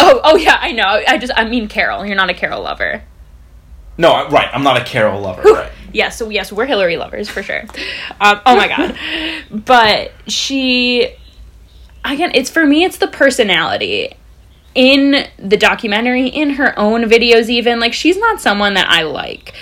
Oh, 0.00 0.20
oh 0.24 0.36
yeah, 0.36 0.58
I 0.60 0.72
know. 0.72 1.02
I 1.06 1.18
just 1.18 1.32
I 1.36 1.44
mean 1.44 1.68
Carol. 1.68 2.04
You're 2.06 2.16
not 2.16 2.30
a 2.30 2.34
Carol 2.34 2.62
lover. 2.62 3.02
No, 3.96 4.28
right. 4.28 4.48
I'm 4.52 4.62
not 4.62 4.80
a 4.80 4.84
Carol 4.84 5.20
lover. 5.20 5.42
Right. 5.42 5.72
Yes, 5.92 6.18
so 6.18 6.28
yes, 6.28 6.52
we're 6.52 6.66
Hillary 6.66 6.96
lovers 6.96 7.28
for 7.28 7.42
sure. 7.42 7.62
Um, 8.20 8.40
oh 8.46 8.56
my 8.56 8.68
god, 8.68 8.96
but 9.64 10.12
she 10.26 11.14
again, 12.04 12.30
it's 12.34 12.50
for 12.50 12.66
me, 12.66 12.84
it's 12.84 12.98
the 12.98 13.08
personality 13.08 14.14
in 14.74 15.26
the 15.38 15.56
documentary, 15.56 16.28
in 16.28 16.50
her 16.50 16.78
own 16.78 17.04
videos, 17.04 17.48
even 17.48 17.80
like 17.80 17.92
she's 17.92 18.16
not 18.16 18.40
someone 18.40 18.74
that 18.74 18.88
I 18.88 19.02
like. 19.02 19.54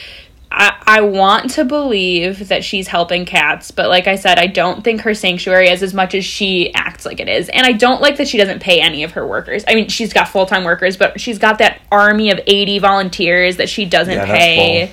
I, 0.59 0.83
I 0.87 1.01
want 1.03 1.51
to 1.51 1.67
believe 1.67 2.49
that 2.49 2.65
she's 2.65 2.89
helping 2.89 3.27
cats, 3.27 3.71
but 3.71 3.91
like 3.91 4.07
I 4.07 4.17
said, 4.17 4.39
I 4.39 4.47
don't 4.47 4.83
think 4.83 5.03
her 5.03 5.13
sanctuary 5.15 5.69
is 5.69 5.83
as 5.83 5.93
much 5.93 6.15
as 6.15 6.25
she 6.25 6.73
acts 6.73 7.05
like 7.05 7.21
it 7.21 7.29
is. 7.29 7.51
And 7.51 7.67
I 7.67 7.73
don't 7.73 8.01
like 8.01 8.17
that 8.17 8.27
she 8.27 8.39
doesn't 8.39 8.61
pay 8.63 8.81
any 8.81 9.05
of 9.05 9.13
her 9.13 9.27
workers. 9.27 9.65
I 9.69 9.75
mean, 9.75 9.89
she's 9.89 10.15
got 10.15 10.29
full 10.29 10.47
time 10.47 10.65
workers, 10.65 10.97
but 10.97 11.21
she's 11.21 11.39
got 11.39 11.59
that 11.59 11.83
army 11.93 12.31
of 12.31 12.41
80 12.47 12.79
volunteers 12.79 13.59
that 13.59 13.69
she 13.69 13.85
doesn't 13.85 14.15
Yeah, 14.15 14.25
pay. 14.25 14.93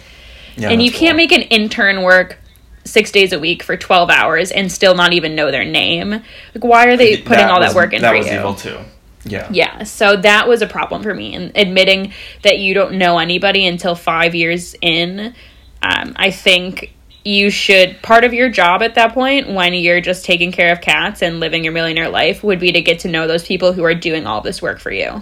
Yeah, 0.57 0.69
and 0.69 0.81
you 0.83 0.91
can't 0.91 1.13
bull. 1.13 1.17
make 1.23 1.31
an 1.31 1.43
intern 1.43 2.01
work 2.03 2.39
six 2.83 3.11
days 3.11 3.31
a 3.31 3.39
week 3.39 3.63
for 3.63 3.77
12 3.77 4.09
hours 4.09 4.51
and 4.51 4.69
still 4.69 4.93
not 4.95 5.13
even 5.13 5.33
know 5.35 5.49
their 5.51 5.63
name 5.63 6.09
like 6.11 6.63
why 6.63 6.87
are 6.87 6.97
they 6.97 7.21
putting 7.21 7.45
all 7.45 7.61
was- 7.61 7.69
that 7.69 7.75
work 7.77 7.93
in 7.93 8.01
That 8.01 8.11
for 8.11 8.17
was 8.17 8.27
you 8.27 8.33
evil 8.33 8.53
too. 8.55 8.77
Yeah. 9.23 9.47
yeah 9.51 9.83
so 9.85 10.17
that 10.17 10.49
was 10.49 10.61
a 10.61 10.67
problem 10.67 11.01
for 11.01 11.13
me 11.13 11.33
and 11.33 11.53
admitting 11.55 12.11
that 12.41 12.59
you 12.59 12.73
don't 12.73 12.95
know 12.97 13.19
anybody 13.19 13.65
until 13.65 13.95
five 13.95 14.35
years 14.35 14.75
in 14.81 15.33
um, 15.83 16.13
i 16.15 16.31
think 16.31 16.93
you 17.25 17.49
should 17.49 18.01
part 18.01 18.23
of 18.23 18.33
your 18.33 18.49
job 18.49 18.81
at 18.81 18.95
that 18.95 19.13
point 19.13 19.47
when 19.47 19.73
you're 19.73 20.01
just 20.01 20.25
taking 20.25 20.51
care 20.51 20.71
of 20.71 20.81
cats 20.81 21.21
and 21.21 21.39
living 21.39 21.63
your 21.63 21.71
millionaire 21.71 22.09
life 22.09 22.43
would 22.43 22.59
be 22.59 22.71
to 22.71 22.81
get 22.81 22.99
to 22.99 23.07
know 23.07 23.27
those 23.27 23.45
people 23.45 23.71
who 23.71 23.83
are 23.83 23.95
doing 23.95 24.25
all 24.25 24.41
this 24.41 24.61
work 24.61 24.79
for 24.79 24.91
you 24.91 25.21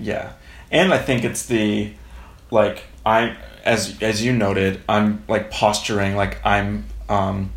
Yeah, 0.00 0.32
and 0.70 0.92
I 0.92 0.98
think 0.98 1.24
it's 1.24 1.46
the 1.46 1.92
like 2.50 2.84
I'm 3.04 3.36
as 3.64 4.00
as 4.02 4.24
you 4.24 4.32
noted, 4.32 4.80
I'm 4.88 5.24
like 5.28 5.50
posturing 5.50 6.16
like 6.16 6.44
I'm 6.44 6.86
um 7.08 7.52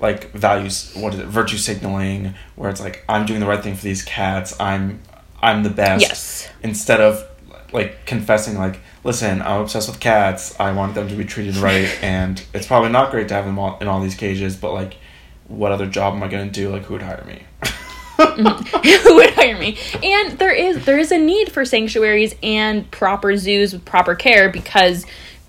like 0.00 0.32
values 0.32 0.92
what 0.94 1.14
is 1.14 1.20
it 1.20 1.26
virtue 1.26 1.56
signaling 1.56 2.34
where 2.56 2.70
it's 2.70 2.80
like 2.80 3.04
I'm 3.08 3.26
doing 3.26 3.40
the 3.40 3.46
right 3.46 3.62
thing 3.62 3.76
for 3.76 3.82
these 3.82 4.02
cats. 4.02 4.58
I'm 4.60 5.00
I'm 5.40 5.62
the 5.62 5.70
best. 5.70 6.02
Yes. 6.02 6.48
Instead 6.62 7.00
of 7.00 7.24
like 7.72 8.06
confessing 8.06 8.56
like 8.56 8.80
listen 9.04 9.40
i'm 9.42 9.60
obsessed 9.60 9.88
with 9.88 10.00
cats. 10.00 10.58
I 10.58 10.72
want 10.72 10.94
them 10.94 11.08
to 11.08 11.14
be 11.14 11.24
treated 11.24 11.56
right 11.56 11.88
and 12.02 12.42
it's 12.52 12.66
probably 12.66 12.90
not 12.90 13.10
great 13.10 13.28
to 13.28 13.34
have 13.34 13.44
them 13.44 13.58
all 13.58 13.78
in 13.78 13.86
all 13.88 14.00
these 14.00 14.14
cages 14.16 14.56
but 14.56 14.72
like 14.72 14.96
what 15.46 15.70
other 15.72 15.86
job 15.86 16.14
am 16.14 16.22
i 16.22 16.28
going 16.28 16.46
to 16.46 16.52
do? 16.52 16.70
Like 16.70 16.84
who 16.84 16.94
would 16.94 17.02
hire 17.02 17.22
me? 17.26 17.42
Mm-hmm. 17.62 17.68
Who 19.08 19.16
would 19.16 19.30
hire 19.34 19.58
me? 19.58 19.76
And 20.02 20.38
there 20.38 20.52
is 20.52 20.84
there 20.84 20.98
is 20.98 21.10
a 21.10 21.18
need 21.18 21.50
for 21.50 21.64
sanctuaries 21.64 22.34
and 22.42 22.88
proper 22.90 23.36
zoos 23.36 23.72
with 23.72 23.84
proper 23.84 24.14
care 24.14 24.48
because 24.48 25.04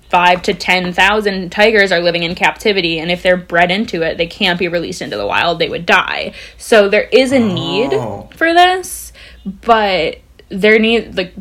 five 0.09 0.41
to 0.43 0.53
ten 0.53 0.91
thousand 0.91 1.51
tigers 1.51 1.91
are 1.91 1.99
living 1.99 2.23
in 2.23 2.33
captivity 2.35 2.97
and 2.99 3.11
if 3.11 3.21
they're 3.21 3.37
bred 3.37 3.69
into 3.71 4.01
it 4.01 4.17
they 4.17 4.25
can't 4.27 4.57
be 4.57 4.67
released 4.67 5.01
into 5.01 5.15
the 5.15 5.27
wild. 5.27 5.59
They 5.59 5.69
would 5.69 5.85
die. 5.85 6.33
So 6.57 6.89
there 6.89 7.07
is 7.11 7.31
a 7.31 7.39
need 7.39 7.93
Oh. 7.93 8.29
for 8.35 8.51
this 8.53 9.13
but 9.45 10.17
there 10.49 10.79
need 10.79 11.15
like 11.15 11.33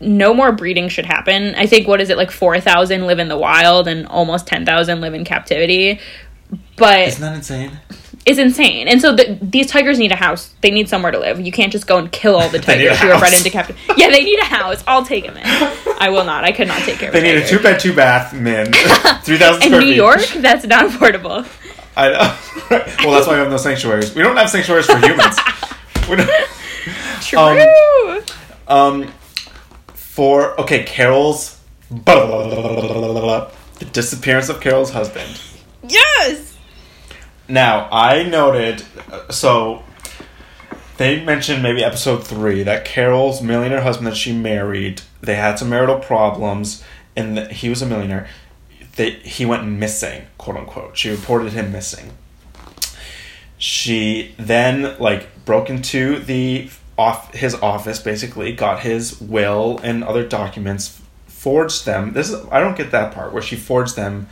no 0.00 0.34
more 0.34 0.52
breeding 0.52 0.88
should 0.88 1.06
happen 1.06 1.54
i 1.54 1.66
think 1.66 1.86
what 1.86 2.00
is 2.00 2.10
it 2.10 2.16
like 2.16 2.30
4000 2.30 3.06
live 3.06 3.18
in 3.18 3.28
the 3.28 3.38
wild 3.38 3.88
and 3.88 4.06
almost 4.06 4.46
10000 4.46 5.00
live 5.00 5.14
in 5.14 5.24
captivity 5.24 6.00
but 6.76 7.08
isn't 7.08 7.20
that 7.20 7.34
insane 7.34 7.78
is 8.26 8.38
insane. 8.38 8.88
And 8.88 9.00
so 9.00 9.14
the, 9.14 9.38
these 9.42 9.66
tigers 9.66 9.98
need 9.98 10.12
a 10.12 10.16
house. 10.16 10.54
They 10.62 10.70
need 10.70 10.88
somewhere 10.88 11.12
to 11.12 11.18
live. 11.18 11.40
You 11.40 11.52
can't 11.52 11.70
just 11.70 11.86
go 11.86 11.98
and 11.98 12.10
kill 12.10 12.36
all 12.36 12.48
the 12.48 12.58
tigers 12.60 12.98
who 12.98 13.10
are 13.10 13.18
bred 13.18 13.34
into 13.34 13.50
captivity. 13.50 13.84
Yeah, 13.96 14.10
they 14.10 14.24
need 14.24 14.38
a 14.38 14.44
house. 14.44 14.82
I'll 14.86 15.04
take 15.04 15.26
them 15.26 15.36
in. 15.36 15.42
I 15.44 16.08
will 16.10 16.24
not. 16.24 16.44
I 16.44 16.52
could 16.52 16.68
not 16.68 16.80
take 16.82 16.98
care 16.98 17.08
of 17.08 17.14
them. 17.14 17.22
they 17.22 17.34
need 17.34 17.42
a 17.42 17.46
two 17.46 17.58
bed 17.58 17.78
two 17.78 17.94
bath 17.94 18.32
min 18.32 18.66
3000 18.72 19.62
In 19.62 19.68
square 19.68 19.80
New 19.80 19.86
feet 19.88 19.96
York, 19.96 20.20
that's 20.38 20.66
not 20.66 20.90
affordable. 20.90 21.46
I 21.96 22.10
know. 22.10 22.38
well, 23.04 23.12
that's 23.12 23.26
why 23.26 23.34
we 23.34 23.38
have 23.38 23.50
no 23.50 23.56
sanctuaries. 23.56 24.14
We 24.14 24.22
don't 24.22 24.36
have 24.36 24.50
sanctuaries 24.50 24.86
for 24.86 24.98
humans. 24.98 25.36
True. 27.20 28.22
Um, 28.66 29.12
for 30.14 30.58
okay, 30.60 30.84
Carol's 30.84 31.58
the 31.90 33.50
disappearance 33.92 34.48
of 34.48 34.60
Carol's 34.60 34.92
husband. 34.92 35.40
yes. 35.82 36.56
Now 37.48 37.88
I 37.90 38.22
noted, 38.22 38.84
uh, 39.10 39.32
so 39.32 39.82
they 40.98 41.24
mentioned 41.24 41.64
maybe 41.64 41.82
episode 41.82 42.24
three 42.24 42.62
that 42.62 42.84
Carol's 42.84 43.42
millionaire 43.42 43.80
husband 43.80 44.06
that 44.06 44.16
she 44.16 44.32
married, 44.32 45.02
they 45.20 45.34
had 45.34 45.58
some 45.58 45.68
marital 45.68 45.98
problems, 45.98 46.84
and 47.16 47.50
he 47.50 47.68
was 47.68 47.82
a 47.82 47.86
millionaire. 47.86 48.28
They, 48.94 49.10
he 49.10 49.44
went 49.44 49.66
missing, 49.66 50.26
quote 50.38 50.56
unquote. 50.56 50.96
She 50.96 51.10
reported 51.10 51.54
him 51.54 51.72
missing. 51.72 52.12
She 53.58 54.36
then 54.38 54.96
like 55.00 55.44
broke 55.44 55.68
into 55.68 56.20
the 56.20 56.70
off 56.96 57.34
his 57.34 57.54
office, 57.54 57.98
basically 57.98 58.52
got 58.52 58.80
his 58.80 59.20
will 59.20 59.80
and 59.82 60.04
other 60.04 60.26
documents, 60.26 61.00
forged 61.26 61.86
them. 61.86 62.12
This 62.12 62.30
is 62.30 62.46
I 62.50 62.60
don't 62.60 62.76
get 62.76 62.90
that 62.92 63.12
part 63.12 63.32
where 63.32 63.42
she 63.42 63.56
forged 63.56 63.96
them 63.96 64.28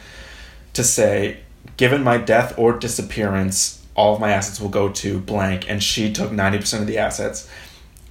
to 0.74 0.84
say, 0.84 1.38
given 1.76 2.02
my 2.02 2.18
death 2.18 2.58
or 2.58 2.72
disappearance, 2.72 3.84
all 3.94 4.14
of 4.14 4.20
my 4.20 4.30
assets 4.30 4.60
will 4.60 4.68
go 4.68 4.88
to 4.88 5.18
blank. 5.18 5.68
And 5.68 5.82
she 5.82 6.12
took 6.12 6.30
90% 6.30 6.80
of 6.80 6.86
the 6.86 6.98
assets. 6.98 7.48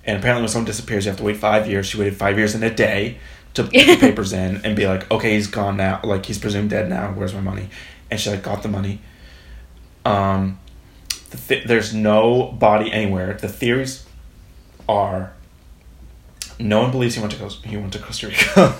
And 0.06 0.18
apparently, 0.18 0.44
when 0.44 0.50
someone 0.50 0.66
disappears, 0.66 1.06
you 1.06 1.12
have 1.12 1.18
to 1.18 1.24
wait 1.24 1.38
five 1.38 1.68
years. 1.68 1.88
She 1.88 1.98
waited 1.98 2.16
five 2.16 2.38
years 2.38 2.56
and 2.56 2.64
a 2.64 2.74
day 2.74 3.18
to 3.54 3.64
put 3.64 3.72
the 3.72 3.98
papers 4.00 4.34
in 4.34 4.62
and 4.64 4.76
be 4.76 4.88
like, 4.88 5.10
okay, 5.12 5.36
he's 5.36 5.48
gone 5.48 5.78
now. 5.78 6.00
Like, 6.04 6.26
he's 6.26 6.38
presumed 6.38 6.70
dead 6.70 6.90
now. 6.90 7.12
Where's 7.12 7.34
my 7.34 7.42
money? 7.42 7.70
And 8.10 8.20
she, 8.20 8.30
like, 8.30 8.44
got 8.44 8.64
the 8.64 8.70
money. 8.70 9.00
Um, 10.06 10.60
the 11.30 11.38
th- 11.38 11.68
there's 11.68 11.94
no 11.94 12.52
body 12.52 12.92
anywhere. 12.92 13.34
The 13.34 13.48
theories 13.48 14.06
are 14.88 15.34
no 16.60 16.82
one 16.82 16.92
believes 16.92 17.16
he 17.16 17.22
went 17.22 17.34
to 17.34 17.40
Costa, 17.40 17.68
he 17.68 17.78
went 17.78 17.94
to 17.94 18.00
Costa 18.00 18.28
Rica. 18.28 18.76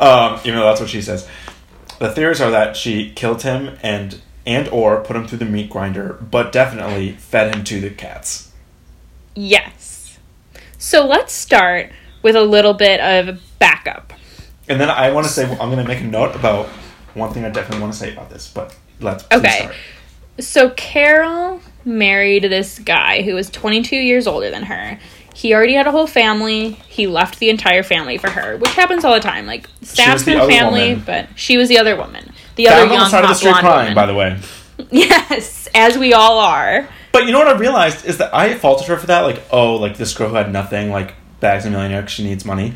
um, 0.00 0.40
even 0.44 0.58
though 0.58 0.66
that's 0.66 0.80
what 0.80 0.90
she 0.90 1.02
says. 1.02 1.28
The 1.98 2.10
theories 2.10 2.40
are 2.40 2.50
that 2.50 2.76
she 2.76 3.10
killed 3.12 3.42
him 3.42 3.78
and 3.82 4.20
and 4.44 4.68
or 4.68 5.00
put 5.02 5.14
him 5.14 5.26
through 5.28 5.38
the 5.38 5.44
meat 5.44 5.70
grinder, 5.70 6.14
but 6.20 6.50
definitely 6.50 7.12
fed 7.12 7.54
him 7.54 7.62
to 7.64 7.80
the 7.80 7.90
cats. 7.90 8.50
Yes. 9.36 10.18
So 10.78 11.06
let's 11.06 11.32
start 11.32 11.90
with 12.22 12.34
a 12.34 12.42
little 12.42 12.74
bit 12.74 13.00
of 13.00 13.40
backup. 13.60 14.12
And 14.68 14.80
then 14.80 14.90
I 14.90 15.12
want 15.12 15.26
to 15.26 15.32
say 15.32 15.44
I'm 15.48 15.70
going 15.70 15.78
to 15.78 15.84
make 15.84 16.00
a 16.00 16.06
note 16.06 16.34
about 16.34 16.66
one 17.14 17.32
thing 17.32 17.44
I 17.44 17.50
definitely 17.50 17.80
want 17.82 17.92
to 17.92 17.98
say 17.98 18.12
about 18.12 18.30
this, 18.30 18.48
but 18.48 18.74
let's 19.00 19.24
Okay. 19.32 19.60
start. 19.60 19.74
So 20.40 20.70
Carol 20.70 21.60
married 21.84 22.44
this 22.44 22.78
guy 22.78 23.22
who 23.22 23.34
was 23.34 23.50
22 23.50 23.96
years 23.96 24.26
older 24.26 24.50
than 24.50 24.64
her. 24.64 24.98
He 25.34 25.54
already 25.54 25.74
had 25.74 25.86
a 25.86 25.90
whole 25.90 26.06
family. 26.06 26.72
He 26.88 27.06
left 27.06 27.38
the 27.38 27.48
entire 27.48 27.82
family 27.82 28.18
for 28.18 28.30
her, 28.30 28.58
which 28.58 28.72
happens 28.74 29.04
all 29.04 29.14
the 29.14 29.20
time. 29.20 29.46
Like 29.46 29.68
staff's 29.80 30.24
been 30.24 30.38
other 30.38 30.50
family, 30.50 30.90
woman. 30.90 31.04
but 31.06 31.28
she 31.36 31.56
was 31.56 31.68
the 31.68 31.78
other 31.78 31.96
woman. 31.96 32.32
The 32.56 32.68
other 32.68 32.80
Found 32.80 32.90
on 32.90 32.94
young 32.96 33.04
the 33.04 33.10
side 33.10 33.24
of 33.24 33.30
the 33.30 33.34
street 33.34 33.50
blonde 33.52 33.66
crying, 33.66 33.80
woman. 33.80 33.94
by 33.94 34.06
the 34.06 34.14
way. 34.14 34.38
Yes, 34.90 35.68
as 35.74 35.96
we 35.96 36.12
all 36.12 36.38
are. 36.38 36.88
But 37.12 37.26
you 37.26 37.32
know 37.32 37.38
what 37.38 37.46
I 37.48 37.56
realized 37.56 38.04
is 38.04 38.18
that 38.18 38.34
I 38.34 38.54
faulted 38.54 38.88
her 38.88 38.96
for 38.96 39.06
that. 39.06 39.20
Like, 39.20 39.40
oh, 39.52 39.76
like 39.76 39.96
this 39.96 40.12
girl 40.12 40.30
who 40.30 40.34
had 40.34 40.52
nothing, 40.52 40.90
like 40.90 41.14
bags 41.40 41.64
a 41.66 41.70
millionaire 41.70 42.08
she 42.08 42.24
needs 42.24 42.44
money. 42.44 42.74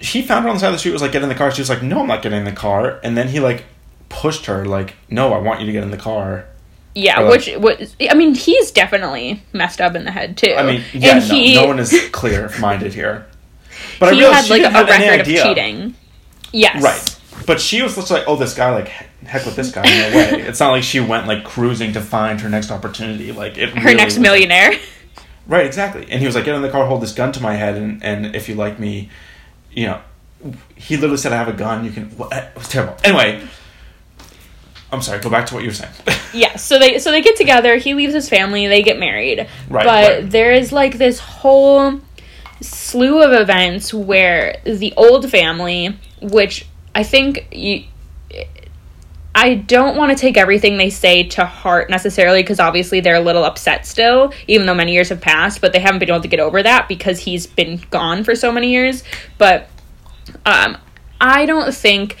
He 0.00 0.22
found 0.22 0.44
her 0.44 0.50
on 0.50 0.56
the 0.56 0.60
side 0.60 0.68
of 0.68 0.74
the 0.74 0.78
street. 0.78 0.92
Was 0.92 1.02
like, 1.02 1.12
get 1.12 1.22
in 1.22 1.28
the 1.28 1.34
car. 1.34 1.50
She 1.50 1.62
was 1.62 1.70
like, 1.70 1.82
no, 1.82 2.00
I'm 2.00 2.06
not 2.08 2.20
getting 2.22 2.38
in 2.40 2.44
the 2.44 2.52
car. 2.52 3.00
And 3.02 3.16
then 3.16 3.28
he 3.28 3.40
like 3.40 3.64
pushed 4.08 4.46
her, 4.46 4.64
like, 4.66 4.96
no, 5.08 5.32
I 5.32 5.38
want 5.38 5.60
you 5.60 5.66
to 5.66 5.72
get 5.72 5.82
in 5.82 5.90
the 5.90 5.96
car. 5.96 6.46
Yeah, 6.94 7.20
like- 7.20 7.46
which 7.46 7.56
was 7.56 7.96
I 8.10 8.14
mean, 8.14 8.34
he's 8.34 8.70
definitely 8.70 9.42
messed 9.52 9.80
up 9.80 9.94
in 9.94 10.04
the 10.04 10.10
head 10.10 10.36
too. 10.36 10.54
I 10.56 10.64
mean, 10.64 10.82
yeah, 10.92 11.16
and 11.18 11.28
no, 11.28 11.34
he 11.34 11.54
no 11.54 11.66
one 11.66 11.78
is 11.78 12.08
clear 12.12 12.50
minded 12.60 12.94
here. 12.94 13.26
But 13.98 14.10
I 14.10 14.12
he 14.14 14.20
realized 14.20 14.48
had 14.48 14.62
like 14.62 14.72
a 14.72 14.90
record 14.90 15.20
of 15.20 15.26
idea. 15.26 15.42
cheating. 15.42 15.94
Yes, 16.52 16.82
Right. 16.82 17.16
But 17.46 17.60
she 17.60 17.80
was 17.82 17.94
just 17.94 18.10
like, 18.10 18.24
oh, 18.26 18.36
this 18.36 18.54
guy, 18.54 18.70
like, 18.70 18.88
heck 18.88 19.46
with 19.46 19.56
this 19.56 19.72
guy, 19.72 19.82
no 19.82 20.16
way. 20.16 20.42
it's 20.48 20.60
not 20.60 20.70
like 20.72 20.82
she 20.82 21.00
went 21.00 21.26
like 21.26 21.42
cruising 21.44 21.92
to 21.94 22.00
find 22.00 22.40
her 22.40 22.48
next 22.48 22.70
opportunity. 22.70 23.32
Like 23.32 23.56
it. 23.56 23.70
Her 23.70 23.80
really 23.82 23.94
next 23.96 24.14
was- 24.14 24.22
millionaire. 24.22 24.72
Right, 25.46 25.66
exactly. 25.66 26.06
And 26.10 26.20
he 26.20 26.26
was 26.26 26.34
like, 26.34 26.44
get 26.44 26.54
in 26.54 26.62
the 26.62 26.68
car, 26.70 26.86
hold 26.86 27.00
this 27.02 27.12
gun 27.12 27.32
to 27.32 27.40
my 27.40 27.54
head, 27.54 27.76
and, 27.76 28.04
and 28.04 28.36
if 28.36 28.48
you 28.48 28.54
like 28.54 28.78
me, 28.78 29.08
you 29.72 29.86
know, 29.86 30.00
he 30.76 30.96
literally 30.96 31.16
said, 31.16 31.32
I 31.32 31.36
have 31.36 31.48
a 31.48 31.52
gun, 31.52 31.84
you 31.84 31.90
can. 31.90 32.16
Well, 32.16 32.28
it 32.30 32.48
was 32.56 32.68
terrible. 32.68 32.96
Anyway, 33.02 33.42
I'm 34.92 35.02
sorry, 35.02 35.20
go 35.20 35.30
back 35.30 35.46
to 35.46 35.54
what 35.54 35.62
you 35.62 35.70
were 35.70 35.74
saying. 35.74 35.92
Yeah, 36.32 36.54
so 36.54 36.78
they 36.78 37.00
so 37.00 37.10
they 37.10 37.22
get 37.22 37.34
together. 37.34 37.76
He 37.76 37.94
leaves 37.94 38.14
his 38.14 38.28
family. 38.28 38.68
They 38.68 38.84
get 38.84 39.00
married. 39.00 39.48
Right, 39.68 39.84
but 39.84 39.84
right. 39.84 40.30
there 40.30 40.52
is 40.52 40.70
like 40.70 40.96
this 40.96 41.18
whole 41.18 42.00
slew 42.60 43.20
of 43.20 43.32
events 43.32 43.92
where 43.92 44.60
the 44.62 44.94
old 44.96 45.28
family, 45.28 45.98
which 46.22 46.66
I 46.94 47.02
think 47.02 47.48
you. 47.50 47.84
I 49.34 49.54
don't 49.54 49.96
want 49.96 50.16
to 50.16 50.20
take 50.20 50.36
everything 50.36 50.76
they 50.76 50.90
say 50.90 51.24
to 51.30 51.44
heart 51.44 51.90
necessarily 51.90 52.44
because 52.44 52.60
obviously 52.60 53.00
they're 53.00 53.16
a 53.16 53.20
little 53.20 53.44
upset 53.44 53.86
still, 53.86 54.32
even 54.46 54.66
though 54.66 54.74
many 54.74 54.92
years 54.92 55.08
have 55.08 55.20
passed, 55.20 55.60
but 55.60 55.72
they 55.72 55.80
haven't 55.80 55.98
been 55.98 56.10
able 56.10 56.20
to 56.20 56.28
get 56.28 56.38
over 56.38 56.62
that 56.62 56.86
because 56.86 57.18
he's 57.18 57.46
been 57.46 57.80
gone 57.90 58.22
for 58.22 58.36
so 58.36 58.52
many 58.52 58.70
years. 58.70 59.02
But 59.36 59.68
um, 60.46 60.78
I 61.20 61.46
don't 61.46 61.74
think 61.74 62.16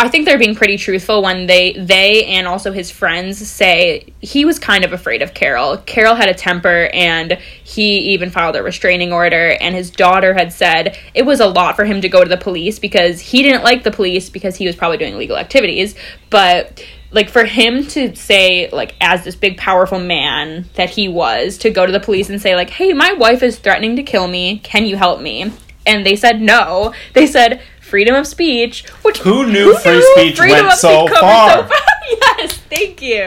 I 0.00 0.06
think 0.08 0.26
they're 0.26 0.38
being 0.38 0.54
pretty 0.54 0.76
truthful 0.76 1.22
when 1.22 1.46
they 1.46 1.72
they 1.72 2.24
and 2.26 2.46
also 2.46 2.70
his 2.70 2.88
friends 2.88 3.36
say 3.36 4.12
he 4.20 4.44
was 4.44 4.60
kind 4.60 4.84
of 4.84 4.92
afraid 4.92 5.22
of 5.22 5.34
Carol. 5.34 5.76
Carol 5.78 6.14
had 6.14 6.28
a 6.28 6.34
temper 6.34 6.88
and 6.94 7.32
he 7.64 7.98
even 8.12 8.30
filed 8.30 8.54
a 8.54 8.62
restraining 8.62 9.12
order 9.12 9.56
and 9.60 9.74
his 9.74 9.90
daughter 9.90 10.34
had 10.34 10.52
said 10.52 10.96
it 11.14 11.26
was 11.26 11.40
a 11.40 11.48
lot 11.48 11.74
for 11.74 11.84
him 11.84 12.00
to 12.00 12.08
go 12.08 12.22
to 12.22 12.28
the 12.28 12.36
police 12.36 12.78
because 12.78 13.20
he 13.20 13.42
didn't 13.42 13.64
like 13.64 13.82
the 13.82 13.90
police 13.90 14.30
because 14.30 14.54
he 14.54 14.66
was 14.68 14.76
probably 14.76 14.98
doing 14.98 15.14
illegal 15.14 15.36
activities, 15.36 15.96
but 16.30 16.80
like 17.10 17.28
for 17.28 17.44
him 17.44 17.84
to 17.88 18.14
say 18.14 18.70
like 18.70 18.94
as 19.00 19.24
this 19.24 19.34
big 19.34 19.56
powerful 19.56 19.98
man 19.98 20.66
that 20.74 20.90
he 20.90 21.08
was 21.08 21.58
to 21.58 21.70
go 21.70 21.84
to 21.84 21.90
the 21.90 21.98
police 21.98 22.30
and 22.30 22.40
say 22.40 22.54
like 22.54 22.70
hey 22.70 22.92
my 22.92 23.14
wife 23.14 23.42
is 23.42 23.58
threatening 23.58 23.96
to 23.96 24.04
kill 24.04 24.28
me. 24.28 24.60
Can 24.60 24.86
you 24.86 24.96
help 24.96 25.20
me? 25.20 25.52
And 25.84 26.06
they 26.06 26.14
said 26.14 26.40
no. 26.40 26.94
They 27.14 27.26
said 27.26 27.62
freedom 27.88 28.14
of 28.14 28.26
speech 28.26 28.86
which 29.02 29.18
Who 29.18 29.46
knew 29.46 29.76
free 29.78 30.02
speech 30.14 30.36
freedom 30.38 30.56
went 30.64 30.66
of 30.68 30.78
so 30.78 31.06
speech 31.06 31.18
covered 31.18 31.68
far? 31.68 31.78
yes 32.10 32.52
thank 32.74 33.02
you 33.02 33.24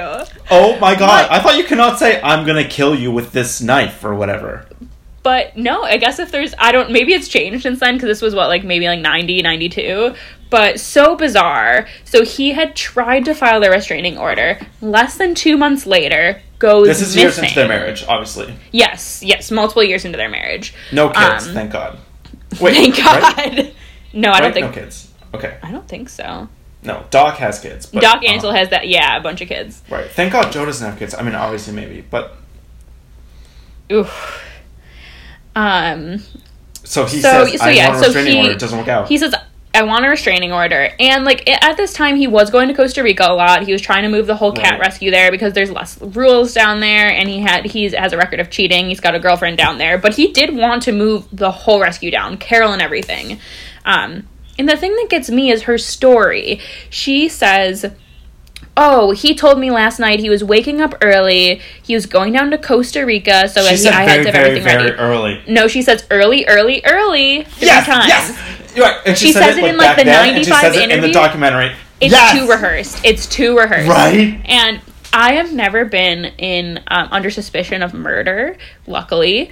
oh 0.51 0.78
my 0.80 0.95
god, 0.95 1.30
What? 1.30 1.32
I 1.32 1.39
thought 1.41 1.57
you 1.57 1.64
cannot 1.64 1.99
say, 1.99 2.20
I'm 2.22 2.45
gonna 2.45 2.68
kill 2.68 2.93
you 2.95 3.12
with 3.12 3.32
this 3.32 3.62
knife 3.62 4.03
or 4.03 4.14
whatever. 4.16 4.66
but 5.24 5.55
no 5.55 5.84
i 5.84 5.97
guess 5.97 6.18
if 6.20 6.32
there's 6.32 6.53
i 6.57 6.72
don't 6.72 6.89
maybe 6.91 7.14
it's 7.14 7.28
changed 7.28 7.62
since 7.64 7.80
then 7.80 7.95
because 7.95 8.07
this 8.07 8.22
was 8.22 8.34
what 8.34 8.47
like 8.47 8.64
maybe 8.64 8.88
like 8.88 8.99
90 9.01 9.41
92 9.43 10.16
but 10.49 10.80
so 10.80 11.16
bizarre 11.16 11.88
so 12.05 12.24
he 12.26 12.51
had 12.51 12.76
tried 12.76 13.24
to 13.26 13.34
file 13.36 13.59
the 13.62 13.70
restraining 13.70 14.18
order 14.18 14.59
less 14.82 15.18
than 15.18 15.36
two 15.36 15.57
months 15.57 15.86
later 15.86 16.41
goes 16.57 16.88
This 16.88 17.01
is 17.01 17.16
years 17.16 17.38
into 17.39 17.53
their 17.55 17.68
marriage, 17.68 18.03
obviously. 18.07 18.53
yes 18.72 19.22
yes 19.24 19.51
multiple 19.51 19.84
years 19.84 20.05
into 20.05 20.18
their 20.18 20.30
marriage 20.30 20.74
No 20.91 21.09
kids, 21.09 21.47
Um, 21.47 21.53
thank 21.53 21.72
God. 21.72 21.99
Wait, 22.59 22.74
thank 22.76 22.97
god 22.97 23.38
right? 23.38 23.74
No 24.14 24.32
i 24.32 24.41
don't 24.41 24.53
think 24.53 24.66
No 24.68 24.72
kids. 24.72 25.12
Okay. 25.34 25.57
i 25.64 25.72
don't 25.72 25.88
think 25.88 26.09
so 26.09 26.47
No, 26.84 27.05
Doc 27.12 27.38
has 27.38 27.59
kids. 27.59 27.86
But, 27.86 28.01
doc 28.01 28.18
uh, 28.18 28.28
Antle 28.32 28.55
has 28.55 28.70
that 28.70 28.88
yeah 28.88 29.18
a 29.18 29.22
bunch 29.22 29.41
of 29.41 29.47
kids 29.47 29.82
Right. 29.89 30.07
Thank 30.09 30.34
God 30.34 30.51
Joe 30.51 30.66
doesn't 30.66 30.88
have 30.89 30.97
kids. 30.99 31.14
I 31.14 31.22
mean, 31.22 31.36
obviously, 31.36 31.74
maybe. 31.74 32.01
But 32.01 32.36
Oof. 33.91 34.43
um 35.55 36.20
so 36.84 37.05
he 37.05 37.20
So- 37.22 37.45
says, 37.45 37.59
so 37.59 37.66
I 37.68 37.72
yeah, 37.72 37.88
want 37.89 37.97
a 37.97 37.99
so 37.99 38.05
restraining 38.07 38.34
he- 38.34 38.39
order. 38.39 38.51
It 38.53 38.59
doesn't 38.59 38.78
work 38.78 38.88
out. 38.88 39.07
he 39.07 39.18
says 39.18 39.36
i 39.74 39.84
want 39.84 40.03
a 40.05 40.09
restraining 40.09 40.51
order 40.51 40.89
and 40.99 41.24
like 41.24 41.49
at 41.49 41.78
this 41.78 41.93
time 41.93 42.18
he 42.18 42.28
was 42.28 42.49
going 42.49 42.68
to 42.68 42.74
costa 42.74 43.01
rica 43.03 43.24
a 43.26 43.32
lot 43.34 43.64
he 43.64 43.72
was 43.72 43.82
trying 43.82 44.03
to 44.03 44.09
move 44.09 44.28
the 44.28 44.36
whole 44.36 44.51
cat 44.51 44.72
Right. 44.74 44.82
rescue 44.82 45.12
there 45.12 45.32
because 45.32 45.53
there's 45.53 45.72
less 45.72 45.97
rules 46.01 46.53
down 46.53 46.82
there 46.82 47.09
and 47.09 47.30
he 47.30 47.39
had 47.39 47.64
he's 47.66 47.93
has 47.93 48.12
a 48.12 48.18
record 48.18 48.41
of 48.41 48.49
cheating 48.49 48.88
he's 48.89 48.99
got 48.99 49.16
a 49.16 49.20
girlfriend 49.20 49.57
down 49.57 49.78
there 49.78 49.97
but 49.97 50.14
he 50.16 50.34
did 50.34 50.53
want 50.53 50.84
to 50.84 50.91
move 50.91 51.26
the 51.32 51.51
whole 51.51 51.80
rescue 51.80 52.12
down 52.12 52.36
carol 52.38 52.74
and 52.74 52.82
everything 52.82 53.39
um 53.86 54.28
and 54.60 54.68
the 54.70 54.78
thing 54.78 54.96
that 54.96 55.08
gets 55.10 55.30
me 55.30 55.52
is 55.52 55.64
her 55.64 55.78
story 55.78 56.60
she 56.90 57.28
says 57.30 57.86
Oh, 58.78 59.12
he 59.12 59.36
told 59.36 59.60
me 59.60 59.70
last 59.70 60.00
night 60.00 60.22
he 60.22 60.30
was 60.30 60.46
waking 60.46 60.80
up 60.80 60.96
early. 61.02 61.60
He 61.84 61.94
was 61.94 62.06
going 62.06 62.32
down 62.32 62.52
to 62.52 62.58
Costa 62.58 63.06
Rica, 63.06 63.50
so 63.50 63.62
she 63.64 63.68
I, 63.70 63.76
said 63.76 63.94
I 63.94 64.06
very, 64.06 64.18
had 64.18 64.18
to 64.18 64.24
have 64.24 64.34
very, 64.34 64.48
everything 64.50 64.64
very 64.64 64.84
ready. 64.92 64.98
early. 64.98 65.42
No, 65.46 65.68
she 65.68 65.82
says 65.82 66.08
early, 66.10 66.46
early, 66.48 66.82
early. 66.86 67.44
Three 67.44 67.68
Yes, 67.68 67.86
times. 67.86 68.08
yes. 68.08 68.78
Right. 68.78 69.02
And 69.06 69.18
she, 69.18 69.28
She 69.28 69.34
says 69.34 69.58
it 69.58 69.66
in, 69.66 69.76
like, 69.78 69.98
the 69.98 70.06
then, 70.06 70.36
and 70.36 70.46
she 70.46 70.50
95 70.52 70.62
says 70.62 70.76
it 70.78 70.90
in 70.90 71.02
the 71.02 71.12
documentary. 71.12 71.76
It's 72.00 72.14
yes! 72.14 72.32
too 72.34 72.48
rehearsed. 72.50 73.04
It's 73.04 73.26
too 73.28 73.58
rehearsed. 73.58 73.90
Right? 73.90 74.42
And 74.46 74.80
I 75.12 75.34
have 75.34 75.52
never 75.52 75.84
been 75.84 76.26
in 76.38 76.80
um, 76.88 77.10
under 77.12 77.30
suspicion 77.30 77.84
of 77.84 77.94
murder, 77.94 78.56
luckily. 78.88 79.52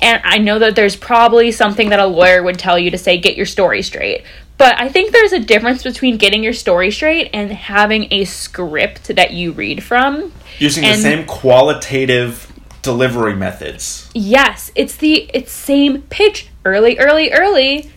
And 0.00 0.20
I 0.24 0.38
know 0.38 0.58
that 0.58 0.76
there's 0.76 0.96
probably 0.96 1.50
something 1.50 1.90
that 1.90 1.98
a 2.00 2.06
lawyer 2.06 2.42
would 2.42 2.58
tell 2.58 2.78
you 2.78 2.90
to 2.92 2.98
say, 2.98 3.18
get 3.18 3.36
your 3.36 3.46
story 3.46 3.82
straight. 3.82 4.24
But 4.56 4.78
I 4.80 4.88
think 4.88 5.12
there's 5.12 5.32
a 5.32 5.38
difference 5.38 5.82
between 5.82 6.16
getting 6.16 6.42
your 6.42 6.52
story 6.52 6.90
straight 6.90 7.30
and 7.32 7.50
having 7.50 8.08
a 8.12 8.24
script 8.24 9.08
that 9.14 9.32
you 9.32 9.52
read 9.52 9.82
from. 9.82 10.32
Using 10.58 10.84
And- 10.84 10.98
the 10.98 11.02
same 11.02 11.26
qualitative 11.26 12.52
delivery 12.82 13.34
methods. 13.34 14.08
Yes, 14.14 14.70
it's 14.74 14.96
the 14.96 15.28
it's 15.34 15.52
same 15.52 16.02
pitch 16.02 16.48
early, 16.64 16.98
early, 16.98 17.32
early. 17.32 17.90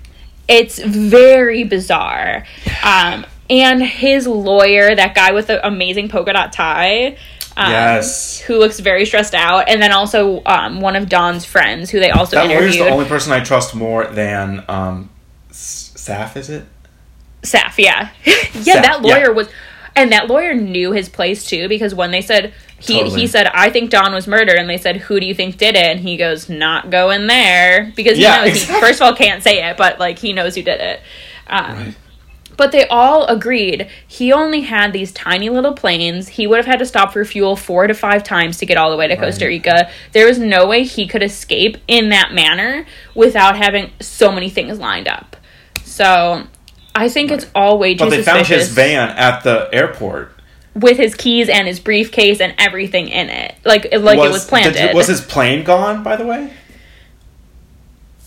It's 0.47 0.79
very 0.79 1.63
bizarre. 1.63 2.45
Um, 2.83 3.25
and 3.49 3.83
his 3.83 4.27
lawyer, 4.27 4.95
that 4.95 5.15
guy 5.15 5.31
with 5.31 5.47
the 5.47 5.65
amazing 5.65 6.09
polka 6.09 6.33
dot 6.33 6.53
tie, 6.53 7.17
um, 7.57 7.71
Yes. 7.71 8.39
who 8.41 8.57
looks 8.59 8.79
very 8.79 9.05
stressed 9.05 9.35
out, 9.35 9.69
and 9.69 9.81
then 9.81 9.91
also 9.91 10.41
um, 10.45 10.81
one 10.81 10.95
of 10.95 11.09
Don's 11.09 11.45
friends, 11.45 11.89
who 11.89 11.99
they 11.99 12.09
also 12.11 12.35
That 12.37 12.47
lawyer's 12.47 12.75
interviewed. 12.75 12.87
the 12.87 12.91
only 12.91 13.05
person 13.05 13.33
I 13.33 13.41
trust 13.43 13.75
more 13.75 14.05
than 14.05 14.63
um, 14.67 15.09
Saff. 15.51 16.35
Is 16.37 16.49
it? 16.49 16.65
Saff, 17.43 17.77
yeah. 17.77 18.09
yeah, 18.25 18.33
Saff, 18.33 18.81
that 18.83 19.01
lawyer 19.01 19.27
yeah. 19.27 19.29
was 19.29 19.49
and 19.95 20.11
that 20.13 20.27
lawyer 20.27 20.53
knew 20.53 20.91
his 20.93 21.09
place 21.09 21.43
too 21.45 21.67
because 21.67 21.93
when 21.93 22.11
they 22.11 22.21
said 22.21 22.53
he 22.79 22.99
Totally. 22.99 23.21
he 23.21 23.27
said 23.27 23.47
I 23.47 23.69
think 23.69 23.89
Don 23.89 24.13
was 24.13 24.25
murdered 24.27 24.55
and 24.57 24.69
they 24.69 24.77
said 24.77 24.95
who 24.97 25.19
do 25.19 25.25
you 25.25 25.33
think 25.35 25.57
did 25.57 25.75
it 25.75 25.83
and 25.85 25.99
he 25.99 26.15
goes 26.17 26.47
not 26.49 26.89
going 26.89 27.27
there 27.27 27.91
because 27.95 28.15
he 28.17 28.23
Yeah, 28.23 28.37
knows 28.45 28.49
exactly. 28.49 28.75
he 28.75 28.81
first 28.81 29.01
of 29.01 29.05
all 29.07 29.15
can't 29.15 29.43
say 29.43 29.67
it 29.69 29.75
but 29.75 29.99
like 29.99 30.17
he 30.19 30.31
knows 30.33 30.55
who 30.55 30.61
did 30.63 30.79
it. 30.79 31.01
Um, 31.47 31.75
Right. 31.77 31.95
But 32.57 32.71
they 32.71 32.87
all 32.87 33.25
agreed 33.25 33.87
he 34.07 34.31
only 34.31 34.61
had 34.61 34.93
these 34.93 35.11
tiny 35.11 35.49
little 35.49 35.73
planes. 35.73 36.27
He 36.27 36.45
would 36.47 36.57
have 36.57 36.65
had 36.65 36.79
to 36.79 36.85
stop 36.85 37.13
for 37.13 37.23
fuel 37.25 37.55
four 37.55 37.87
to 37.87 37.93
five 37.93 38.23
times 38.23 38.57
to 38.57 38.65
get 38.65 38.77
all 38.77 38.91
the 38.91 38.97
way 38.97 39.07
to 39.07 39.15
Costa 39.17 39.45
Rica. 39.47 39.89
There 40.11 40.27
was 40.27 40.37
no 40.37 40.67
way 40.67 40.83
he 40.83 41.07
could 41.07 41.23
escape 41.23 41.77
in 41.87 42.09
that 42.09 42.33
manner 42.33 42.85
without 43.15 43.57
having 43.57 43.91
so 43.99 44.31
many 44.31 44.49
things 44.49 44.77
lined 44.79 45.07
up. 45.07 45.37
So 45.83 46.43
I 46.93 47.09
think 47.09 47.31
it's 47.31 47.47
all 47.55 47.79
way 47.79 47.95
too 47.95 48.05
But 48.05 48.09
they 48.11 48.17
suspicious 48.23 48.47
found 48.49 48.59
his 48.59 48.69
van 48.69 49.09
at 49.17 49.43
the 49.43 49.69
airport. 49.73 50.33
with 50.75 50.97
his 50.97 51.15
keys 51.15 51.49
and 51.49 51.67
his 51.67 51.79
briefcase 51.79 52.39
and 52.41 52.53
everything 52.57 53.07
in 53.07 53.29
it, 53.29 53.55
like 53.65 53.85
it, 53.91 53.99
like 53.99 54.19
it 54.19 54.29
was 54.31 54.45
planted. 54.45 54.73
did- 54.73 54.95
was 54.95 55.07
his 55.07 55.21
plane 55.21 55.63
gone? 55.63 56.03
By 56.03 56.15
the 56.15 56.25
way. 56.25 56.51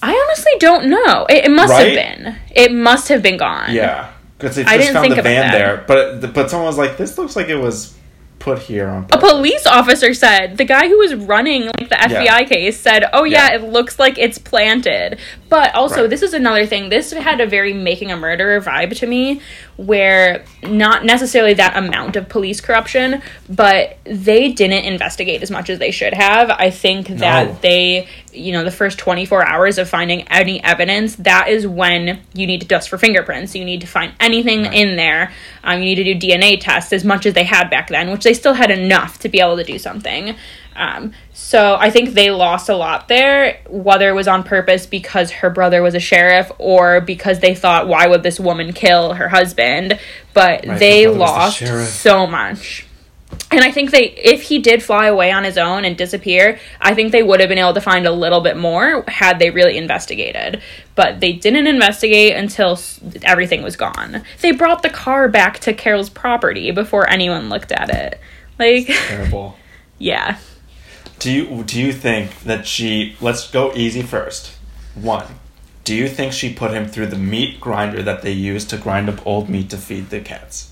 I 0.03 0.13
honestly 0.13 0.53
don't 0.59 0.87
know. 0.91 1.25
It, 1.31 1.47
it 1.47 1.51
must 1.51 1.71
Right? 1.73 1.97
have 1.97 2.19
been. 2.19 2.37
It 2.55 2.73
must 2.73 3.09
have 3.09 3.23
been 3.23 3.39
gone. 3.39 3.73
Yeah, 3.73 4.11
because 4.39 4.57
they 4.57 4.65
just 4.65 4.93
found 4.93 5.13
the 5.13 5.23
van 5.23 5.51
that. 5.51 5.53
there. 5.53 5.85
But 5.87 6.33
but 6.35 6.51
someone 6.51 6.67
was 6.67 6.79
like, 6.79 6.97
"This 6.97 7.17
looks 7.19 7.37
like 7.37 7.49
it 7.49 7.57
was 7.57 7.95
put 8.39 8.59
here 8.59 8.89
on." 8.89 9.07
A 9.13 9.19
police 9.19 9.67
officer 9.67 10.13
said 10.15 10.57
the 10.59 10.65
guy 10.65 10.89
who 10.89 10.99
was 10.99 11.15
running 11.15 11.67
like 11.67 11.89
the 11.89 11.95
FBI 12.01 12.25
Yeah. 12.25 12.45
case 12.45 12.79
said, 12.79 13.05
"Oh 13.13 13.25
yeah, 13.25 13.51
Yeah. 13.51 13.57
it 13.57 13.63
looks 13.63 13.99
like 13.99 14.19
it's 14.19 14.39
planted." 14.39 15.19
But 15.49 15.75
also, 15.75 16.03
Right. 16.03 16.11
this 16.11 16.23
is 16.23 16.35
another 16.35 16.67
thing. 16.67 16.89
This 16.89 17.13
had 17.13 17.41
a 17.41 17.47
very 17.47 17.73
making 17.73 18.11
a 18.11 18.17
murderer 18.17 18.61
vibe 18.61 18.97
to 18.99 19.07
me, 19.07 19.41
where 19.77 20.43
not 20.63 21.05
necessarily 21.05 21.55
that 21.55 21.77
amount 21.77 22.17
of 22.17 22.29
police 22.29 22.61
corruption, 22.61 23.23
but 23.49 23.99
they 24.05 24.49
didn't 24.51 24.85
investigate 24.85 25.43
as 25.43 25.51
much 25.51 25.69
as 25.71 25.79
they 25.79 25.91
should 25.91 26.15
have. 26.15 26.51
I 26.51 26.71
think 26.71 27.09
that 27.09 27.47
No. 27.49 27.59
they, 27.61 28.09
you 28.33 28.53
know, 28.53 28.65
the 28.65 28.71
first 28.71 28.99
24 28.99 29.47
hours 29.47 29.79
of 29.79 29.89
finding 29.89 30.23
any 30.31 30.63
evidence, 30.65 31.17
that 31.17 31.49
is 31.49 31.67
when 31.67 32.21
you 32.35 32.47
need 32.47 32.61
to 32.63 32.67
dust 32.67 32.89
for 32.89 32.99
fingerprints. 32.99 33.55
You 33.55 33.65
need 33.65 33.81
to 33.83 33.87
find 33.87 34.13
anything 34.21 34.65
Right. 34.65 34.75
in 34.75 34.97
there. 34.97 35.31
Um, 35.63 35.79
you 35.81 35.85
need 35.85 35.95
to 35.97 36.05
do 36.05 36.15
DNA 36.15 36.57
tests 36.57 36.93
as 36.93 37.05
much 37.05 37.27
as 37.27 37.35
they 37.35 37.45
had 37.45 37.71
back 37.71 37.89
then, 37.89 38.11
which 38.11 38.25
they 38.25 38.35
still 38.35 38.55
had 38.55 38.71
enough 38.71 39.19
to 39.21 39.29
be 39.29 39.41
able 39.41 39.57
to 39.57 39.65
do 39.65 39.79
something. 39.79 40.35
Um, 40.77 41.13
so 41.33 41.77
I 41.79 41.91
think 41.91 42.11
they 42.11 42.31
lost 42.31 42.69
a 42.69 42.77
lot 42.77 43.09
there, 43.09 43.61
whether 43.69 44.09
it 44.09 44.15
was 44.15 44.29
on 44.29 44.43
purpose 44.43 44.87
because 44.87 45.31
her 45.31 45.51
brother 45.51 45.83
was 45.83 45.95
a 45.95 46.01
sheriff 46.01 46.51
or 46.59 47.01
because 47.01 47.41
they 47.41 47.55
thought, 47.55 47.87
why 47.87 48.07
would 48.07 48.23
this 48.23 48.41
woman 48.41 48.73
kill 48.73 49.15
her 49.15 49.29
husband? 49.29 49.99
But 50.33 50.67
Right, 50.67 50.79
they 50.79 51.07
was 51.07 51.17
the 51.17 51.21
lost 51.21 52.01
so 52.01 52.27
much. 52.27 52.87
And 53.51 53.63
I 53.63 53.71
think 53.71 53.91
they, 53.91 54.11
if 54.11 54.43
he 54.43 54.59
did 54.59 54.83
fly 54.83 55.07
away 55.07 55.31
on 55.31 55.45
his 55.45 55.59
own 55.59 55.85
and 55.85 55.97
disappear, 55.97 56.59
I 56.81 56.95
think 56.95 57.13
they 57.13 57.23
would 57.23 57.41
have 57.41 57.49
been 57.49 57.59
able 57.59 57.75
to 57.75 57.81
find 57.81 58.07
a 58.07 58.13
little 58.13 58.41
bit 58.41 58.57
more 58.57 59.05
had 59.07 59.39
they 59.39 59.51
really 59.51 59.77
investigated. 59.77 60.63
But 60.95 61.21
they 61.21 61.33
didn't 61.33 61.67
investigate 61.67 62.37
until 62.37 62.79
everything 63.23 63.63
was 63.63 63.77
gone. 63.77 64.23
They 64.41 64.53
brought 64.53 64.83
the 64.83 64.91
car 64.91 65.29
back 65.29 65.59
to 65.61 65.73
Carol's 65.73 66.11
property 66.11 66.71
before 66.71 67.09
anyone 67.09 67.49
looked 67.49 67.73
at 67.73 67.91
it. 67.91 68.21
Like, 68.59 68.87
Terrible. 69.09 69.57
yeah. 69.99 70.39
Do 71.25 71.33
you 71.33 71.65
do 71.65 71.81
you 71.81 71.91
think 71.91 72.43
that 72.43 72.67
she? 72.67 73.17
Let's 73.19 73.51
go 73.51 73.73
easy 73.75 74.03
first. 74.03 74.59
One. 74.95 75.25
Do 75.83 75.95
you 75.95 76.07
think 76.07 76.35
she 76.35 76.53
put 76.53 76.73
him 76.73 76.87
through 76.87 77.07
the 77.07 77.17
meat 77.17 77.63
grinder 77.63 78.03
that 78.03 78.21
they 78.21 78.33
use 78.33 78.67
to 78.67 78.77
grind 78.77 79.09
up 79.09 79.27
old 79.27 79.49
meat 79.49 79.71
to 79.71 79.79
feed 79.79 80.11
the 80.11 80.21
cats? 80.21 80.71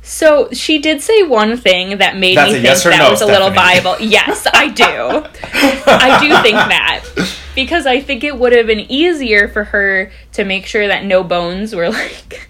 So 0.00 0.48
she 0.52 0.78
did 0.78 1.02
say 1.02 1.24
one 1.24 1.56
thing 1.56 1.98
that 1.98 2.16
made 2.16 2.36
That's 2.36 2.52
me 2.52 2.58
a 2.58 2.62
think 2.62 2.64
yes 2.66 2.84
that 2.84 2.98
no, 2.98 3.10
was 3.10 3.20
a 3.20 3.26
little 3.26 3.50
viable. 3.50 3.96
Yes, 3.98 4.46
I 4.54 4.68
do. 4.68 4.84
I 5.90 6.20
do 6.20 6.28
think 6.42 6.54
that 6.54 7.04
because 7.56 7.84
I 7.84 8.00
think 8.00 8.22
it 8.22 8.38
would 8.38 8.52
have 8.52 8.68
been 8.68 8.86
easier 8.88 9.48
for 9.48 9.64
her 9.64 10.12
to 10.34 10.44
make 10.44 10.66
sure 10.66 10.86
that 10.86 11.04
no 11.04 11.24
bones 11.24 11.74
were 11.74 11.88
like 11.90 12.48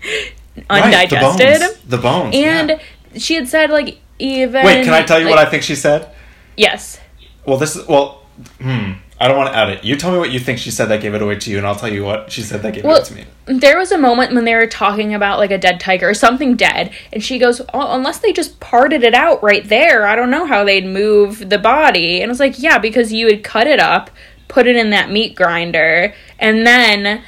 undigested. 0.69 1.41
Right, 1.41 1.59
the 1.59 1.59
bones. 1.59 1.79
The 1.87 1.97
bones. 1.97 2.37
And 2.37 2.69
yeah. 2.69 3.19
she 3.19 3.37
had 3.37 3.49
said 3.49 3.71
like 3.71 3.99
even 4.21 4.65
wait, 4.65 4.85
can 4.85 4.95
I 4.95 5.03
tell 5.03 5.21
you 5.21 5.29
what 5.29 5.39
I 5.39 5.49
think 5.49 5.63
she 5.63 5.75
said? 5.75 6.11
Yes. 6.57 7.01
Well, 7.47 7.57
this 7.57 7.77
is 7.77 7.87
well. 7.87 8.23
Hmm. 8.61 8.93
I 9.23 9.29
don't 9.29 9.37
want 9.37 9.53
to 9.53 9.59
out 9.59 9.69
it. 9.69 9.85
You 9.85 9.97
tell 9.97 10.11
me 10.13 10.17
what 10.19 10.31
you 10.31 10.39
think 10.41 10.59
she 10.59 10.71
said 10.71 10.87
that 10.87 11.03
gave 11.03 11.13
it 11.13 11.21
away 11.21 11.35
to 11.39 11.51
you, 11.51 11.59
and 11.59 11.67
I'll 11.67 11.75
tell 11.77 11.93
you 11.93 12.03
what 12.03 12.33
she 12.33 12.41
said 12.41 12.63
that 12.63 12.73
gave 12.73 12.85
Well, 12.85 12.97
it 12.97 13.05
to 13.05 13.15
me. 13.15 13.27
there 13.45 13.77
was 13.77 13.93
a 13.93 13.99
moment 13.99 14.33
when 14.35 14.47
they 14.47 14.55
were 14.55 14.67
talking 14.67 15.13
about 15.13 15.39
like 15.39 15.51
a 15.51 15.59
dead 15.59 15.79
tiger 15.79 16.09
or 16.09 16.15
something 16.15 16.57
dead, 16.57 16.91
and 17.13 17.23
she 17.23 17.39
goes, 17.39 17.61
oh, 17.75 17.95
"Unless 17.95 18.21
they 18.21 18.33
just 18.33 18.61
parted 18.61 19.03
it 19.03 19.13
out 19.13 19.43
right 19.43 19.69
there, 19.69 20.07
I 20.07 20.17
don't 20.17 20.31
know 20.31 20.47
how 20.47 20.65
they'd 20.65 20.87
move 20.87 21.51
the 21.51 21.59
body." 21.59 22.23
And 22.23 22.31
I 22.31 22.33
was 22.33 22.41
like, 22.41 22.63
"Yeah, 22.63 22.79
because 22.79 23.13
you 23.13 23.27
would 23.27 23.45
cut 23.45 23.67
it 23.67 23.79
up, 23.79 24.11
put 24.49 24.67
it 24.67 24.75
in 24.75 24.89
that 24.91 25.11
meat 25.11 25.35
grinder, 25.35 26.15
and 26.39 26.67
then 26.67 27.23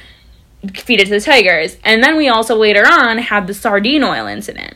feed 0.73 0.99
it 0.99 1.05
to 1.05 1.11
the 1.11 1.21
tigers. 1.21 1.77
And 1.83 2.03
then 2.03 2.15
we 2.17 2.27
also 2.29 2.55
later 2.55 2.85
on 2.89 3.17
had 3.17 3.47
the 3.47 3.53
sardine 3.53 4.03
oil 4.03 4.25
incident. 4.25 4.75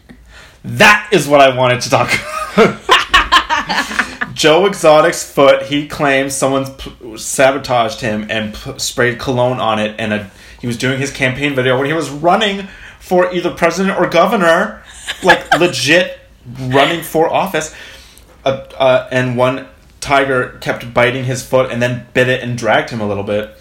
That 0.67 1.09
is 1.13 1.27
what 1.27 1.39
I 1.39 1.55
wanted 1.55 1.81
to 1.81 1.89
talk 1.89 2.11
about. 2.57 4.33
Joe 4.33 4.65
Exotic's 4.65 5.23
foot, 5.23 5.63
he 5.63 5.87
claims 5.87 6.35
someone 6.35 6.65
p- 6.73 7.17
sabotaged 7.17 8.01
him 8.01 8.27
and 8.29 8.53
p- 8.53 8.77
sprayed 8.77 9.17
cologne 9.17 9.59
on 9.59 9.79
it, 9.79 9.95
and 9.97 10.13
a, 10.13 10.29
he 10.59 10.67
was 10.67 10.77
doing 10.77 10.99
his 10.99 11.09
campaign 11.09 11.55
video 11.55 11.77
when 11.77 11.87
he 11.87 11.93
was 11.93 12.09
running 12.09 12.67
for 12.99 13.33
either 13.33 13.49
president 13.49 13.97
or 13.97 14.09
governor, 14.09 14.83
like 15.23 15.51
legit 15.59 16.19
running 16.59 17.01
for 17.01 17.33
office. 17.33 17.73
Uh, 18.43 18.65
uh, 18.77 19.07
and 19.09 19.37
one 19.37 19.67
tiger 20.01 20.57
kept 20.59 20.93
biting 20.93 21.23
his 21.23 21.43
foot 21.43 21.71
and 21.71 21.81
then 21.81 22.05
bit 22.13 22.27
it 22.27 22.43
and 22.43 22.57
dragged 22.57 22.89
him 22.89 22.99
a 22.99 23.07
little 23.07 23.23
bit. 23.23 23.57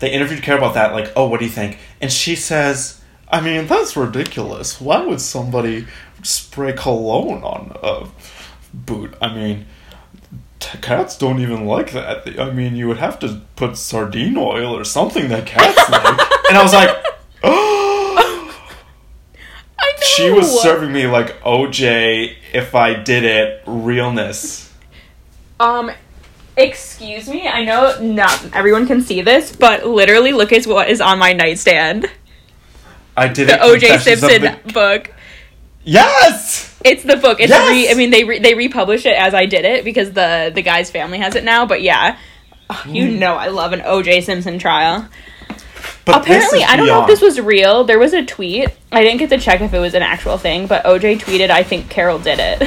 They 0.00 0.10
interviewed 0.10 0.42
Carol 0.42 0.64
about 0.64 0.74
that, 0.74 0.92
like, 0.92 1.12
oh, 1.14 1.28
what 1.28 1.38
do 1.38 1.46
you 1.46 1.50
think? 1.50 1.78
And 2.00 2.12
she 2.12 2.34
says, 2.34 3.00
I 3.28 3.40
mean, 3.40 3.66
that's 3.66 3.96
ridiculous. 3.96 4.80
Why 4.80 5.04
would 5.04 5.20
somebody 5.20 5.86
spray 6.22 6.72
cologne 6.72 7.42
on 7.42 7.76
a 7.82 8.08
boot? 8.72 9.14
I 9.20 9.34
mean, 9.34 9.66
t- 10.60 10.78
cats 10.78 11.18
don't 11.18 11.40
even 11.40 11.66
like 11.66 11.92
that. 11.92 12.38
I 12.38 12.50
mean, 12.50 12.76
you 12.76 12.86
would 12.88 12.98
have 12.98 13.18
to 13.20 13.42
put 13.56 13.76
sardine 13.76 14.36
oil 14.36 14.76
or 14.76 14.84
something 14.84 15.28
that 15.28 15.46
cats 15.46 15.76
like. 15.90 16.20
And 16.48 16.56
I 16.56 16.62
was 16.62 16.72
like, 16.72 16.88
oh. 17.42 18.14
I 19.78 19.92
know. 19.92 20.06
She 20.06 20.30
was 20.30 20.62
serving 20.62 20.92
me 20.92 21.06
like 21.06 21.40
OJ, 21.42 22.34
if 22.52 22.74
I 22.74 22.94
did 22.94 23.24
it, 23.24 23.62
realness. 23.66 24.72
Um, 25.58 25.90
excuse 26.56 27.28
me. 27.28 27.48
I 27.48 27.64
know 27.64 28.00
not 28.00 28.54
everyone 28.54 28.86
can 28.86 29.02
see 29.02 29.20
this, 29.20 29.54
but 29.54 29.84
literally, 29.84 30.32
look 30.32 30.52
at 30.52 30.64
what 30.66 30.88
is 30.88 31.00
on 31.00 31.18
my 31.18 31.32
nightstand. 31.32 32.08
I 33.16 33.28
did 33.28 33.48
it. 33.48 33.58
The. 33.58 33.62
O.J. 33.64 33.98
Simpson 33.98 34.42
the- 34.42 34.72
book. 34.72 35.12
Yes! 35.84 36.78
It's 36.84 37.04
the 37.04 37.16
book. 37.16 37.40
It's 37.40 37.50
Yes! 37.50 37.70
re. 37.70 37.90
I 37.90 37.94
mean, 37.94 38.10
they 38.10 38.24
re- 38.24 38.38
they 38.40 38.54
republish 38.54 39.06
it 39.06 39.16
as 39.16 39.34
I 39.34 39.46
did 39.46 39.64
it 39.64 39.84
because 39.84 40.12
the 40.12 40.50
the 40.54 40.62
guy's 40.62 40.90
family 40.90 41.18
has 41.18 41.34
it 41.36 41.44
now. 41.44 41.64
But 41.66 41.82
yeah, 41.82 42.18
Oh, 42.68 42.82
you 42.86 43.12
Hmm. 43.12 43.18
know 43.20 43.34
I 43.36 43.46
love 43.48 43.72
an 43.72 43.82
O.J. 43.84 44.22
Simpson 44.22 44.58
trial. 44.58 45.08
But 46.04 46.22
Apparently, 46.22 46.62
I 46.64 46.76
don't 46.76 46.86
know 46.86 47.02
if 47.02 47.06
this 47.08 47.20
was 47.20 47.40
real. 47.40 47.84
There 47.84 47.98
was 47.98 48.12
a 48.12 48.24
tweet. 48.24 48.68
I 48.92 49.02
didn't 49.02 49.18
get 49.18 49.30
to 49.30 49.38
check 49.38 49.60
if 49.60 49.72
it 49.74 49.78
was 49.78 49.94
an 49.94 50.02
actual 50.02 50.38
thing, 50.38 50.66
but 50.66 50.84
OJ 50.84 51.18
tweeted, 51.20 51.50
"I 51.50 51.62
think 51.64 51.88
Carol 51.90 52.18
did 52.18 52.38
it." 52.40 52.62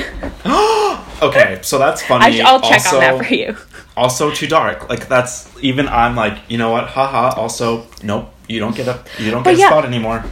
okay, 1.22 1.60
so 1.62 1.78
that's 1.78 2.02
funny. 2.02 2.26
I 2.26 2.32
sh- 2.32 2.40
I'll 2.42 2.62
check 2.62 2.86
also, 2.86 2.96
on 2.98 3.02
that 3.02 3.26
for 3.26 3.34
you. 3.34 3.56
Also, 3.98 4.32
too 4.32 4.48
dark. 4.48 4.90
Like 4.90 5.08
that's 5.08 5.50
even. 5.62 5.88
I'm 5.90 6.16
like, 6.16 6.38
you 6.50 6.58
know 6.58 6.70
what? 6.72 6.88
Haha. 6.88 7.40
Also, 7.40 7.86
nope. 8.04 8.34
You 8.50 8.60
don't 8.60 8.76
get 8.76 8.88
a. 8.90 9.00
You 9.20 9.32
don't 9.32 9.44
But 9.44 9.56
get 9.56 9.66
a 9.66 9.68
spot 9.68 9.86
anymore. 9.86 10.26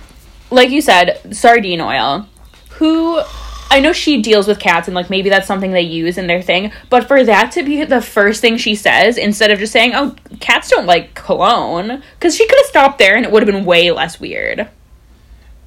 like 0.52 0.70
you 0.70 0.82
said, 0.82 1.22
sardine 1.34 1.80
oil. 1.82 2.28
Who 2.72 3.22
I 3.70 3.80
know 3.80 3.94
she 3.94 4.22
deals 4.22 4.48
with 4.48 4.60
cats 4.60 4.88
and 4.88 4.96
like 4.96 5.10
maybe 5.10 5.30
that's 5.30 5.46
something 5.48 5.72
they 5.72 5.82
use 5.82 6.18
in 6.18 6.28
their 6.28 6.42
thing, 6.42 6.72
but 6.90 7.08
for 7.08 7.24
that 7.24 7.52
to 7.54 7.64
be 7.64 7.84
the 7.84 8.02
first 8.02 8.42
thing 8.42 8.58
she 8.58 8.76
says 8.76 9.18
instead 9.18 9.52
of 9.52 9.60
just 9.60 9.72
saying, 9.74 9.94
"Oh, 9.94 10.16
cats 10.40 10.70
don't 10.70 10.86
like 10.86 11.14
cologne," 11.16 12.02
cuz 12.20 12.36
she 12.36 12.48
could 12.48 12.58
have 12.60 12.66
stopped 12.68 12.98
there 12.98 13.16
and 13.16 13.26
it 13.26 13.32
would 13.32 13.44
have 13.46 13.52
been 13.54 13.66
way 13.66 13.92
less 13.92 14.20
weird. 14.20 14.68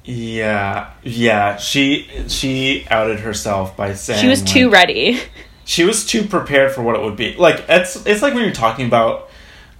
Yeah, 0.03 0.89
yeah. 1.03 1.57
She 1.57 2.07
she 2.27 2.85
outed 2.89 3.19
herself 3.19 3.77
by 3.77 3.93
saying 3.93 4.19
She 4.19 4.27
was 4.27 4.41
too 4.41 4.65
like- 4.69 4.73
ready. 4.73 5.19
she 5.63 5.83
was 5.83 6.05
too 6.05 6.23
prepared 6.23 6.71
for 6.71 6.81
what 6.81 6.95
it 6.95 7.01
would 7.03 7.15
be. 7.15 7.35
Like 7.35 7.63
it's 7.69 8.03
it's 8.05 8.21
like 8.21 8.33
when 8.33 8.43
you're 8.43 8.51
talking 8.53 8.87
about 8.87 9.29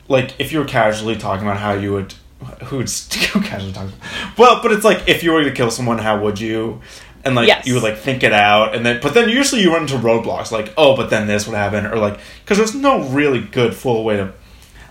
like 0.08 0.34
if 0.40 0.52
you 0.54 0.60
were 0.60 0.66
casually 0.66 1.16
talking 1.16 1.48
about 1.48 1.60
how 1.60 1.74
you 1.74 1.92
would 1.94 2.14
who 2.66 2.78
would 2.78 2.90
st- 2.90 3.44
casually 3.46 3.74
talk 3.74 3.90
well, 4.38 4.62
but 4.62 4.72
it's 4.72 4.84
like 4.84 5.08
if 5.08 5.24
you 5.24 5.32
were 5.32 5.44
to 5.44 5.52
kill 5.52 5.72
someone, 5.72 5.98
how 6.00 6.22
would 6.24 6.40
you? 6.40 6.82
And 7.24 7.36
like 7.36 7.48
Yes. 7.48 7.68
you 7.68 7.76
would 7.76 7.84
like 7.84 7.98
think 7.98 8.24
it 8.24 8.34
out, 8.34 8.74
and 8.76 8.84
then 8.86 9.00
but 9.02 9.14
then 9.14 9.30
usually 9.30 9.62
you 9.62 9.72
run 9.72 9.84
into 9.84 9.96
roadblocks 9.96 10.52
like 10.52 10.74
oh, 10.78 10.96
but 10.96 11.10
then 11.10 11.28
this 11.28 11.46
would 11.48 11.56
happen, 11.56 11.86
or 11.86 11.98
like 11.98 12.20
because 12.44 12.58
there's 12.58 12.74
no 12.76 13.04
really 13.10 13.42
good 13.42 13.76
full 13.76 14.04
way 14.04 14.18
to. 14.18 14.34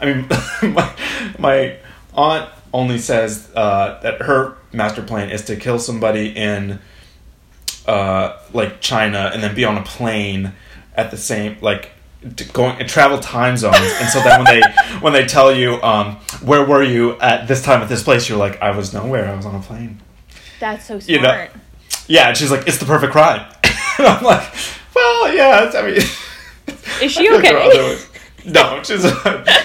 I 0.00 0.06
mean, 0.12 0.28
my 0.74 0.94
my 1.38 1.76
aunt 2.14 2.48
only 2.72 2.98
says 2.98 3.50
uh, 3.56 3.98
that 4.02 4.22
her 4.22 4.56
master 4.72 5.02
plan 5.02 5.30
is 5.30 5.44
to 5.46 5.56
kill 5.56 5.78
somebody 5.80 6.28
in 6.28 6.78
uh, 7.86 8.38
like 8.52 8.80
China 8.80 9.30
and 9.34 9.42
then 9.42 9.54
be 9.54 9.64
on 9.64 9.76
a 9.76 9.82
plane 9.82 10.52
at 10.94 11.10
the 11.10 11.16
same 11.16 11.56
like 11.60 11.90
going 12.52 12.78
and 12.78 12.88
travel 12.88 13.18
time 13.18 13.56
zones. 13.56 13.76
And 13.76 14.08
so 14.10 14.20
then 14.20 14.44
when 14.44 14.60
they 14.60 14.62
when 15.00 15.12
they 15.12 15.24
tell 15.26 15.52
you 15.54 15.80
um 15.82 16.16
where 16.42 16.64
were 16.64 16.82
you 16.82 17.18
at 17.20 17.48
this 17.48 17.62
time 17.62 17.80
at 17.82 17.88
this 17.88 18.02
place 18.02 18.28
you're 18.28 18.38
like 18.38 18.60
I 18.60 18.76
was 18.76 18.92
nowhere. 18.92 19.28
I 19.28 19.34
was 19.34 19.46
on 19.46 19.54
a 19.54 19.60
plane. 19.60 20.00
That's 20.58 20.84
so 20.86 20.98
smart. 20.98 21.08
You 21.08 21.20
know- 21.22 21.48
yeah 22.06 22.28
and 22.28 22.36
she's 22.36 22.50
like 22.50 22.66
it's 22.66 22.78
the 22.78 22.84
perfect 22.84 23.12
crime 23.12 23.46
and 23.98 24.06
I'm 24.06 24.24
like 24.24 24.52
well 24.94 25.32
yeah 25.32 25.64
it's, 25.66 25.74
I 25.76 25.82
mean 25.82 25.96
Is 27.02 27.12
she 27.12 27.30
okay? 27.30 27.98
no 28.46 28.82
she's 28.82 29.02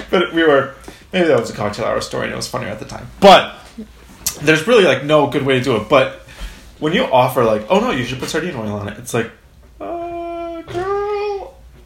but 0.10 0.32
we 0.34 0.44
were 0.44 0.76
maybe 1.12 1.28
that 1.28 1.40
was 1.40 1.50
a 1.50 1.54
cocktail 1.54 1.86
hour 1.86 2.02
story 2.02 2.26
and 2.26 2.34
it 2.34 2.36
was 2.38 2.48
funnier 2.48 2.70
at 2.70 2.80
the 2.80 2.86
time. 2.86 3.08
But 3.20 3.56
there's 4.42 4.68
really 4.68 4.84
like 4.84 5.04
no 5.04 5.28
good 5.28 5.44
way 5.46 5.58
to 5.58 5.64
do 5.64 5.76
it. 5.78 5.90
But 5.90 6.22
when 6.80 6.94
you 6.94 7.04
offer 7.06 7.44
like 7.44 7.66
oh 7.70 7.80
no 7.80 7.92
you 7.92 8.04
should 8.04 8.20
put 8.20 8.30
sardine 8.30 8.56
oil 8.56 8.74
on 8.74 8.88
it 8.90 8.98
it's 9.00 9.14
like 9.14 9.32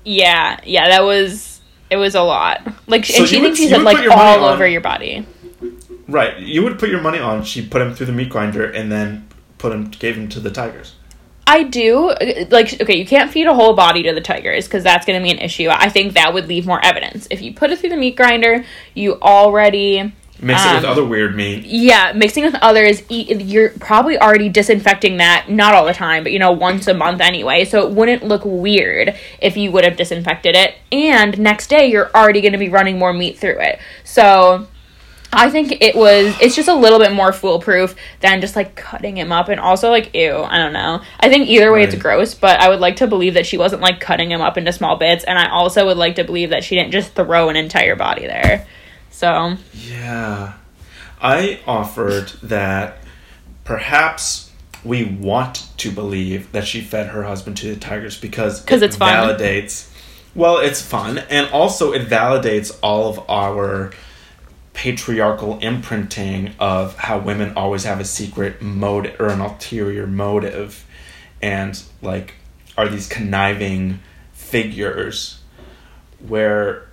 Yeah, 0.05 0.59
yeah, 0.63 0.87
that 0.89 1.03
was 1.03 1.61
it 1.89 1.97
was 1.97 2.15
a 2.15 2.21
lot. 2.21 2.61
Like, 2.87 3.05
So 3.05 3.19
and 3.19 3.27
she 3.27 3.39
thinks 3.39 3.59
said 3.59 3.81
like 3.81 3.97
put 3.97 4.03
your 4.03 4.15
money 4.15 4.37
all 4.37 4.45
on- 4.45 4.53
over 4.53 4.67
your 4.67 4.81
body. 4.81 5.25
Right. 6.07 6.39
You 6.39 6.63
would 6.63 6.79
put 6.79 6.89
your 6.89 7.01
money 7.01 7.19
on 7.19 7.43
she 7.43 7.65
put 7.65 7.81
him 7.81 7.93
through 7.93 8.07
the 8.07 8.11
meat 8.13 8.29
grinder 8.29 8.69
and 8.69 8.91
then 8.91 9.27
put 9.57 9.71
him 9.71 9.85
gave 9.85 10.15
him 10.17 10.27
to 10.29 10.39
the 10.39 10.49
tigers. 10.49 10.95
I 11.45 11.63
do 11.63 12.13
like 12.51 12.79
okay. 12.79 12.97
You 12.97 13.05
can't 13.05 13.31
feed 13.31 13.47
a 13.47 13.53
whole 13.53 13.73
body 13.73 14.03
to 14.03 14.13
the 14.13 14.21
tigers 14.21 14.67
because 14.67 14.83
that's 14.83 15.05
going 15.05 15.19
to 15.19 15.23
be 15.23 15.31
an 15.31 15.39
issue. 15.39 15.67
I 15.69 15.89
think 15.89 16.13
that 16.13 16.33
would 16.33 16.47
leave 16.47 16.65
more 16.67 16.83
evidence 16.83 17.27
if 17.31 17.41
you 17.41 17.53
put 17.53 17.71
it 17.71 17.79
through 17.79 17.89
the 17.89 17.97
meat 17.97 18.15
grinder. 18.15 18.65
You 18.93 19.15
already 19.21 20.13
Mix 20.41 20.65
it 20.65 20.75
with 20.75 20.85
Um, 20.85 20.91
other 20.91 21.03
weird 21.05 21.35
meat. 21.35 21.65
yeah 21.65 22.13
mixing 22.15 22.43
with 22.45 22.55
others. 22.61 23.01
You're 23.09 23.69
probably 23.79 24.17
already 24.17 24.47
disinfecting 24.49 25.17
that 25.17 25.49
not 25.49 25.73
all 25.73 25.85
the 25.85 25.93
time, 25.93 26.23
but 26.23 26.31
you 26.31 26.39
know 26.39 26.51
once 26.51 26.87
a 26.87 26.93
month 26.93 27.19
anyway. 27.21 27.65
So 27.65 27.85
it 27.87 27.93
wouldn't 27.93 28.23
look 28.23 28.43
weird 28.45 29.15
if 29.41 29.57
you 29.57 29.71
would 29.71 29.83
have 29.83 29.97
disinfected 29.97 30.55
it. 30.55 30.75
And 30.91 31.37
next 31.39 31.67
day 31.67 31.87
you're 31.87 32.09
already 32.15 32.41
going 32.41 32.53
to 32.53 32.57
be 32.59 32.69
running 32.69 32.97
more 32.97 33.11
meat 33.13 33.37
through 33.37 33.59
it. 33.59 33.79
So 34.03 34.67
I 35.31 35.49
think 35.51 35.77
it 35.81 35.95
was 35.95 36.35
it's 36.41 36.55
just 36.55 36.69
a 36.69 36.73
little 36.73 36.97
bit 36.99 37.11
more 37.11 37.31
foolproof 37.31 37.95
than 38.21 38.41
just 38.41 38.55
like 38.55 38.75
cutting 38.75 39.17
him 39.17 39.31
up 39.31 39.47
and 39.49 39.59
also 39.59 39.89
like 39.89 40.15
ew, 40.15 40.41
I 40.41 40.57
don't 40.57 40.73
know. 40.73 41.01
I 41.19 41.29
think 41.29 41.47
either 41.49 41.71
way 41.71 41.83
it's 41.83 41.95
gross, 41.95 42.33
but 42.33 42.59
I 42.59 42.69
would 42.69 42.79
like 42.79 42.95
to 42.95 43.07
believe 43.07 43.35
that 43.35 43.45
she 43.45 43.57
wasn't 43.57 43.81
like 43.81 43.99
cutting 43.99 44.31
him 44.31 44.41
up 44.41 44.57
into 44.57 44.71
small 44.73 44.95
bits 44.95 45.23
and 45.25 45.37
I 45.37 45.49
also 45.49 45.85
would 45.85 45.97
like 45.97 46.15
to 46.15 46.23
believe 46.23 46.49
that 46.51 46.63
she 46.63 46.75
didn't 46.75 46.91
just 46.91 47.13
throw 47.13 47.49
an 47.49 47.55
entire 47.57 47.95
body 47.95 48.25
there. 48.25 48.65
So, 49.11 49.31
um, 49.31 49.59
Yeah. 49.73 50.53
I 51.21 51.59
offered 51.67 52.29
that 52.43 52.97
perhaps 53.65 54.51
we 54.83 55.03
want 55.03 55.67
to 55.77 55.91
believe 55.91 56.51
that 56.53 56.65
she 56.65 56.79
fed 56.81 57.07
her 57.07 57.23
husband 57.23 57.57
to 57.57 57.73
the 57.73 57.79
tigers 57.79 58.17
because 58.17 58.63
it 58.65 58.81
it's 58.81 58.95
fun. 58.95 59.13
validates 59.13 59.87
well, 60.35 60.59
it's 60.59 60.81
fun 60.81 61.17
and 61.29 61.49
also 61.49 61.91
it 61.91 62.07
validates 62.07 62.77
all 62.81 63.09
of 63.09 63.29
our 63.29 63.91
patriarchal 64.73 65.59
imprinting 65.59 66.53
of 66.59 66.95
how 66.95 67.17
women 67.19 67.51
always 67.57 67.83
have 67.83 67.99
a 67.99 68.05
secret 68.05 68.61
motive 68.61 69.19
or 69.19 69.27
an 69.29 69.41
ulterior 69.41 70.07
motive 70.07 70.85
and 71.41 71.81
like 72.01 72.35
are 72.77 72.87
these 72.87 73.07
conniving 73.07 73.99
figures 74.31 75.41
where 76.25 76.87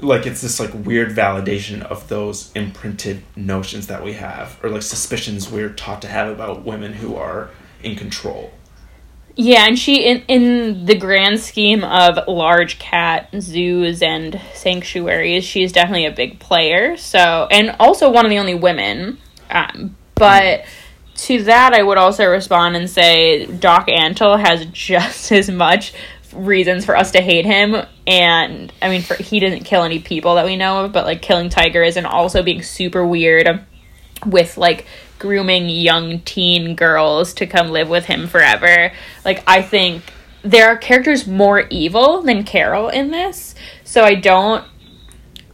like 0.00 0.26
it's 0.26 0.42
this 0.42 0.58
like 0.60 0.72
weird 0.74 1.10
validation 1.10 1.82
of 1.82 2.08
those 2.08 2.52
imprinted 2.52 3.22
notions 3.36 3.86
that 3.86 4.02
we 4.04 4.14
have 4.14 4.58
or 4.62 4.70
like 4.70 4.82
suspicions 4.82 5.50
we're 5.50 5.70
taught 5.70 6.02
to 6.02 6.08
have 6.08 6.28
about 6.28 6.64
women 6.64 6.94
who 6.94 7.14
are 7.14 7.50
in 7.82 7.96
control 7.96 8.52
yeah, 9.36 9.66
and 9.66 9.76
she 9.76 10.04
in 10.04 10.22
in 10.28 10.86
the 10.86 10.94
grand 10.94 11.40
scheme 11.40 11.82
of 11.82 12.28
large 12.28 12.78
cat 12.78 13.28
zoos 13.40 14.00
and 14.00 14.40
sanctuaries, 14.52 15.44
she's 15.44 15.72
definitely 15.72 16.06
a 16.06 16.12
big 16.12 16.38
player. 16.38 16.96
So, 16.96 17.48
and 17.50 17.74
also 17.80 18.10
one 18.10 18.24
of 18.24 18.30
the 18.30 18.38
only 18.38 18.54
women. 18.54 19.18
Um, 19.50 19.96
but 20.14 20.64
to 21.16 21.42
that, 21.44 21.74
I 21.74 21.82
would 21.82 21.98
also 21.98 22.26
respond 22.26 22.76
and 22.76 22.88
say 22.88 23.46
Doc 23.46 23.88
Antle 23.88 24.38
has 24.38 24.66
just 24.72 25.32
as 25.32 25.50
much 25.50 25.94
reasons 26.34 26.84
for 26.84 26.96
us 26.96 27.12
to 27.12 27.20
hate 27.20 27.44
him. 27.44 27.76
And 28.06 28.72
I 28.82 28.88
mean, 28.88 29.02
for 29.02 29.14
he 29.14 29.40
doesn't 29.40 29.64
kill 29.64 29.82
any 29.82 29.98
people 29.98 30.34
that 30.36 30.44
we 30.44 30.56
know 30.56 30.84
of, 30.84 30.92
but 30.92 31.04
like 31.04 31.22
killing 31.22 31.48
tigers 31.48 31.96
and 31.96 32.06
also 32.06 32.42
being 32.42 32.62
super 32.62 33.06
weird 33.06 33.64
with 34.26 34.56
like 34.56 34.86
grooming 35.18 35.68
young 35.68 36.20
teen 36.20 36.74
girls 36.74 37.34
to 37.34 37.46
come 37.46 37.70
live 37.70 37.88
with 37.88 38.06
him 38.06 38.26
forever. 38.26 38.92
Like 39.24 39.42
I 39.46 39.62
think 39.62 40.02
there 40.42 40.68
are 40.68 40.76
characters 40.76 41.26
more 41.26 41.60
evil 41.70 42.22
than 42.22 42.44
Carol 42.44 42.88
in 42.88 43.10
this. 43.10 43.54
So 43.84 44.04
I 44.04 44.14
don't 44.14 44.64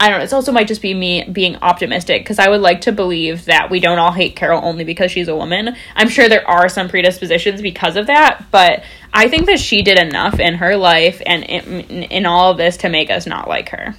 I 0.02 0.08
don't 0.08 0.18
know. 0.18 0.24
It's 0.24 0.32
also 0.32 0.50
might 0.50 0.66
just 0.66 0.80
be 0.80 0.94
me 0.94 1.24
being 1.30 1.56
optimistic 1.56 2.22
because 2.22 2.38
I 2.38 2.48
would 2.48 2.62
like 2.62 2.80
to 2.82 2.92
believe 2.92 3.44
that 3.44 3.70
we 3.70 3.80
don't 3.80 3.98
all 3.98 4.12
hate 4.12 4.34
Carol 4.34 4.64
only 4.64 4.82
because 4.82 5.12
she's 5.12 5.28
a 5.28 5.36
woman. 5.36 5.76
I'm 5.94 6.08
sure 6.08 6.26
there 6.26 6.48
are 6.48 6.70
some 6.70 6.88
predispositions 6.88 7.60
because 7.60 7.96
of 7.96 8.06
that, 8.06 8.46
but 8.50 8.82
I 9.12 9.28
think 9.28 9.44
that 9.46 9.60
she 9.60 9.82
did 9.82 9.98
enough 9.98 10.40
in 10.40 10.54
her 10.54 10.74
life 10.76 11.20
and 11.26 11.44
in, 11.44 11.82
in 12.04 12.24
all 12.24 12.50
of 12.52 12.56
this 12.56 12.78
to 12.78 12.88
make 12.88 13.10
us 13.10 13.26
not 13.26 13.46
like 13.46 13.68
her. 13.68 13.94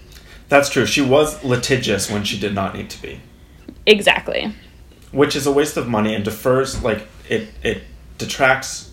that's 0.49 0.70
true 0.70 0.86
she 0.86 1.02
was 1.02 1.41
litigious 1.43 2.10
when 2.12 2.24
she 2.24 2.38
did 2.39 2.54
not 2.56 2.74
need 2.76 2.89
to 2.89 3.02
be 3.02 3.22
Exactly. 3.86 4.52
which 5.12 5.36
is 5.36 5.45
a 5.47 5.52
waste 5.52 5.78
of 5.78 5.88
money 5.88 6.14
and 6.16 6.26
defers 6.26 6.82
like 6.84 7.08
it 7.30 7.47
it 7.64 7.84
detracts 8.18 8.91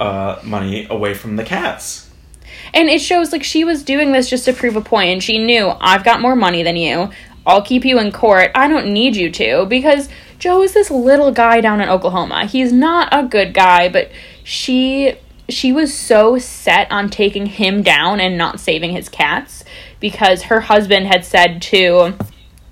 uh 0.00 0.40
money 0.44 0.86
away 0.90 1.12
from 1.14 1.36
the 1.36 1.44
cats 1.44 2.03
And 2.74 2.90
it 2.90 3.00
shows 3.00 3.32
like 3.32 3.44
she 3.44 3.64
was 3.64 3.82
doing 3.82 4.12
this 4.12 4.28
just 4.28 4.44
to 4.44 4.52
prove 4.52 4.76
a 4.76 4.80
point, 4.80 5.10
and 5.10 5.22
she 5.22 5.38
knew 5.38 5.72
I've 5.80 6.04
got 6.04 6.20
more 6.20 6.36
money 6.36 6.62
than 6.62 6.76
you. 6.76 7.10
I'll 7.46 7.62
keep 7.62 7.84
you 7.84 7.98
in 7.98 8.10
court. 8.10 8.50
I 8.54 8.68
don't 8.68 8.92
need 8.92 9.16
you 9.16 9.30
to 9.30 9.66
because 9.66 10.08
Joe 10.38 10.62
is 10.62 10.74
this 10.74 10.90
little 10.90 11.30
guy 11.30 11.60
down 11.60 11.80
in 11.80 11.88
Oklahoma. 11.88 12.46
He's 12.46 12.72
not 12.72 13.08
a 13.12 13.26
good 13.26 13.54
guy, 13.54 13.88
but 13.88 14.10
she 14.42 15.14
she 15.48 15.72
was 15.72 15.92
so 15.92 16.38
set 16.38 16.90
on 16.90 17.10
taking 17.10 17.46
him 17.46 17.82
down 17.82 18.18
and 18.18 18.38
not 18.38 18.60
saving 18.60 18.92
his 18.92 19.08
cats 19.08 19.62
because 20.00 20.44
her 20.44 20.60
husband 20.60 21.06
had 21.06 21.24
said 21.24 21.60
to 21.60 22.14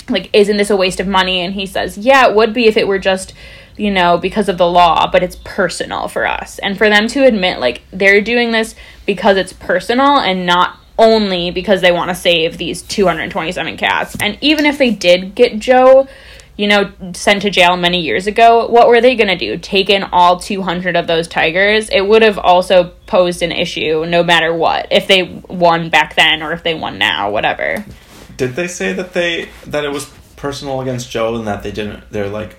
like 0.09 0.30
isn't 0.32 0.57
this 0.57 0.70
a 0.70 0.76
waste 0.76 0.98
of 0.98 1.07
money 1.07 1.40
and 1.40 1.55
he 1.55 1.66
says 1.66 1.98
yeah 1.98 2.28
it 2.28 2.34
would 2.34 2.55
be 2.55 2.66
if 2.66 2.76
it 2.76 2.88
were 2.88 2.98
just 2.98 3.34
you 3.77 3.91
know 3.91 4.18
because 4.18 4.49
of 4.49 4.59
the 4.59 4.66
law 4.66 5.11
but 5.11 5.23
it's 5.23 5.37
personal 5.45 6.09
for 6.09 6.27
us. 6.27 6.59
And 6.59 6.77
for 6.77 6.89
them 6.89 7.09
to 7.09 7.25
admit 7.25 7.61
like 7.61 7.83
they're 7.93 8.20
doing 8.20 8.51
this 8.51 8.75
because 9.07 9.37
it's 9.37 9.53
personal 9.53 10.18
and 10.18 10.47
not 10.47 10.79
only 10.99 11.51
because 11.51 11.81
they 11.81 11.93
want 11.93 12.11
to 12.11 12.14
save 12.14 12.59
these 12.59 12.83
227 12.83 13.77
cats. 13.77 14.16
And 14.20 14.37
even 14.41 14.66
if 14.66 14.79
they 14.79 14.91
did 14.91 15.35
get 15.35 15.59
joe 15.59 16.09
you 16.55 16.68
know 16.68 16.93
sent 17.14 17.41
to 17.41 17.49
jail 17.49 17.79
many 17.79 18.03
years 18.03 18.27
ago 18.27 18.66
what 18.66 18.87
were 18.87 19.01
they 19.01 19.16
going 19.16 19.29
to 19.29 19.37
do? 19.37 19.59
Take 19.59 19.89
in 19.89 20.03
all 20.03 20.39
200 20.39 20.97
of 20.97 21.07
those 21.07 21.27
tigers? 21.27 21.89
It 21.89 22.07
would 22.07 22.23
have 22.23 22.39
also 22.39 22.93
posed 23.07 23.43
an 23.43 23.53
issue 23.53 24.05
no 24.07 24.23
matter 24.23 24.55
what 24.55 24.89
if 24.91 25.07
they 25.07 25.23
won 25.49 25.89
back 25.89 26.14
then 26.14 26.43
or 26.43 26.53
if 26.53 26.62
they 26.62 26.75
won 26.75 26.99
now 26.99 27.31
whatever. 27.31 27.85
Did 28.37 28.55
they 28.55 28.68
say 28.68 28.93
that 28.93 29.12
they 29.14 29.49
that 29.66 29.85
it 29.85 29.93
was 29.93 30.12
personal 30.37 30.81
against 30.81 31.09
joe 31.09 31.37
and 31.37 31.47
that 31.47 31.62
they 31.62 31.70
didn't 31.70 32.03
they're 32.11 32.29
like 32.29 32.59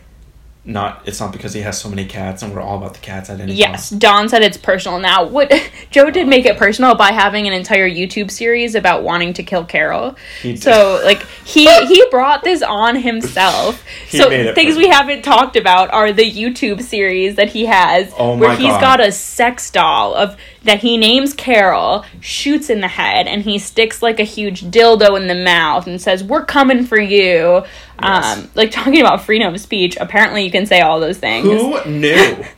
not 0.66 1.01
it's 1.05 1.20
not 1.20 1.34
because 1.34 1.51
he 1.53 1.59
has 1.59 1.80
so 1.80 1.89
many 1.89 2.05
cats 2.05 2.41
and 2.41 2.53
we're 2.55 2.61
all 2.61 2.78
about 2.78 2.93
the 2.93 2.99
cats 3.01 3.30
at 3.30 3.39
any 3.41 3.53
Yes, 3.53 3.89
cost. 3.89 3.99
Don 3.99 4.30
said 4.30 4.41
it's 4.43 4.55
personal. 4.55 4.97
Now, 4.97 5.26
what 5.26 5.51
Joe 5.91 6.09
did 6.09 6.26
make 6.28 6.45
it 6.45 6.57
personal 6.57 6.95
by 6.95 7.11
having 7.11 7.47
an 7.47 7.53
entire 7.53 7.89
YouTube 7.89 8.32
series 8.32 8.74
about 8.74 9.03
wanting 9.03 9.34
to 9.34 9.43
kill 9.43 9.66
Carol. 9.66 10.16
He. 10.41 10.55
So, 10.55 11.01
like 11.03 11.24
he 11.45 11.66
he 11.88 12.05
brought 12.09 12.43
this 12.43 12.61
on 12.61 12.95
himself. 12.95 13.84
So 14.14 14.30
things 14.53 14.78
we 14.78 14.89
haven't 14.89 15.24
talked 15.24 15.55
about 15.55 15.91
are 15.91 16.14
the 16.14 16.30
YouTube 16.30 16.84
series 16.84 17.36
that 17.36 17.49
he 17.49 17.66
has, 17.66 18.14
Oh 18.18 18.38
where 18.38 18.55
he's 18.55 18.68
God. 18.68 18.82
got 18.82 18.99
a 18.99 19.11
sex 19.11 19.72
doll 19.72 20.14
of 20.14 20.38
that 20.64 20.80
he 20.80 20.97
names 20.97 21.34
Carol, 21.34 22.05
shoots 22.22 22.70
in 22.70 22.82
the 22.82 22.88
head, 22.88 23.28
and 23.28 23.43
he 23.43 23.59
sticks 23.59 24.01
like 24.01 24.20
a 24.20 24.24
huge 24.24 24.64
dildo 24.64 25.20
in 25.20 25.28
the 25.28 25.36
mouth 25.36 25.88
and 25.88 26.01
says, 26.01 26.24
"We're 26.24 26.45
coming 26.45 26.86
for 26.86 26.99
you." 26.99 27.64
Yes. 28.01 28.38
Um, 28.38 28.49
like 28.55 28.72
talking 28.72 28.99
about 29.01 29.24
freedom 29.24 29.53
of 29.53 29.59
speech, 29.59 29.97
apparently 29.99 30.43
you 30.43 30.51
can 30.51 30.66
say 30.66 30.82
all 30.82 30.99
those 30.99 31.18
things. 31.18 31.47
Who 31.47 31.84
knew? 31.86 32.43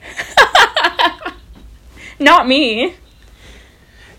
Not 2.19 2.47
me. 2.47 2.95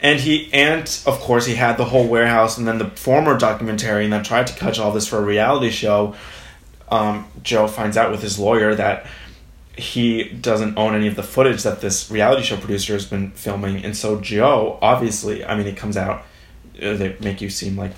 and 0.03 0.21
he 0.21 0.51
and 0.53 0.83
of 1.07 1.19
course 1.21 1.47
he 1.47 1.55
had 1.55 1.79
the 1.79 1.85
whole 1.87 2.07
warehouse 2.07 2.59
and 2.59 2.69
then 2.69 2.77
the 2.79 2.91
former 2.91 3.39
documentary 3.39 4.05
and 4.05 4.13
then 4.13 4.23
tried 4.23 4.47
to 4.47 4.53
catch 4.55 4.79
all 4.79 4.93
this 4.93 5.07
for 5.09 5.19
a 5.19 5.23
reality 5.23 5.71
show. 5.71 6.15
Um, 6.91 7.27
Joe 7.43 7.67
finds 7.67 7.97
out 7.97 8.11
with 8.11 8.23
his 8.23 8.39
lawyer 8.39 8.75
that 8.75 9.07
he 9.77 10.25
doesn't 10.25 10.77
own 10.79 10.95
any 10.95 11.07
of 11.07 11.17
the 11.17 11.23
footage 11.23 11.63
that 11.63 11.81
this 11.81 12.11
reality 12.11 12.43
show 12.43 12.57
producer 12.57 12.95
has 12.95 13.05
been 13.05 13.31
filming, 13.33 13.85
and 13.85 13.97
so 13.97 14.21
Joe 14.21 14.79
obviously, 14.81 15.45
I 15.45 15.57
mean, 15.57 15.67
it 15.67 15.77
comes 15.77 15.97
out 15.97 16.25
uh, 16.83 16.95
they 16.95 17.17
make 17.21 17.41
you 17.41 17.51
seem 17.51 17.77
like 17.77 17.93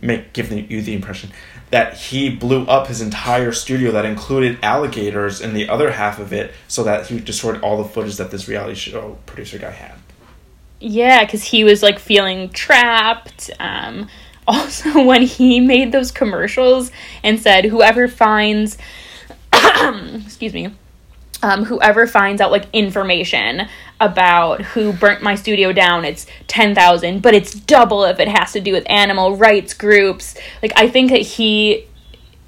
make 0.00 0.32
give 0.32 0.48
the, 0.48 0.60
you 0.62 0.82
the 0.82 0.94
impression 0.94 1.30
that 1.70 1.94
he 1.94 2.28
blew 2.28 2.64
up 2.64 2.88
his 2.88 3.00
entire 3.00 3.52
studio 3.52 3.92
that 3.92 4.04
included 4.04 4.58
alligators 4.62 5.40
in 5.40 5.54
the 5.54 5.68
other 5.68 5.92
half 5.92 6.18
of 6.18 6.32
it 6.32 6.52
so 6.66 6.82
that 6.82 7.06
he 7.06 7.20
destroyed 7.20 7.60
all 7.62 7.80
the 7.80 7.88
footage 7.88 8.16
that 8.16 8.30
this 8.30 8.48
reality 8.48 8.74
show 8.74 9.16
producer 9.26 9.56
guy 9.56 9.70
had. 9.70 9.94
Yeah, 10.80 11.24
because 11.24 11.44
he 11.44 11.62
was 11.62 11.82
like 11.82 11.98
feeling 11.98 12.48
trapped. 12.50 13.50
Um, 13.60 14.08
also, 14.48 15.04
when 15.04 15.22
he 15.22 15.60
made 15.60 15.92
those 15.92 16.10
commercials 16.10 16.90
and 17.22 17.38
said, 17.38 17.66
"Whoever 17.66 18.08
finds," 18.08 18.76
excuse 19.52 20.52
me, 20.52 20.74
um, 21.42 21.64
whoever 21.64 22.06
finds 22.06 22.40
out 22.40 22.50
like 22.50 22.66
information 22.72 23.68
about 24.00 24.62
who 24.62 24.92
burnt 24.92 25.22
my 25.22 25.34
studio 25.34 25.72
down, 25.72 26.04
it's 26.04 26.26
ten 26.46 26.74
thousand, 26.74 27.22
but 27.22 27.34
it's 27.34 27.54
double 27.54 28.04
if 28.04 28.18
it 28.18 28.28
has 28.28 28.52
to 28.52 28.60
do 28.60 28.72
with 28.72 28.84
animal 28.88 29.36
rights 29.36 29.74
groups. 29.74 30.36
Like, 30.62 30.72
I 30.76 30.88
think 30.88 31.10
that 31.10 31.22
he 31.22 31.86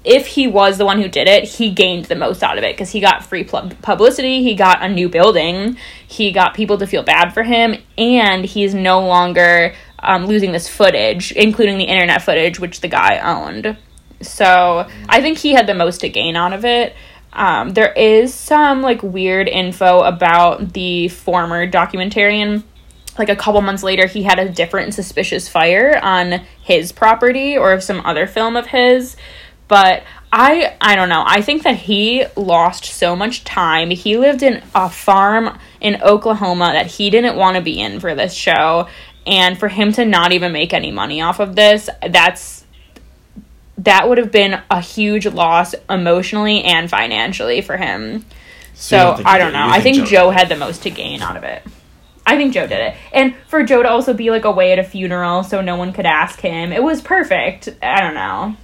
if 0.03 0.27
he 0.27 0.47
was 0.47 0.77
the 0.77 0.85
one 0.85 1.01
who 1.01 1.07
did 1.07 1.27
it, 1.27 1.45
he 1.45 1.71
gained 1.71 2.05
the 2.05 2.15
most 2.15 2.43
out 2.43 2.57
of 2.57 2.63
it 2.63 2.75
because 2.75 2.91
he 2.91 2.99
got 2.99 3.23
free 3.23 3.43
pub- 3.43 3.79
publicity, 3.81 4.43
he 4.43 4.53
got 4.53 4.83
a 4.83 4.89
new 4.89 5.07
building, 5.07 5.77
he 6.05 6.31
got 6.31 6.53
people 6.53 6.77
to 6.77 6.87
feel 6.87 7.03
bad 7.03 7.33
for 7.33 7.43
him, 7.43 7.75
and 7.97 8.43
he's 8.43 8.73
no 8.73 8.99
longer 8.99 9.73
um, 9.99 10.25
losing 10.25 10.51
this 10.51 10.67
footage, 10.67 11.31
including 11.31 11.77
the 11.77 11.85
internet 11.85 12.21
footage, 12.21 12.59
which 12.59 12.81
the 12.81 12.89
guy 12.89 13.19
owned. 13.19 13.77
So 14.21 14.87
I 15.07 15.21
think 15.21 15.37
he 15.37 15.53
had 15.53 15.67
the 15.67 15.73
most 15.73 16.01
to 16.01 16.09
gain 16.09 16.35
out 16.35 16.53
of 16.53 16.65
it. 16.65 16.95
Um, 17.33 17.73
there 17.73 17.91
is 17.91 18.33
some 18.33 18.81
like 18.81 19.01
weird 19.03 19.47
info 19.47 20.01
about 20.01 20.73
the 20.73 21.09
former 21.09 21.69
documentarian. 21.69 22.63
Like 23.17 23.29
a 23.29 23.35
couple 23.35 23.61
months 23.61 23.83
later 23.83 24.07
he 24.07 24.23
had 24.23 24.39
a 24.39 24.49
different 24.49 24.93
suspicious 24.93 25.49
fire 25.49 25.99
on 26.01 26.41
his 26.61 26.91
property 26.91 27.57
or 27.57 27.79
some 27.81 28.01
other 28.05 28.27
film 28.27 28.55
of 28.55 28.67
his. 28.67 29.17
But 29.67 30.03
i 30.31 30.75
i 30.81 30.95
don't 30.95 31.09
know. 31.09 31.23
I 31.25 31.41
think 31.41 31.63
that 31.63 31.75
he 31.75 32.25
lost 32.35 32.85
so 32.85 33.15
much 33.15 33.43
time. 33.43 33.89
He 33.89 34.17
lived 34.17 34.43
in 34.43 34.63
a 34.75 34.89
farm 34.89 35.57
in 35.81 36.01
oklahoma 36.01 36.71
that 36.73 36.87
he 36.87 37.09
didn't 37.09 37.35
want 37.35 37.55
to 37.57 37.61
be 37.61 37.79
in 37.79 37.99
for 37.99 38.15
this 38.15 38.33
show. 38.33 38.87
And 39.25 39.57
for 39.57 39.69
him 39.69 39.93
to 39.93 40.05
not 40.05 40.33
even 40.33 40.51
make 40.51 40.73
any 40.73 40.91
money 40.91 41.21
off 41.21 41.39
of 41.39 41.55
this 41.55 41.89
that's 42.07 42.62
that 43.77 44.07
would 44.07 44.17
have 44.17 44.31
been 44.31 44.61
a 44.69 44.79
huge 44.79 45.25
loss 45.25 45.73
emotionally 45.89 46.63
and 46.63 46.89
financially 46.89 47.61
for 47.61 47.77
him 47.77 48.13
you 48.13 48.23
so 48.73 48.97
don't 48.97 49.25
i 49.25 49.37
don't 49.37 49.53
know 49.53 49.67
i 49.67 49.79
think 49.79 49.97
think 49.97 50.07
Joe 50.07 50.25
joe 50.25 50.29
had 50.31 50.49
the 50.49 50.55
most 50.55 50.83
to 50.83 50.89
gain 50.89 51.21
out 51.21 51.37
of 51.37 51.43
it 51.43 51.63
I 52.25 52.37
think 52.37 52.53
Joe 52.53 52.67
did 52.67 52.79
it. 52.79 52.95
And 53.11 53.35
for 53.47 53.63
Joe 53.63 53.83
to 53.83 53.89
also 53.89 54.13
be 54.13 54.31
like 54.31 54.45
away 54.45 54.71
at 54.71 54.79
a 54.79 54.83
funeral 54.83 55.43
so 55.43 55.61
no 55.61 55.75
one 55.75 55.91
could 55.91 56.05
ask 56.05 56.39
him, 56.39 56.71
it 56.71 56.81
was 56.81 57.01
perfect. 57.01 57.69
I 57.81 57.99
don't 57.99 58.13
know. 58.13 58.55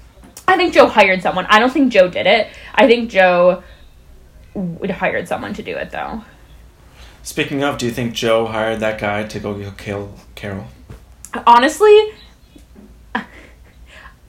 I 0.47 0.57
think 0.57 0.73
Joe 0.73 0.87
hired 0.87 1.21
someone. 1.21 1.45
I 1.47 1.59
don't 1.59 1.71
think 1.71 1.91
Joe 1.91 2.09
did 2.09 2.25
it. 2.25 2.47
I 2.73 2.87
think 2.87 3.09
Joe 3.09 3.63
would 4.53 4.91
hired 4.91 5.27
someone 5.27 5.53
to 5.55 5.63
do 5.63 5.75
it 5.75 5.91
though. 5.91 6.23
Speaking 7.21 7.63
of, 7.63 7.77
do 7.77 7.85
you 7.85 7.91
think 7.91 8.13
Joe 8.13 8.47
hired 8.47 8.79
that 8.79 8.99
guy 8.99 9.23
to 9.23 9.39
go 9.39 9.71
kill 9.77 10.15
Carol? 10.35 10.67
Honestly, 11.45 12.13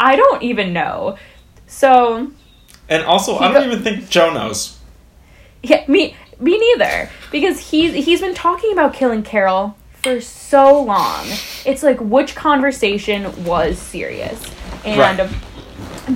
I 0.00 0.16
don't 0.16 0.42
even 0.42 0.72
know. 0.72 1.16
So, 1.66 2.30
And 2.88 3.04
also, 3.04 3.36
I 3.38 3.52
don't 3.52 3.68
go- 3.68 3.72
even 3.72 3.82
think 3.84 4.08
Joe 4.10 4.32
knows. 4.32 4.78
yeah, 5.62 5.84
me 5.86 6.16
me 6.40 6.58
neither 6.58 7.10
because 7.30 7.70
he's 7.70 7.92
he's 8.06 8.20
been 8.22 8.34
talking 8.34 8.72
about 8.72 8.94
killing 8.94 9.22
Carol 9.22 9.76
for 10.02 10.20
so 10.22 10.82
long. 10.82 11.26
It's 11.66 11.82
like 11.82 12.00
which 12.00 12.34
conversation 12.34 13.44
was 13.44 13.78
serious. 13.78 14.42
And 14.84 14.98
Right. 14.98 15.30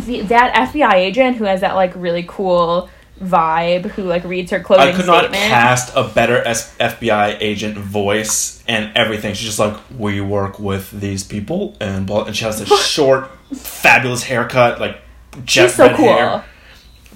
the, 0.06 0.22
that 0.22 0.54
FBI 0.72 0.94
agent 0.94 1.36
who 1.36 1.44
has 1.44 1.60
that 1.60 1.74
like 1.74 1.92
really 1.94 2.24
cool 2.26 2.88
vibe 3.22 3.84
who 3.92 4.02
like 4.02 4.24
reads 4.24 4.50
her 4.50 4.60
closing 4.60 4.88
I 4.88 4.92
could 4.92 5.06
not 5.06 5.20
statement. 5.30 5.44
cast 5.50 5.94
a 5.94 6.04
better 6.08 6.38
S- 6.38 6.76
FBI 6.78 7.36
agent 7.40 7.76
voice 7.78 8.62
and 8.66 8.90
everything. 8.96 9.34
She's 9.34 9.46
just 9.46 9.58
like, 9.58 9.76
we 9.96 10.20
work 10.20 10.58
with 10.58 10.90
these 10.90 11.22
people, 11.22 11.76
and 11.80 12.06
blah, 12.06 12.24
and 12.24 12.36
she 12.36 12.44
has 12.44 12.58
this 12.58 12.86
short, 12.86 13.30
fabulous 13.54 14.24
haircut, 14.24 14.80
like 14.80 14.98
jet 15.44 15.66
She's 15.68 15.74
so 15.76 15.86
red 15.86 15.96
cool. 15.96 16.06
hair. 16.06 16.44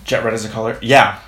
Jet 0.05 0.25
red 0.25 0.35
is 0.35 0.45
a 0.45 0.49
color. 0.49 0.79
Yeah, 0.81 1.19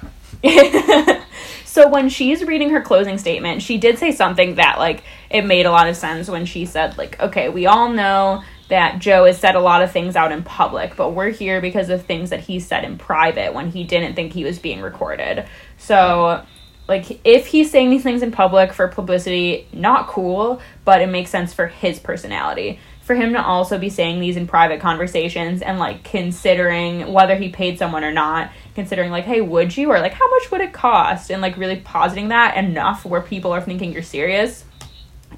so 1.64 1.88
when 1.88 2.08
she's 2.08 2.44
reading 2.44 2.70
her 2.70 2.80
closing 2.80 3.18
statement, 3.18 3.62
she 3.62 3.76
did 3.78 3.98
say 3.98 4.12
something 4.12 4.54
that 4.54 4.78
like 4.78 5.02
it 5.30 5.42
made 5.42 5.66
a 5.66 5.70
lot 5.70 5.88
of 5.88 5.96
sense 5.96 6.28
when 6.28 6.46
she 6.46 6.64
said 6.64 6.96
like, 6.96 7.20
"Okay, 7.20 7.48
we 7.48 7.66
all 7.66 7.88
know 7.90 8.42
that 8.70 8.98
Joe 8.98 9.26
has 9.26 9.38
said 9.38 9.54
a 9.54 9.60
lot 9.60 9.82
of 9.82 9.92
things 9.92 10.16
out 10.16 10.32
in 10.32 10.42
public, 10.42 10.96
but 10.96 11.10
we're 11.10 11.30
here 11.30 11.60
because 11.60 11.90
of 11.90 12.04
things 12.04 12.30
that 12.30 12.40
he 12.40 12.58
said 12.58 12.84
in 12.84 12.98
private 12.98 13.52
when 13.54 13.70
he 13.70 13.84
didn't 13.84 14.14
think 14.14 14.32
he 14.32 14.44
was 14.44 14.58
being 14.58 14.80
recorded." 14.80 15.44
So 15.76 16.42
like 16.88 17.20
if 17.24 17.46
he's 17.46 17.70
saying 17.70 17.90
these 17.90 18.02
things 18.02 18.20
in 18.20 18.32
public 18.32 18.72
for 18.72 18.88
publicity, 18.88 19.68
not 19.72 20.08
cool, 20.08 20.60
but 20.84 21.00
it 21.00 21.08
makes 21.08 21.30
sense 21.30 21.54
for 21.54 21.68
his 21.68 22.00
personality. 22.00 22.80
For 23.02 23.14
him 23.14 23.32
to 23.32 23.42
also 23.42 23.78
be 23.78 23.90
saying 23.90 24.20
these 24.20 24.36
in 24.36 24.46
private 24.46 24.80
conversations 24.80 25.62
and 25.62 25.78
like 25.78 26.02
considering 26.02 27.12
whether 27.12 27.36
he 27.36 27.48
paid 27.48 27.78
someone 27.78 28.04
or 28.04 28.12
not, 28.12 28.50
considering 28.74 29.10
like, 29.10 29.24
hey, 29.24 29.40
would 29.40 29.76
you 29.76 29.90
or 29.90 30.00
like 30.00 30.14
how 30.14 30.28
much 30.30 30.50
would 30.50 30.60
it 30.60 30.72
cost, 30.72 31.30
and 31.30 31.40
like 31.40 31.56
really 31.56 31.76
positing 31.76 32.28
that 32.28 32.56
enough 32.56 33.04
where 33.04 33.20
people 33.20 33.52
are 33.52 33.60
thinking 33.60 33.92
you're 33.92 34.02
serious 34.02 34.64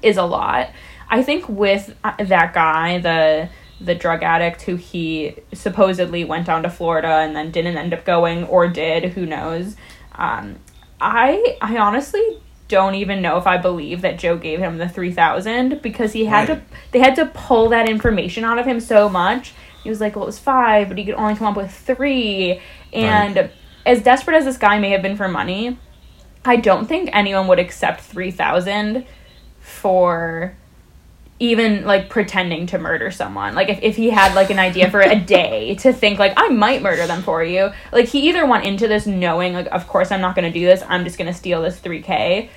is 0.01 0.17
a 0.17 0.23
lot. 0.23 0.69
I 1.13 1.21
think 1.21 1.47
with 1.47 1.95
uh, 2.03 2.13
that 2.23 2.53
guy, 2.53 2.97
the 2.97 3.49
the 3.79 3.93
drug 3.93 4.23
addict 4.23 4.63
who 4.63 4.75
he 4.77 5.35
supposedly 5.53 6.23
went 6.23 6.47
down 6.47 6.63
to 6.63 6.69
Florida 6.69 7.07
and 7.19 7.35
then 7.35 7.51
didn't 7.51 7.77
end 7.77 7.93
up 7.93 8.03
going 8.05 8.45
or 8.45 8.67
did, 8.67 9.11
who 9.13 9.25
knows. 9.25 9.75
Um, 10.15 10.55
I 10.99 11.57
I 11.61 11.77
honestly 11.77 12.41
don't 12.67 12.95
even 12.95 13.21
know 13.21 13.37
if 13.37 13.45
I 13.45 13.57
believe 13.57 14.01
that 14.01 14.17
Joe 14.17 14.37
gave 14.37 14.57
him 14.59 14.77
the 14.79 14.89
3000 14.89 15.81
because 15.83 16.13
he 16.13 16.25
had 16.25 16.49
Right. 16.49 16.67
to 16.69 16.75
they 16.91 16.99
had 16.99 17.15
to 17.17 17.27
pull 17.27 17.69
that 17.69 17.87
information 17.87 18.43
out 18.43 18.57
of 18.57 18.65
him 18.65 18.79
so 18.79 19.07
much. 19.07 19.53
He 19.83 19.89
was 19.89 20.01
like, 20.01 20.15
"Well, 20.15 20.23
it 20.23 20.27
was 20.27 20.39
5, 20.39 20.87
but 20.87 20.97
he 20.97 21.05
could 21.05 21.15
only 21.15 21.35
come 21.35 21.47
up 21.47 21.57
with 21.57 21.71
3." 21.71 22.59
And 22.91 23.51
as 23.85 24.01
desperate 24.01 24.37
as 24.37 24.45
this 24.45 24.57
guy 24.57 24.79
may 24.79 24.89
have 24.91 25.03
been 25.03 25.17
for 25.17 25.27
money, 25.27 25.77
I 26.43 26.55
don't 26.55 26.87
think 26.87 27.09
anyone 27.13 27.47
would 27.49 27.59
accept 27.59 28.01
3000 28.01 29.05
for 29.59 30.55
even 31.43 31.83
like 31.83 32.07
pretending 32.07 32.65
to 32.67 32.79
murder 32.79 33.11
someone. 33.11 33.53
Like 33.53 33.67
if, 33.67 33.79
if 33.81 33.95
he 33.97 34.09
had 34.09 34.33
like 34.33 34.49
an 34.49 34.59
idea 34.59 34.89
for 34.89 35.01
a 35.01 35.19
day 35.19 35.75
to 35.75 35.91
think 35.91 36.17
like 36.17 36.31
I 36.37 36.47
might 36.47 36.81
murder 36.81 37.05
them 37.05 37.21
for 37.21 37.43
you. 37.43 37.69
Like 37.91 38.05
he 38.05 38.29
either 38.29 38.45
went 38.45 38.65
into 38.65 38.87
this 38.87 39.05
knowing 39.05 39.51
like 39.51 39.67
of 39.67 39.85
course 39.85 40.09
I'm 40.09 40.21
not 40.21 40.35
going 40.35 40.51
to 40.51 40.57
do 40.57 40.65
this. 40.65 40.81
I'm 40.87 41.03
just 41.03 41.17
going 41.17 41.27
to 41.31 41.37
steal 41.37 41.61
this 41.61 41.77
3k. 41.81 42.47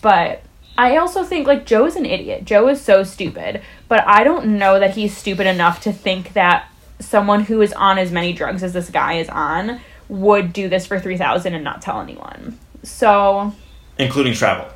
But 0.00 0.44
I 0.78 0.96
also 0.96 1.24
think 1.24 1.48
like 1.48 1.66
Joe's 1.66 1.96
an 1.96 2.06
idiot. 2.06 2.44
Joe 2.44 2.68
is 2.68 2.80
so 2.80 3.02
stupid, 3.02 3.62
but 3.88 4.06
I 4.06 4.22
don't 4.22 4.58
know 4.58 4.78
that 4.78 4.94
he's 4.94 5.16
stupid 5.16 5.48
enough 5.48 5.80
to 5.80 5.92
think 5.92 6.34
that 6.34 6.70
someone 7.00 7.42
who 7.42 7.60
is 7.62 7.72
on 7.72 7.98
as 7.98 8.12
many 8.12 8.32
drugs 8.32 8.62
as 8.62 8.72
this 8.72 8.90
guy 8.90 9.14
is 9.14 9.28
on 9.28 9.80
would 10.08 10.52
do 10.52 10.68
this 10.68 10.86
for 10.86 11.00
3000 11.00 11.52
and 11.52 11.64
not 11.64 11.82
tell 11.82 12.00
anyone. 12.00 12.56
So, 12.84 13.52
including 13.98 14.34
travel. 14.34 14.68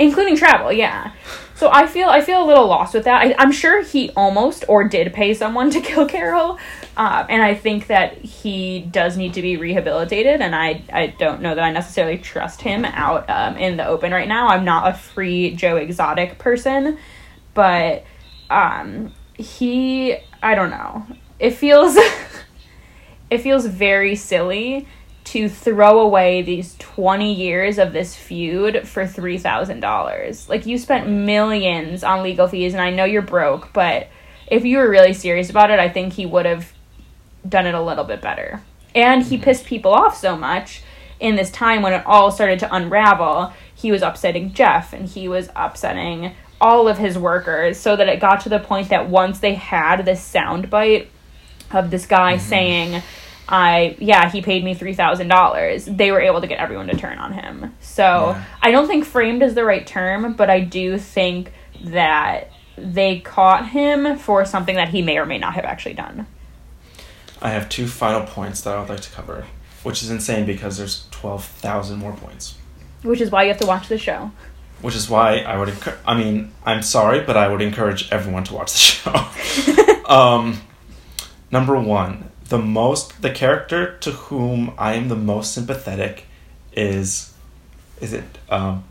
including 0.00 0.36
travel 0.36 0.72
yeah 0.72 1.12
so 1.60 1.70
i 1.70 1.86
feel 1.86 2.08
i 2.08 2.22
feel 2.22 2.42
a 2.42 2.46
little 2.46 2.66
lost 2.66 2.94
with 2.94 3.04
that. 3.04 3.20
I, 3.20 3.34
i'm 3.38 3.52
sure 3.52 3.82
he 3.84 4.10
almost 4.16 4.64
or 4.66 4.88
did 4.88 5.12
pay 5.12 5.34
someone 5.34 5.70
to 5.70 5.80
kill 5.88 6.06
carol 6.06 6.58
uh, 6.96 7.26
and 7.28 7.42
i 7.42 7.54
think 7.54 7.86
that 7.88 8.16
he 8.16 8.80
does 8.80 9.18
need 9.18 9.34
to 9.34 9.42
be 9.42 9.58
rehabilitated 9.58 10.40
and 10.40 10.56
i 10.56 10.82
i 10.90 11.08
don't 11.08 11.42
know 11.42 11.54
that 11.54 11.62
i 11.62 11.70
necessarily 11.70 12.16
trust 12.16 12.62
him 12.62 12.86
out 12.86 13.28
um, 13.28 13.56
in 13.56 13.76
the 13.76 13.86
open 13.86 14.10
right 14.10 14.28
now. 14.28 14.48
I'm 14.48 14.64
not 14.64 14.88
a 14.88 14.94
free 14.96 15.54
joe 15.54 15.76
exotic 15.76 16.38
person 16.38 16.96
but 17.52 18.04
um 18.48 19.12
he 19.34 20.16
i 20.42 20.54
don't 20.54 20.70
know. 20.70 21.06
It 21.38 21.50
feels 21.50 21.96
it 23.30 23.38
feels 23.38 23.66
very 23.66 24.16
silly 24.16 24.86
to 25.30 25.48
throw 25.48 26.00
away 26.00 26.42
these 26.42 26.74
20 26.80 27.32
years 27.32 27.78
of 27.78 27.92
this 27.92 28.16
feud 28.16 28.88
for 28.88 29.04
$3,000. 29.04 30.48
Like, 30.48 30.66
you 30.66 30.76
spent 30.76 31.08
millions 31.08 32.02
on 32.02 32.24
legal 32.24 32.48
fees, 32.48 32.72
and 32.72 32.82
I 32.82 32.90
know 32.90 33.04
you're 33.04 33.22
broke, 33.22 33.72
but 33.72 34.08
if 34.48 34.64
you 34.64 34.78
were 34.78 34.90
really 34.90 35.12
serious 35.12 35.48
about 35.48 35.70
it, 35.70 35.78
I 35.78 35.88
think 35.88 36.14
he 36.14 36.26
would 36.26 36.46
have 36.46 36.72
done 37.48 37.68
it 37.68 37.74
a 37.74 37.80
little 37.80 38.02
bit 38.02 38.20
better. 38.20 38.60
And 38.92 39.22
he 39.22 39.36
mm-hmm. 39.36 39.44
pissed 39.44 39.66
people 39.66 39.92
off 39.92 40.16
so 40.16 40.36
much 40.36 40.82
in 41.20 41.36
this 41.36 41.52
time 41.52 41.82
when 41.82 41.92
it 41.92 42.04
all 42.06 42.32
started 42.32 42.58
to 42.58 42.74
unravel. 42.74 43.52
He 43.72 43.92
was 43.92 44.02
upsetting 44.02 44.52
Jeff 44.52 44.92
and 44.92 45.06
he 45.06 45.28
was 45.28 45.48
upsetting 45.54 46.34
all 46.60 46.88
of 46.88 46.98
his 46.98 47.16
workers 47.16 47.78
so 47.78 47.94
that 47.94 48.08
it 48.08 48.20
got 48.20 48.40
to 48.40 48.48
the 48.48 48.58
point 48.58 48.88
that 48.88 49.08
once 49.08 49.38
they 49.38 49.54
had 49.54 50.04
this 50.04 50.20
soundbite 50.20 51.06
of 51.70 51.92
this 51.92 52.04
guy 52.04 52.34
mm-hmm. 52.34 52.48
saying, 52.48 53.02
I 53.50 53.96
yeah, 53.98 54.30
he 54.30 54.40
paid 54.42 54.64
me 54.64 54.74
three 54.74 54.94
thousand 54.94 55.28
dollars. 55.28 55.84
They 55.84 56.12
were 56.12 56.20
able 56.20 56.40
to 56.40 56.46
get 56.46 56.60
everyone 56.60 56.86
to 56.86 56.96
turn 56.96 57.18
on 57.18 57.32
him. 57.32 57.74
So 57.80 58.02
Yeah. 58.02 58.44
I 58.62 58.70
don't 58.70 58.86
think 58.86 59.04
framed 59.04 59.42
is 59.42 59.54
the 59.54 59.64
right 59.64 59.86
term, 59.86 60.34
but 60.34 60.48
I 60.48 60.60
do 60.60 60.98
think 60.98 61.52
that 61.84 62.50
they 62.76 63.20
caught 63.20 63.68
him 63.70 64.16
for 64.18 64.44
something 64.44 64.76
that 64.76 64.88
he 64.90 65.02
may 65.02 65.18
or 65.18 65.26
may 65.26 65.38
not 65.38 65.54
have 65.54 65.64
actually 65.64 65.94
done. 65.94 66.26
I 67.42 67.50
have 67.50 67.68
two 67.68 67.86
final 67.86 68.22
points 68.26 68.60
that 68.62 68.74
I 68.74 68.80
would 68.80 68.88
like 68.88 69.00
to 69.00 69.10
cover, 69.10 69.46
which 69.82 70.02
is 70.02 70.10
insane 70.10 70.46
because 70.46 70.76
there's 70.78 71.06
12,000 71.10 71.98
more 71.98 72.12
points. 72.12 72.56
Which 73.02 73.20
is 73.20 73.30
why 73.30 73.44
you 73.44 73.48
have 73.48 73.58
to 73.60 73.66
watch 73.66 73.88
the 73.88 73.98
show. 73.98 74.30
Which 74.82 74.94
is 74.94 75.08
why 75.08 75.38
I 75.38 75.58
would 75.58 75.70
encourage, 75.70 75.98
I 76.06 76.16
mean, 76.16 76.52
I'm 76.64 76.82
sorry, 76.82 77.20
but 77.20 77.36
I 77.36 77.48
would 77.48 77.62
encourage 77.62 78.10
everyone 78.12 78.44
to 78.44 78.54
watch 78.54 78.72
the 78.72 78.78
show. 79.98 80.04
um, 80.06 80.60
number 81.50 81.78
one, 81.78 82.29
the 82.50 82.58
most, 82.58 83.22
the 83.22 83.30
character 83.30 83.96
to 83.98 84.10
whom 84.10 84.74
I 84.76 84.94
am 84.94 85.08
the 85.08 85.16
most 85.16 85.54
sympathetic 85.54 86.26
is, 86.72 87.32
is 88.00 88.12
it, 88.12 88.24
um, 88.50 88.84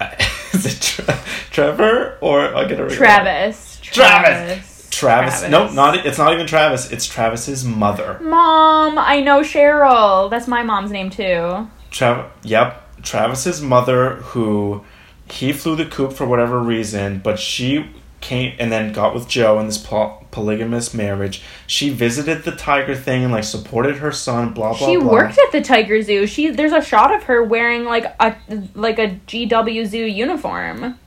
is 0.52 0.66
it 0.66 0.80
Tre- 0.80 1.18
Trevor 1.50 2.18
or 2.20 2.54
I 2.54 2.68
get 2.68 2.78
it 2.78 2.82
right? 2.82 2.92
Travis. 2.92 3.78
Travis. 3.80 4.88
Travis. 4.90 4.90
Travis. 4.90 5.48
Nope, 5.48 5.72
not 5.72 6.06
it's 6.06 6.18
not 6.18 6.32
even 6.32 6.46
Travis. 6.46 6.92
It's 6.92 7.06
Travis's 7.06 7.64
mother. 7.64 8.18
Mom, 8.20 8.98
I 8.98 9.20
know 9.20 9.40
Cheryl. 9.40 10.28
That's 10.30 10.46
my 10.46 10.62
mom's 10.62 10.90
name 10.90 11.10
too. 11.10 11.68
Trav. 11.90 12.30
Yep, 12.42 13.02
Travis's 13.02 13.62
mother, 13.62 14.16
who 14.16 14.84
he 15.30 15.52
flew 15.52 15.76
the 15.76 15.86
coop 15.86 16.12
for 16.12 16.26
whatever 16.26 16.60
reason, 16.60 17.20
but 17.24 17.38
she 17.38 17.90
came 18.22 18.54
and 18.58 18.72
then 18.72 18.92
got 18.92 19.12
with 19.14 19.28
Joe 19.28 19.58
in 19.60 19.66
this 19.66 19.76
poly- 19.76 20.14
polygamous 20.30 20.94
marriage. 20.94 21.42
She 21.66 21.90
visited 21.90 22.44
the 22.44 22.52
tiger 22.52 22.94
thing 22.94 23.22
and 23.24 23.32
like 23.32 23.44
supported 23.44 23.96
her 23.96 24.12
son. 24.12 24.54
Blah 24.54 24.78
blah 24.78 24.86
she 24.88 24.96
blah. 24.96 25.12
worked 25.12 25.38
at 25.38 25.52
the 25.52 25.60
Tiger 25.60 26.00
Zoo. 26.00 26.26
She 26.26 26.48
there's 26.50 26.72
a 26.72 26.80
shot 26.82 27.14
of 27.14 27.24
her 27.24 27.42
wearing 27.42 27.84
like 27.84 28.06
a 28.20 28.34
like 28.74 28.98
a 28.98 29.20
GW 29.26 29.86
Zoo 29.86 30.04
uniform. 30.06 30.98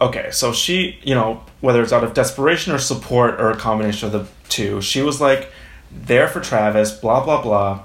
okay, 0.00 0.30
so 0.30 0.52
she, 0.52 0.98
you 1.02 1.14
know, 1.14 1.42
whether 1.60 1.82
it's 1.82 1.92
out 1.92 2.04
of 2.04 2.14
desperation 2.14 2.72
or 2.72 2.78
support 2.78 3.40
or 3.40 3.50
a 3.50 3.56
combination 3.56 4.06
of 4.06 4.12
the 4.12 4.26
two, 4.48 4.80
she 4.80 5.02
was 5.02 5.20
like 5.20 5.50
there 5.92 6.26
for 6.28 6.40
Travis, 6.40 6.92
blah, 6.92 7.22
blah, 7.24 7.42
blah. 7.42 7.82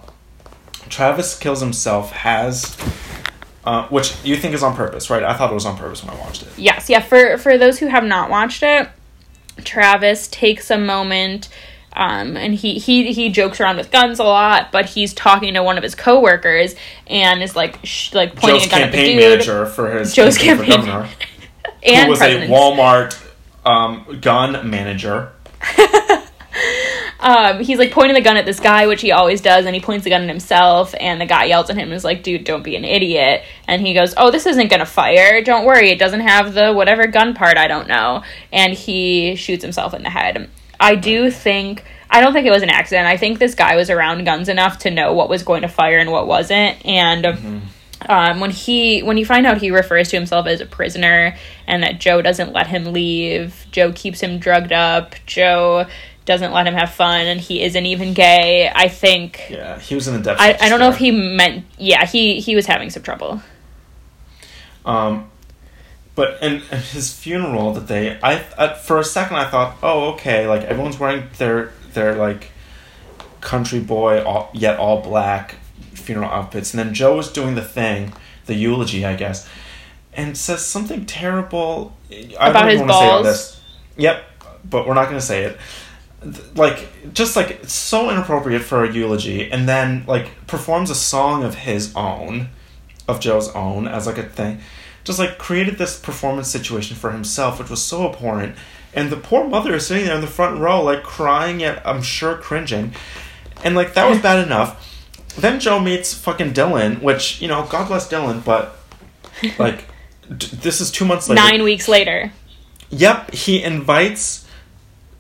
Travis 0.90 1.38
kills 1.38 1.60
himself, 1.62 2.12
has, 2.12 2.76
uh, 3.66 3.88
which 3.88 4.16
you 4.24 4.36
think 4.36 4.54
is 4.54 4.64
on 4.64 4.76
purpose, 4.76 5.10
right? 5.10 5.24
I 5.24 5.34
thought 5.34 5.52
it 5.52 5.54
was 5.54 5.66
on 5.66 5.78
purpose 5.78 6.04
when 6.04 6.16
I 6.16 6.20
watched 6.20 6.44
it. 6.44 6.50
Yes, 6.58 6.90
yeah. 6.90 7.00
For 7.02 7.38
for 7.38 7.58
those 7.58 7.80
who 7.80 7.88
have 7.88 8.04
not 8.04 8.30
watched 8.30 8.64
it, 8.64 8.90
Travis 9.64 10.28
takes 10.28 10.70
a 10.72 10.78
moment. 10.78 11.50
Um, 11.92 12.38
and 12.38 12.54
he, 12.54 12.78
he 12.78 13.12
he 13.14 13.30
jokes 13.30 13.60
around 13.60 13.78
with 13.78 13.90
guns 13.92 14.20
a 14.20 14.24
lot, 14.24 14.72
but 14.72 14.86
he's 14.86 15.12
talking 15.14 15.56
to 15.56 15.64
one 15.64 15.76
of 15.76 15.84
his 15.84 15.96
coworkers 15.96 16.76
and 17.08 17.42
is 17.42 17.56
like 17.56 17.80
sh- 17.84 18.14
like 18.14 18.36
pointing 18.36 18.60
Joe's 18.62 18.68
a 18.68 18.70
gun 18.70 18.82
at 18.84 18.92
the 18.92 18.98
campaign 18.98 19.18
dude. 19.18 19.30
manager 19.32 19.66
for 19.66 19.92
his 19.98 20.14
Joe's 20.14 20.38
campaign 20.38 20.70
governor, 20.70 21.10
and 21.84 22.06
who 22.06 22.10
was 22.12 22.20
president. 22.20 22.52
a 22.52 22.54
Walmart 22.54 23.20
um, 23.66 24.20
gun 24.22 24.70
manager. 24.70 25.32
um, 27.20 27.62
he's 27.62 27.78
like 27.78 27.92
pointing 27.92 28.16
the 28.16 28.22
gun 28.22 28.38
at 28.38 28.46
this 28.46 28.60
guy, 28.60 28.88
which 28.88 29.02
he 29.02 29.12
always 29.12 29.42
does, 29.42 29.66
and 29.66 29.76
he 29.76 29.82
points 29.82 30.06
the 30.06 30.10
gun 30.10 30.24
at 30.24 30.30
himself, 30.30 30.96
and 31.00 31.20
the 31.20 31.26
guy 31.26 31.46
yells 31.46 31.70
at 31.70 31.76
him 31.76 31.90
and 31.90 31.94
is 31.94 32.04
like, 32.04 32.24
dude, 32.24 32.46
don't 32.46 32.64
be 32.64 32.76
an 32.76 32.86
idiot. 32.86 33.44
And 33.68 33.86
he 33.86 33.94
goes, 33.94 34.14
oh, 34.16 34.32
this 34.32 34.46
isn't 34.46 34.70
gonna 34.70 34.86
fire. 34.86 35.42
Don't 35.44 35.66
worry, 35.66 35.90
it 35.90 36.00
doesn't 36.00 36.22
have 36.22 36.54
the 36.54 36.72
whatever 36.72 37.08
gun 37.08 37.34
part, 37.34 37.58
I 37.58 37.68
don't 37.68 37.88
know. 37.88 38.24
And 38.54 38.74
he 38.74 39.36
shoots 39.36 39.64
himself 39.64 39.94
in 39.94 40.04
the 40.04 40.10
head. 40.10 40.50
I 40.80 40.96
do 40.96 41.30
think, 41.30 41.84
I 42.10 42.22
don't 42.22 42.32
think 42.32 42.48
it 42.48 42.52
was 42.52 42.64
an 42.64 42.70
accident. 42.70 43.08
I 43.08 43.18
think 43.18 43.38
this 43.38 43.54
guy 43.54 43.76
was 43.76 43.90
around 43.90 44.24
guns 44.24 44.48
enough 44.48 44.80
to 44.80 44.92
know 44.92 45.14
what 45.14 45.30
was 45.30 45.44
going 45.44 45.64
to 45.64 45.68
fire 45.68 46.00
and 46.00 46.12
what 46.12 46.26
wasn't. 46.26 46.84
And 46.86 47.62
um, 48.08 48.40
when 48.40 48.52
he 48.52 49.02
when 49.02 49.18
you 49.18 49.26
find 49.26 49.46
out 49.46 49.58
he 49.58 49.72
refers 49.72 50.08
to 50.10 50.16
himself 50.16 50.48
as 50.48 50.62
a 50.62 50.66
prisoner 50.66 51.36
and 51.68 51.84
that 51.84 52.00
Joe 52.00 52.22
doesn't 52.22 52.54
let 52.54 52.68
him 52.68 52.94
leave, 52.94 53.66
Joe 53.72 53.92
keeps 53.92 54.22
him 54.22 54.40
drugged 54.40 54.72
up, 54.72 55.16
Joe 55.26 55.86
doesn't 56.30 56.54
let 56.54 56.66
him 56.68 56.76
have 56.76 56.92
fun, 56.92 57.26
and 57.26 57.42
he 57.42 57.62
isn't 57.64 57.86
even 57.86 58.14
gay. 58.14 58.72
I 58.74 58.88
think 58.88 59.48
Yeah, 59.50 59.80
he 59.80 59.96
was 59.96 60.08
in 60.08 60.14
the 60.14 60.22
depths. 60.22 60.42
I, 60.42 60.56
I 60.62 60.70
don't 60.70 60.80
know 60.80 60.90
if 60.90 60.98
he 60.98 61.12
meant 61.12 61.66
yeah 61.78 62.06
he 62.06 62.40
he 62.40 62.56
was 62.56 62.68
having 62.68 62.90
some 62.92 63.04
trouble. 63.04 63.42
Um, 64.86 65.30
but 66.16 66.38
in 66.42 66.62
in 66.72 66.80
his 66.80 67.14
funeral 67.14 67.74
that 67.74 67.88
they, 67.88 68.20
I 68.22 68.44
at, 68.58 68.84
for 68.86 69.00
a 69.00 69.04
second 69.04 69.38
I 69.38 69.50
thought, 69.50 69.78
oh 69.84 70.14
okay, 70.14 70.48
like 70.48 70.62
everyone's 70.64 71.00
wearing 71.00 71.24
their 71.38 71.72
their 71.94 72.16
like 72.16 72.52
country 73.42 73.80
boy 73.80 74.24
all, 74.24 74.52
yet 74.54 74.78
all 74.80 75.02
black 75.02 75.56
funeral 75.94 76.30
outfits, 76.30 76.74
and 76.74 76.80
then 76.80 76.94
Joe 76.94 77.16
was 77.18 77.32
doing 77.32 77.56
the 77.56 77.64
thing, 77.64 78.14
the 78.46 78.54
eulogy, 78.54 79.04
I 79.06 79.16
guess, 79.16 79.50
and 80.14 80.38
says 80.38 80.66
something 80.66 81.06
terrible 81.08 81.98
I 82.40 82.50
About 82.50 82.62
don't 82.62 82.70
his 82.70 82.82
balls? 82.82 83.26
this. 83.26 83.62
Yep, 83.98 84.24
but 84.70 84.88
we're 84.88 84.94
not 84.94 85.06
gonna 85.06 85.22
say 85.22 85.44
it. 85.44 85.58
Like 86.56 87.14
just 87.14 87.36
like 87.36 87.66
so 87.66 88.10
inappropriate 88.10 88.62
for 88.62 88.84
a 88.84 88.92
eulogy, 88.92 89.50
and 89.52 89.70
then 89.70 90.04
like 90.06 90.48
performs 90.48 90.90
a 90.90 90.96
song 90.96 91.44
of 91.44 91.56
his 91.56 91.96
own, 91.96 92.50
of 93.08 93.20
Joe's 93.20 93.50
own 93.56 93.88
as 93.88 94.06
like 94.06 94.18
a 94.18 94.24
thing, 94.24 94.60
just 95.06 95.18
like 95.18 95.38
created 95.38 95.78
this 95.78 95.98
performance 96.00 96.50
situation 96.50 96.98
for 96.98 97.12
himself, 97.12 97.60
which 97.60 97.70
was 97.70 97.82
so 97.82 98.10
abhorrent. 98.10 98.56
And 98.94 99.10
the 99.10 99.18
poor 99.18 99.48
mother 99.48 99.76
is 99.76 99.88
sitting 99.88 100.06
there 100.06 100.16
in 100.16 100.22
the 100.22 100.28
front 100.28 100.60
row, 100.60 100.84
like 100.84 101.04
crying 101.04 101.62
yet 101.62 101.82
I'm 101.86 102.02
sure 102.02 102.36
cringing, 102.36 102.94
and 103.64 103.76
like 103.76 103.94
that 103.94 104.10
was 104.10 104.20
bad 104.22 104.46
enough. 104.46 104.86
Then 105.38 105.62
Joe 105.62 105.80
meets 105.80 106.14
fucking 106.14 106.52
Dillon, 106.52 107.02
which 107.02 107.42
you 107.42 107.48
know, 107.48 107.66
God 107.70 107.88
bless 107.88 108.10
Dillon, 108.10 108.42
but 108.42 108.78
like 109.58 109.86
d- 110.38 110.48
this 110.52 110.82
is 110.82 110.92
two 110.92 111.06
months 111.06 111.30
later. 111.30 111.42
Nine 111.42 111.64
weeks 111.64 111.88
later, 111.88 112.34
Yep, 112.90 113.32
he 113.32 113.64
invites 113.64 114.46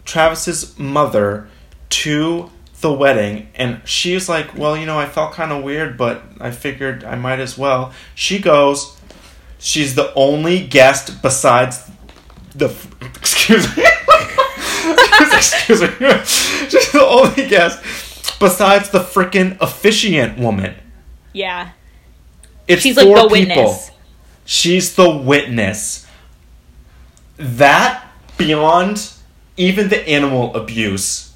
Travis's 0.06 0.78
mother 0.80 1.48
to 1.90 2.50
the 2.82 2.92
wedding, 2.94 3.50
and 3.56 3.82
she's 3.86 4.30
like, 4.30 4.58
"Well, 4.58 4.78
you 4.78 4.86
know, 4.86 4.98
I 5.00 5.06
felt 5.08 5.34
kind 5.34 5.52
of 5.52 5.64
weird, 5.64 5.98
but 5.98 6.24
I 6.40 6.52
figured 6.52 7.04
I 7.04 7.16
might 7.16 7.40
as 7.40 7.58
well." 7.58 7.94
She 8.16 8.40
goes. 8.40 8.96
She's 9.62 9.94
the 9.96 10.14
only 10.14 10.66
guest 10.66 11.22
besides 11.22 11.90
the. 12.56 12.68
Excuse 13.02 13.76
me. 13.76 13.84
excuse 15.34 15.82
me. 15.82 15.88
She's 16.70 16.92
the 16.94 17.06
only 17.06 17.48
guest 17.50 18.40
besides 18.40 18.90
the 18.90 19.00
freaking 19.00 19.58
officiant 19.60 20.38
woman. 20.40 20.76
yeah, 21.34 21.72
It's 22.70 22.82
she's 22.84 22.96
like 22.96 23.06
four 23.06 23.18
the 23.18 23.36
people. 23.36 23.56
witness. 23.58 23.92
She's 24.46 24.96
the 24.96 25.10
witness. 25.10 26.08
That, 27.38 28.06
beyond 28.38 29.12
even 29.60 29.90
the 29.90 30.08
animal 30.08 30.56
abuse, 30.56 31.34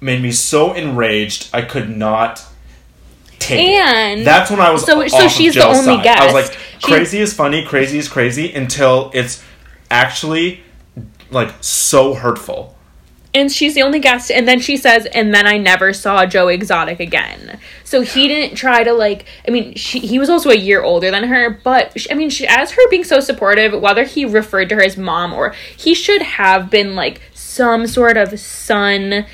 made 0.00 0.22
me 0.22 0.30
so 0.30 0.72
enraged 0.74 1.48
I 1.52 1.62
could 1.62 1.88
not 1.88 2.44
take 3.38 3.60
it. 3.60 3.82
And 3.82 4.26
That's 4.26 4.50
when 4.50 4.60
I 4.60 4.70
was 4.70 4.84
so- 4.84 5.06
so 5.08 5.26
she's 5.28 5.54
the 5.54 5.66
only 5.66 5.84
side. 5.84 6.06
I 6.06 6.24
was 6.26 6.34
like, 6.34 6.56
crazy 6.82 7.18
is 7.20 7.32
funny, 7.32 7.64
crazy 7.64 7.98
is 7.98 8.08
crazy, 8.08 8.52
until 8.52 9.10
it's 9.14 9.42
actually 9.90 10.62
like 11.30 11.52
so 11.60 12.14
hurtful. 12.14 12.76
And 13.32 13.52
she's 13.52 13.74
the 13.74 13.82
only 13.82 14.00
guest. 14.00 14.32
And 14.32 14.48
then 14.48 14.58
she 14.58 14.76
says, 14.76 15.06
and 15.06 15.32
then 15.32 15.46
I 15.46 15.56
never 15.56 15.92
saw 15.92 16.26
Joe 16.26 16.48
Exotic 16.48 16.98
again. 16.98 17.60
So 17.84 18.00
he 18.00 18.26
didn't 18.26 18.56
try 18.56 18.82
to, 18.82 18.92
like, 18.92 19.24
I 19.46 19.52
mean, 19.52 19.74
she, 19.76 20.00
he 20.00 20.18
was 20.18 20.28
also 20.28 20.50
a 20.50 20.56
year 20.56 20.82
older 20.82 21.12
than 21.12 21.22
her, 21.22 21.48
but 21.62 21.98
she, 22.00 22.10
I 22.10 22.14
mean, 22.14 22.28
she, 22.28 22.44
as 22.48 22.72
her 22.72 22.88
being 22.90 23.04
so 23.04 23.20
supportive, 23.20 23.80
whether 23.80 24.02
he 24.02 24.24
referred 24.24 24.68
to 24.70 24.74
her 24.74 24.82
as 24.82 24.96
mom 24.96 25.32
or 25.32 25.54
he 25.76 25.94
should 25.94 26.22
have 26.22 26.70
been, 26.70 26.96
like, 26.96 27.20
some 27.50 27.86
sort 27.86 28.16
of 28.16 28.38
son 28.38 29.26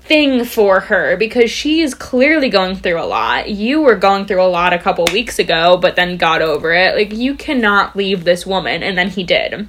thing 0.00 0.44
for 0.44 0.80
her 0.80 1.16
because 1.16 1.50
she 1.50 1.80
is 1.80 1.94
clearly 1.94 2.50
going 2.50 2.76
through 2.76 3.00
a 3.00 3.06
lot. 3.06 3.48
You 3.48 3.80
were 3.80 3.96
going 3.96 4.26
through 4.26 4.42
a 4.42 4.48
lot 4.48 4.72
a 4.72 4.78
couple 4.78 5.06
weeks 5.12 5.38
ago, 5.38 5.78
but 5.78 5.96
then 5.96 6.16
got 6.16 6.42
over 6.42 6.72
it. 6.72 6.94
Like, 6.94 7.12
you 7.12 7.34
cannot 7.34 7.96
leave 7.96 8.24
this 8.24 8.44
woman. 8.44 8.82
And 8.82 8.98
then 8.98 9.08
he 9.08 9.24
did 9.24 9.68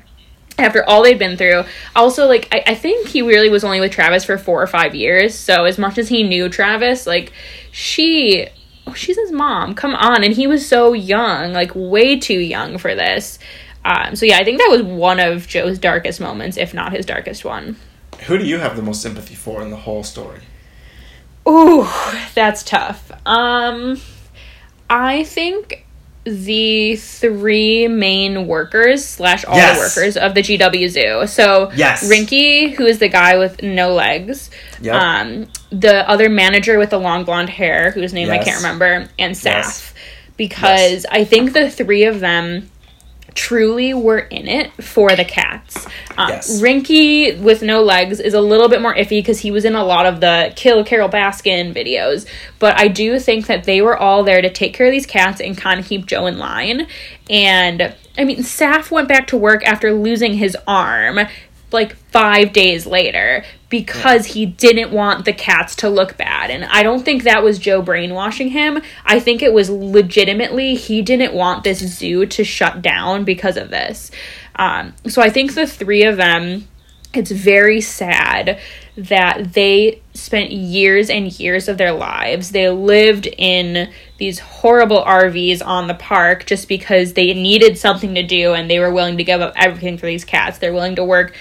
after 0.58 0.88
all 0.88 1.04
they'd 1.04 1.20
been 1.20 1.38
through. 1.38 1.64
Also, 1.96 2.28
like, 2.28 2.48
I, 2.52 2.64
I 2.68 2.76
think 2.76 3.08
he 3.08 3.22
really 3.22 3.50
was 3.50 3.64
only 3.64 3.80
with 3.80 3.92
Travis 3.92 4.26
for 4.26 4.38
four 4.38 4.62
or 4.62 4.68
five 4.68 4.94
years. 4.96 5.36
So, 5.36 5.66
as 5.66 5.78
much 5.78 5.98
as 5.98 6.10
he 6.10 6.24
knew 6.24 6.50
Travis, 6.50 7.08
like, 7.08 7.32
she. 7.72 8.48
Oh, 8.88 8.94
she's 8.94 9.18
his 9.18 9.32
mom. 9.32 9.74
Come 9.74 9.96
on. 9.96 10.24
And 10.24 10.34
he 10.34 10.46
was 10.46 10.68
so 10.68 10.94
young, 10.94 11.54
like, 11.54 11.72
way 11.74 12.20
too 12.20 12.40
young 12.40 12.78
for 12.78 12.94
this. 12.94 13.40
Um, 13.86 14.16
so, 14.16 14.26
yeah, 14.26 14.38
I 14.40 14.44
think 14.44 14.58
that 14.58 14.68
was 14.72 14.82
one 14.82 15.20
of 15.20 15.48
Joe's 15.48 15.78
darkest 15.80 16.20
moments, 16.20 16.58
if 16.58 16.74
not 16.74 16.92
his 16.92 17.06
darkest 17.06 17.46
one. 17.46 17.78
Who 18.28 18.38
do 18.38 18.46
you 18.46 18.58
have 18.58 18.76
the 18.76 18.82
most 18.82 19.02
sympathy 19.02 19.36
for 19.36 19.62
in 19.62 19.70
the 19.70 19.78
whole 19.78 20.04
story? 20.04 20.40
Ooh, 21.48 21.88
that's 22.34 22.64
tough. 22.64 23.12
Um, 23.26 24.02
I 24.90 25.24
think 25.26 25.86
the 26.24 26.96
three 26.96 27.88
main 27.88 28.48
workers 28.48 29.06
slash 29.06 29.46
all 29.46 29.56
Yes. 29.56 29.76
the 29.94 30.00
workers 30.02 30.18
of 30.18 30.34
the 30.34 30.42
GW 30.42 30.90
Zoo. 30.90 31.28
So 31.28 31.72
Yes. 31.76 32.10
Reinke, 32.10 32.74
who 32.74 32.88
is 32.88 32.98
the 32.98 33.10
guy 33.10 33.38
with 33.38 33.62
no 33.62 33.94
legs. 33.94 34.50
Yep. 34.82 34.96
Um, 34.96 35.48
the 35.70 36.10
other 36.10 36.28
manager 36.30 36.80
with 36.80 36.90
the 36.90 37.00
long 37.00 37.26
blonde 37.26 37.50
hair, 37.50 37.92
whose 37.92 38.12
name 38.12 38.32
I 38.32 38.40
can't 38.40 38.58
remember, 38.58 39.08
and 39.20 39.36
Saff. 39.36 39.46
Yes. 39.54 39.94
Because 40.36 41.06
I 41.12 41.24
think 41.26 41.54
the 41.54 41.70
three 41.70 42.06
of 42.06 42.20
them 42.22 42.72
truly 43.36 43.94
were 43.94 44.18
in 44.18 44.48
it 44.48 44.72
for 44.84 45.16
the 45.16 45.26
cats. 45.26 45.86
Um, 46.18 46.30
Yes. 46.30 46.62
Reinke 46.62 47.40
with 47.40 47.62
no 47.62 47.84
legs 47.84 48.20
is 48.20 48.34
a 48.34 48.42
little 48.42 48.70
bit 48.70 48.82
more 48.82 48.96
iffy 48.96 49.20
because 49.20 49.40
he 49.40 49.52
was 49.52 49.66
in 49.66 49.76
a 49.76 49.84
lot 49.84 50.06
of 50.06 50.22
the 50.22 50.54
Kill 50.56 50.84
Carole 50.84 51.10
Baskin 51.10 51.76
videos. 51.76 52.26
But 52.60 52.80
I 52.80 52.88
do 52.88 53.20
think 53.20 53.48
that 53.48 53.66
they 53.66 53.82
were 53.82 53.96
all 53.98 54.24
there 54.24 54.42
to 54.42 54.50
take 54.50 54.74
care 54.74 54.88
of 54.88 54.92
these 54.92 55.06
cats 55.06 55.42
and 55.42 55.58
kind 55.58 55.80
of 55.80 55.86
keep 55.86 56.06
Joe 56.06 56.26
in 56.26 56.38
line. 56.40 56.88
And 57.30 57.94
I 58.18 58.24
mean, 58.24 58.40
Saff 58.40 58.90
went 58.90 59.08
back 59.10 59.28
to 59.28 59.38
work 59.38 59.64
after 59.66 59.94
losing 59.94 60.36
his 60.36 60.56
arm 60.66 61.20
like 61.76 61.96
five 61.96 62.52
days 62.52 62.88
later 62.88 63.46
because 63.70 64.26
he 64.26 64.46
didn't 64.46 64.92
want 64.92 65.26
the 65.26 65.34
cats 65.34 65.76
to 65.76 65.90
look 65.90 66.18
bad. 66.18 66.50
And 66.50 66.66
I 66.66 66.82
don't 66.82 67.06
think 67.06 67.24
that 67.24 67.44
was 67.44 67.60
Joe 67.60 67.84
brainwashing 67.84 68.50
him. 68.50 68.82
I 69.06 69.20
think 69.20 69.44
it 69.44 69.54
was 69.54 69.70
legitimately 69.70 70.76
he 70.76 71.04
didn't 71.04 71.34
want 71.34 71.64
this 71.64 71.80
zoo 71.80 72.26
to 72.26 72.44
shut 72.44 72.82
down 72.82 73.26
because 73.26 73.58
of 73.58 73.70
this. 73.70 74.10
Um, 74.56 74.94
so 75.08 75.22
I 75.22 75.30
think 75.30 75.54
the 75.54 75.68
three 75.68 76.04
of 76.04 76.18
them, 76.18 76.68
it's 77.14 77.32
very 77.32 77.82
sad 77.82 78.60
that 78.98 79.54
they 79.54 80.02
spent 80.14 80.52
years 80.52 81.10
and 81.10 81.38
years 81.38 81.68
of 81.68 81.78
their 81.78 81.92
lives. 81.92 82.52
They 82.52 82.70
lived 82.70 83.28
in 83.28 83.92
these 84.18 84.40
horrible 84.40 85.04
RVs 85.04 85.66
on 85.66 85.88
the 85.88 85.94
park 85.94 86.46
just 86.46 86.70
because 86.70 87.14
they 87.14 87.34
needed 87.34 87.78
something 87.78 88.16
to 88.16 88.24
do 88.24 88.54
and 88.54 88.70
they 88.70 88.80
were 88.80 88.94
willing 88.94 89.18
to 89.18 89.24
give 89.24 89.42
up 89.42 89.54
everything 89.58 89.98
for 89.98 90.06
these 90.06 90.24
cats. 90.24 90.60
They're 90.60 90.74
willing 90.74 90.96
to 90.96 91.04
work 91.04 91.36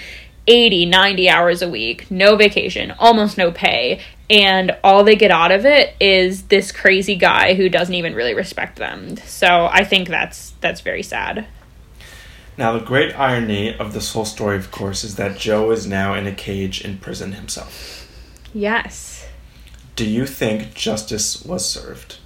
80, 0.47 0.85
90 0.85 1.29
hours 1.29 1.61
a 1.61 1.69
week, 1.69 2.09
no 2.09 2.35
vacation, 2.35 2.93
almost 2.99 3.37
no 3.37 3.51
pay. 3.51 4.01
And 4.29 4.75
all 4.83 5.03
they 5.03 5.15
get 5.15 5.31
out 5.31 5.51
of 5.51 5.65
it 5.65 5.95
is 5.99 6.43
this 6.43 6.71
crazy 6.71 7.15
guy 7.15 7.53
who 7.53 7.69
doesn't 7.69 7.93
even 7.93 8.15
really 8.15 8.33
respect 8.33 8.77
them. 8.77 9.17
So 9.17 9.69
I 9.71 9.83
think 9.83 10.07
that's 10.07 10.51
that's 10.61 10.81
very 10.81 11.03
sad. 11.03 11.47
Now, 12.57 12.71
the 12.77 12.85
great 12.85 13.17
irony 13.19 13.77
of 13.77 13.93
this 13.93 14.13
whole 14.13 14.25
story, 14.25 14.55
of 14.57 14.71
course, 14.71 15.03
is 15.03 15.15
that 15.15 15.37
Joe 15.37 15.71
is 15.71 15.85
now 15.85 16.13
in 16.13 16.25
a 16.25 16.33
cage 16.33 16.83
in 16.83 16.97
prison 16.97 17.33
himself. 17.33 18.09
Yes. 18.53 19.27
Do 19.97 20.05
you 20.05 20.25
think 20.25 20.73
justice 20.73 21.43
was 21.43 21.69
served? 21.69 22.17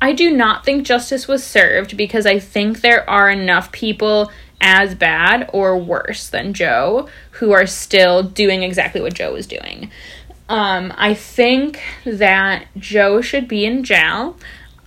I 0.00 0.12
do 0.12 0.30
not 0.30 0.64
think 0.64 0.84
justice 0.84 1.28
was 1.28 1.44
served 1.44 1.96
because 1.96 2.26
I 2.26 2.38
think 2.38 2.80
there 2.80 3.08
are 3.08 3.30
enough 3.30 3.70
people 3.70 4.32
as 4.60 4.94
bad 4.94 5.48
or 5.52 5.78
worse 5.78 6.28
than 6.28 6.52
Joe 6.52 7.08
who 7.32 7.52
are 7.52 7.66
still 7.66 8.22
doing 8.22 8.62
exactly 8.62 9.00
what 9.00 9.14
Joe 9.14 9.32
was 9.32 9.46
doing. 9.46 9.90
Um, 10.48 10.92
I 10.96 11.14
think 11.14 11.80
that 12.04 12.66
Joe 12.76 13.20
should 13.20 13.46
be 13.46 13.64
in 13.64 13.84
jail. 13.84 14.36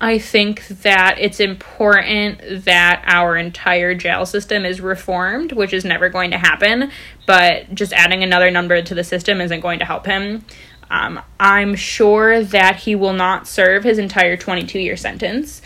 I 0.01 0.19
think 0.19 0.67
that 0.67 1.15
it's 1.17 1.39
important 1.39 2.65
that 2.65 3.03
our 3.07 3.37
entire 3.37 3.95
jail 3.95 4.25
system 4.25 4.65
is 4.65 4.81
reformed, 4.81 5.53
which 5.53 5.71
is 5.71 5.85
never 5.85 6.09
going 6.09 6.31
to 6.31 6.37
happen, 6.37 6.91
but 7.25 7.73
just 7.73 7.93
adding 7.93 8.21
another 8.21 8.51
number 8.51 8.81
to 8.81 8.93
the 8.93 9.05
system 9.05 9.39
isn't 9.39 9.61
going 9.61 9.79
to 9.79 9.85
help 9.85 10.05
him. 10.05 10.43
Um, 10.91 11.21
I'm 11.39 11.75
sure 11.75 12.43
that 12.43 12.75
he 12.81 12.95
will 12.95 13.13
not 13.13 13.47
serve 13.47 13.85
his 13.85 13.97
entire 13.97 14.35
22 14.35 14.77
year 14.79 14.97
sentence. 14.97 15.61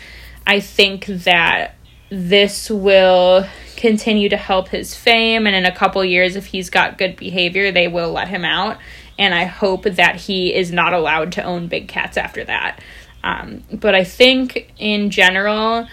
I 0.46 0.60
think 0.60 1.06
that 1.06 1.74
this 2.10 2.70
will 2.70 3.46
continue 3.78 4.28
to 4.28 4.36
help 4.36 4.68
his 4.68 4.94
fame, 4.94 5.46
and 5.46 5.56
in 5.56 5.64
a 5.64 5.74
couple 5.74 6.04
years, 6.04 6.36
if 6.36 6.46
he's 6.46 6.68
got 6.68 6.98
good 6.98 7.16
behavior, 7.16 7.72
they 7.72 7.88
will 7.88 8.12
let 8.12 8.28
him 8.28 8.44
out. 8.44 8.76
And 9.18 9.34
I 9.34 9.44
hope 9.44 9.84
that 9.84 10.16
he 10.16 10.54
is 10.54 10.70
not 10.70 10.92
allowed 10.92 11.32
to 11.32 11.42
own 11.42 11.68
big 11.68 11.88
cats 11.88 12.16
after 12.16 12.44
that. 12.44 12.80
Um, 13.24 13.62
but 13.72 13.94
I 13.94 14.04
think 14.04 14.72
in 14.78 15.10
general, 15.10 15.88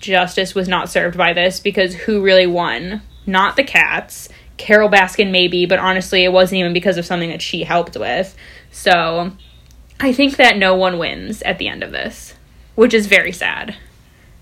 justice 0.00 0.54
was 0.54 0.68
not 0.68 0.90
served 0.90 1.16
by 1.16 1.32
this 1.32 1.60
because 1.60 1.94
who 1.94 2.22
really 2.22 2.46
won? 2.46 3.02
Not 3.26 3.56
the 3.56 3.64
cats. 3.64 4.28
Carole 4.56 4.90
Baskin, 4.90 5.30
maybe, 5.30 5.66
but 5.66 5.78
honestly, 5.78 6.24
it 6.24 6.32
wasn't 6.32 6.58
even 6.58 6.72
because 6.72 6.98
of 6.98 7.06
something 7.06 7.30
that 7.30 7.42
she 7.42 7.62
helped 7.62 7.96
with. 7.96 8.36
So 8.70 9.32
I 10.00 10.12
think 10.12 10.36
that 10.36 10.58
no 10.58 10.74
one 10.74 10.98
wins 10.98 11.42
at 11.42 11.58
the 11.58 11.68
end 11.68 11.82
of 11.82 11.92
this, 11.92 12.34
which 12.74 12.94
is 12.94 13.06
very 13.06 13.32
sad. 13.32 13.76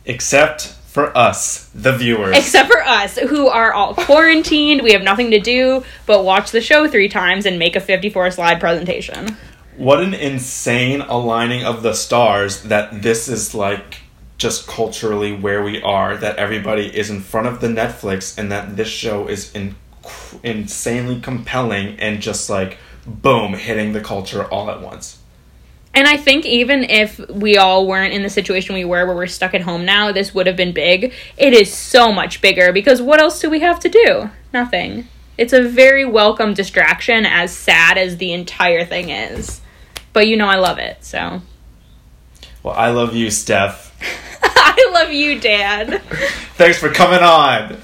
Except 0.05 0.75
for 0.97 1.15
us, 1.15 1.69
the 1.75 1.95
viewers. 1.95 2.35
Except 2.39 2.73
for 2.73 2.83
us, 2.83 3.19
who 3.19 3.49
are 3.49 3.71
all 3.75 3.93
quarantined. 3.93 4.81
We 4.81 4.93
have 4.93 5.03
nothing 5.03 5.31
to 5.31 5.39
do 5.39 5.85
but 6.07 6.25
watch 6.25 6.53
the 6.53 6.63
show 6.63 6.89
three 6.89 7.11
times 7.11 7.45
and 7.45 7.59
make 7.59 7.77
a 7.77 7.81
54 7.81 8.31
slide 8.31 8.61
presentation. 8.61 9.37
what 9.77 10.03
an 10.03 10.15
insane 10.15 11.03
aligning 11.03 11.65
of 11.65 11.83
the 11.83 11.93
stars 11.93 12.63
that 12.63 13.03
this 13.03 13.29
is 13.29 13.55
like 13.55 13.99
just 14.39 14.67
culturally 14.67 15.37
where 15.37 15.63
we 15.63 15.83
are 15.83 16.17
that 16.17 16.37
everybody 16.37 16.87
is 16.97 17.11
in 17.11 17.21
front 17.21 17.47
of 17.47 17.61
the 17.61 17.69
netflix 17.69 18.39
and 18.39 18.51
that 18.51 18.75
this 18.79 18.89
show 18.89 19.29
is 19.29 19.55
in, 19.55 19.75
insanely 20.43 21.21
compelling 21.21 22.01
and 22.01 22.23
just 22.23 22.49
like 22.49 22.79
boom 23.07 23.53
hitting 23.53 23.93
the 23.93 24.01
culture 24.01 24.45
all 24.47 24.71
at 24.71 24.81
once 24.81 25.19
And 25.97 26.07
I 26.07 26.19
think 26.19 26.45
even 26.45 26.85
if 26.85 27.19
we 27.31 27.57
all 27.57 27.87
weren't 27.87 28.13
in 28.13 28.23
the 28.23 28.29
situation 28.29 28.75
we 28.75 28.85
were, 28.85 29.07
where 29.07 29.17
we're 29.17 29.27
stuck 29.27 29.55
at 29.55 29.63
home 29.63 29.87
now, 29.87 30.13
this 30.13 30.35
would 30.35 30.47
have 30.47 30.55
been 30.55 30.73
big. 30.73 31.15
It 31.39 31.55
is 31.55 31.73
so 31.73 32.13
much 32.13 32.43
bigger 32.43 32.71
because 32.71 33.01
what 33.01 33.19
else 33.19 33.41
do 33.41 33.49
we 33.49 33.61
have 33.61 33.81
to 33.81 33.89
do? 33.89 34.29
Nothing. 34.53 35.09
It's 35.39 35.55
a 35.55 35.63
very 35.63 36.05
welcome 36.05 36.53
distraction, 36.53 37.25
as 37.25 37.51
sad 37.57 37.97
as 37.97 38.19
the 38.19 38.35
entire 38.35 38.85
thing 38.85 39.09
is. 39.09 39.63
But 40.13 40.29
you 40.29 40.37
know, 40.37 40.49
I 40.49 40.57
love 40.57 40.79
it, 40.79 41.03
so. 41.03 41.41
well 42.63 42.75
i 42.75 42.91
love 42.91 43.15
you 43.15 43.31
steph 43.31 43.85
I 44.43 44.91
love 44.93 45.13
you, 45.13 45.41
Dad. 45.41 46.03
thanks 46.57 46.79
for 46.79 46.91
coming 46.91 47.21
on 47.21 47.79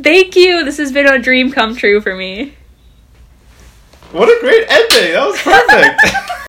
Thank 0.00 0.36
you. 0.36 0.64
This 0.64 0.78
has 0.78 0.90
been 0.90 1.06
a 1.06 1.18
dream 1.18 1.52
come 1.52 1.76
true 1.76 2.00
for 2.00 2.16
me. 2.16 2.54
what 4.10 4.28
a 4.30 4.40
great 4.40 4.64
ending 4.70 5.12
that 5.12 5.26
was 5.26 5.42
perfect 5.42 6.38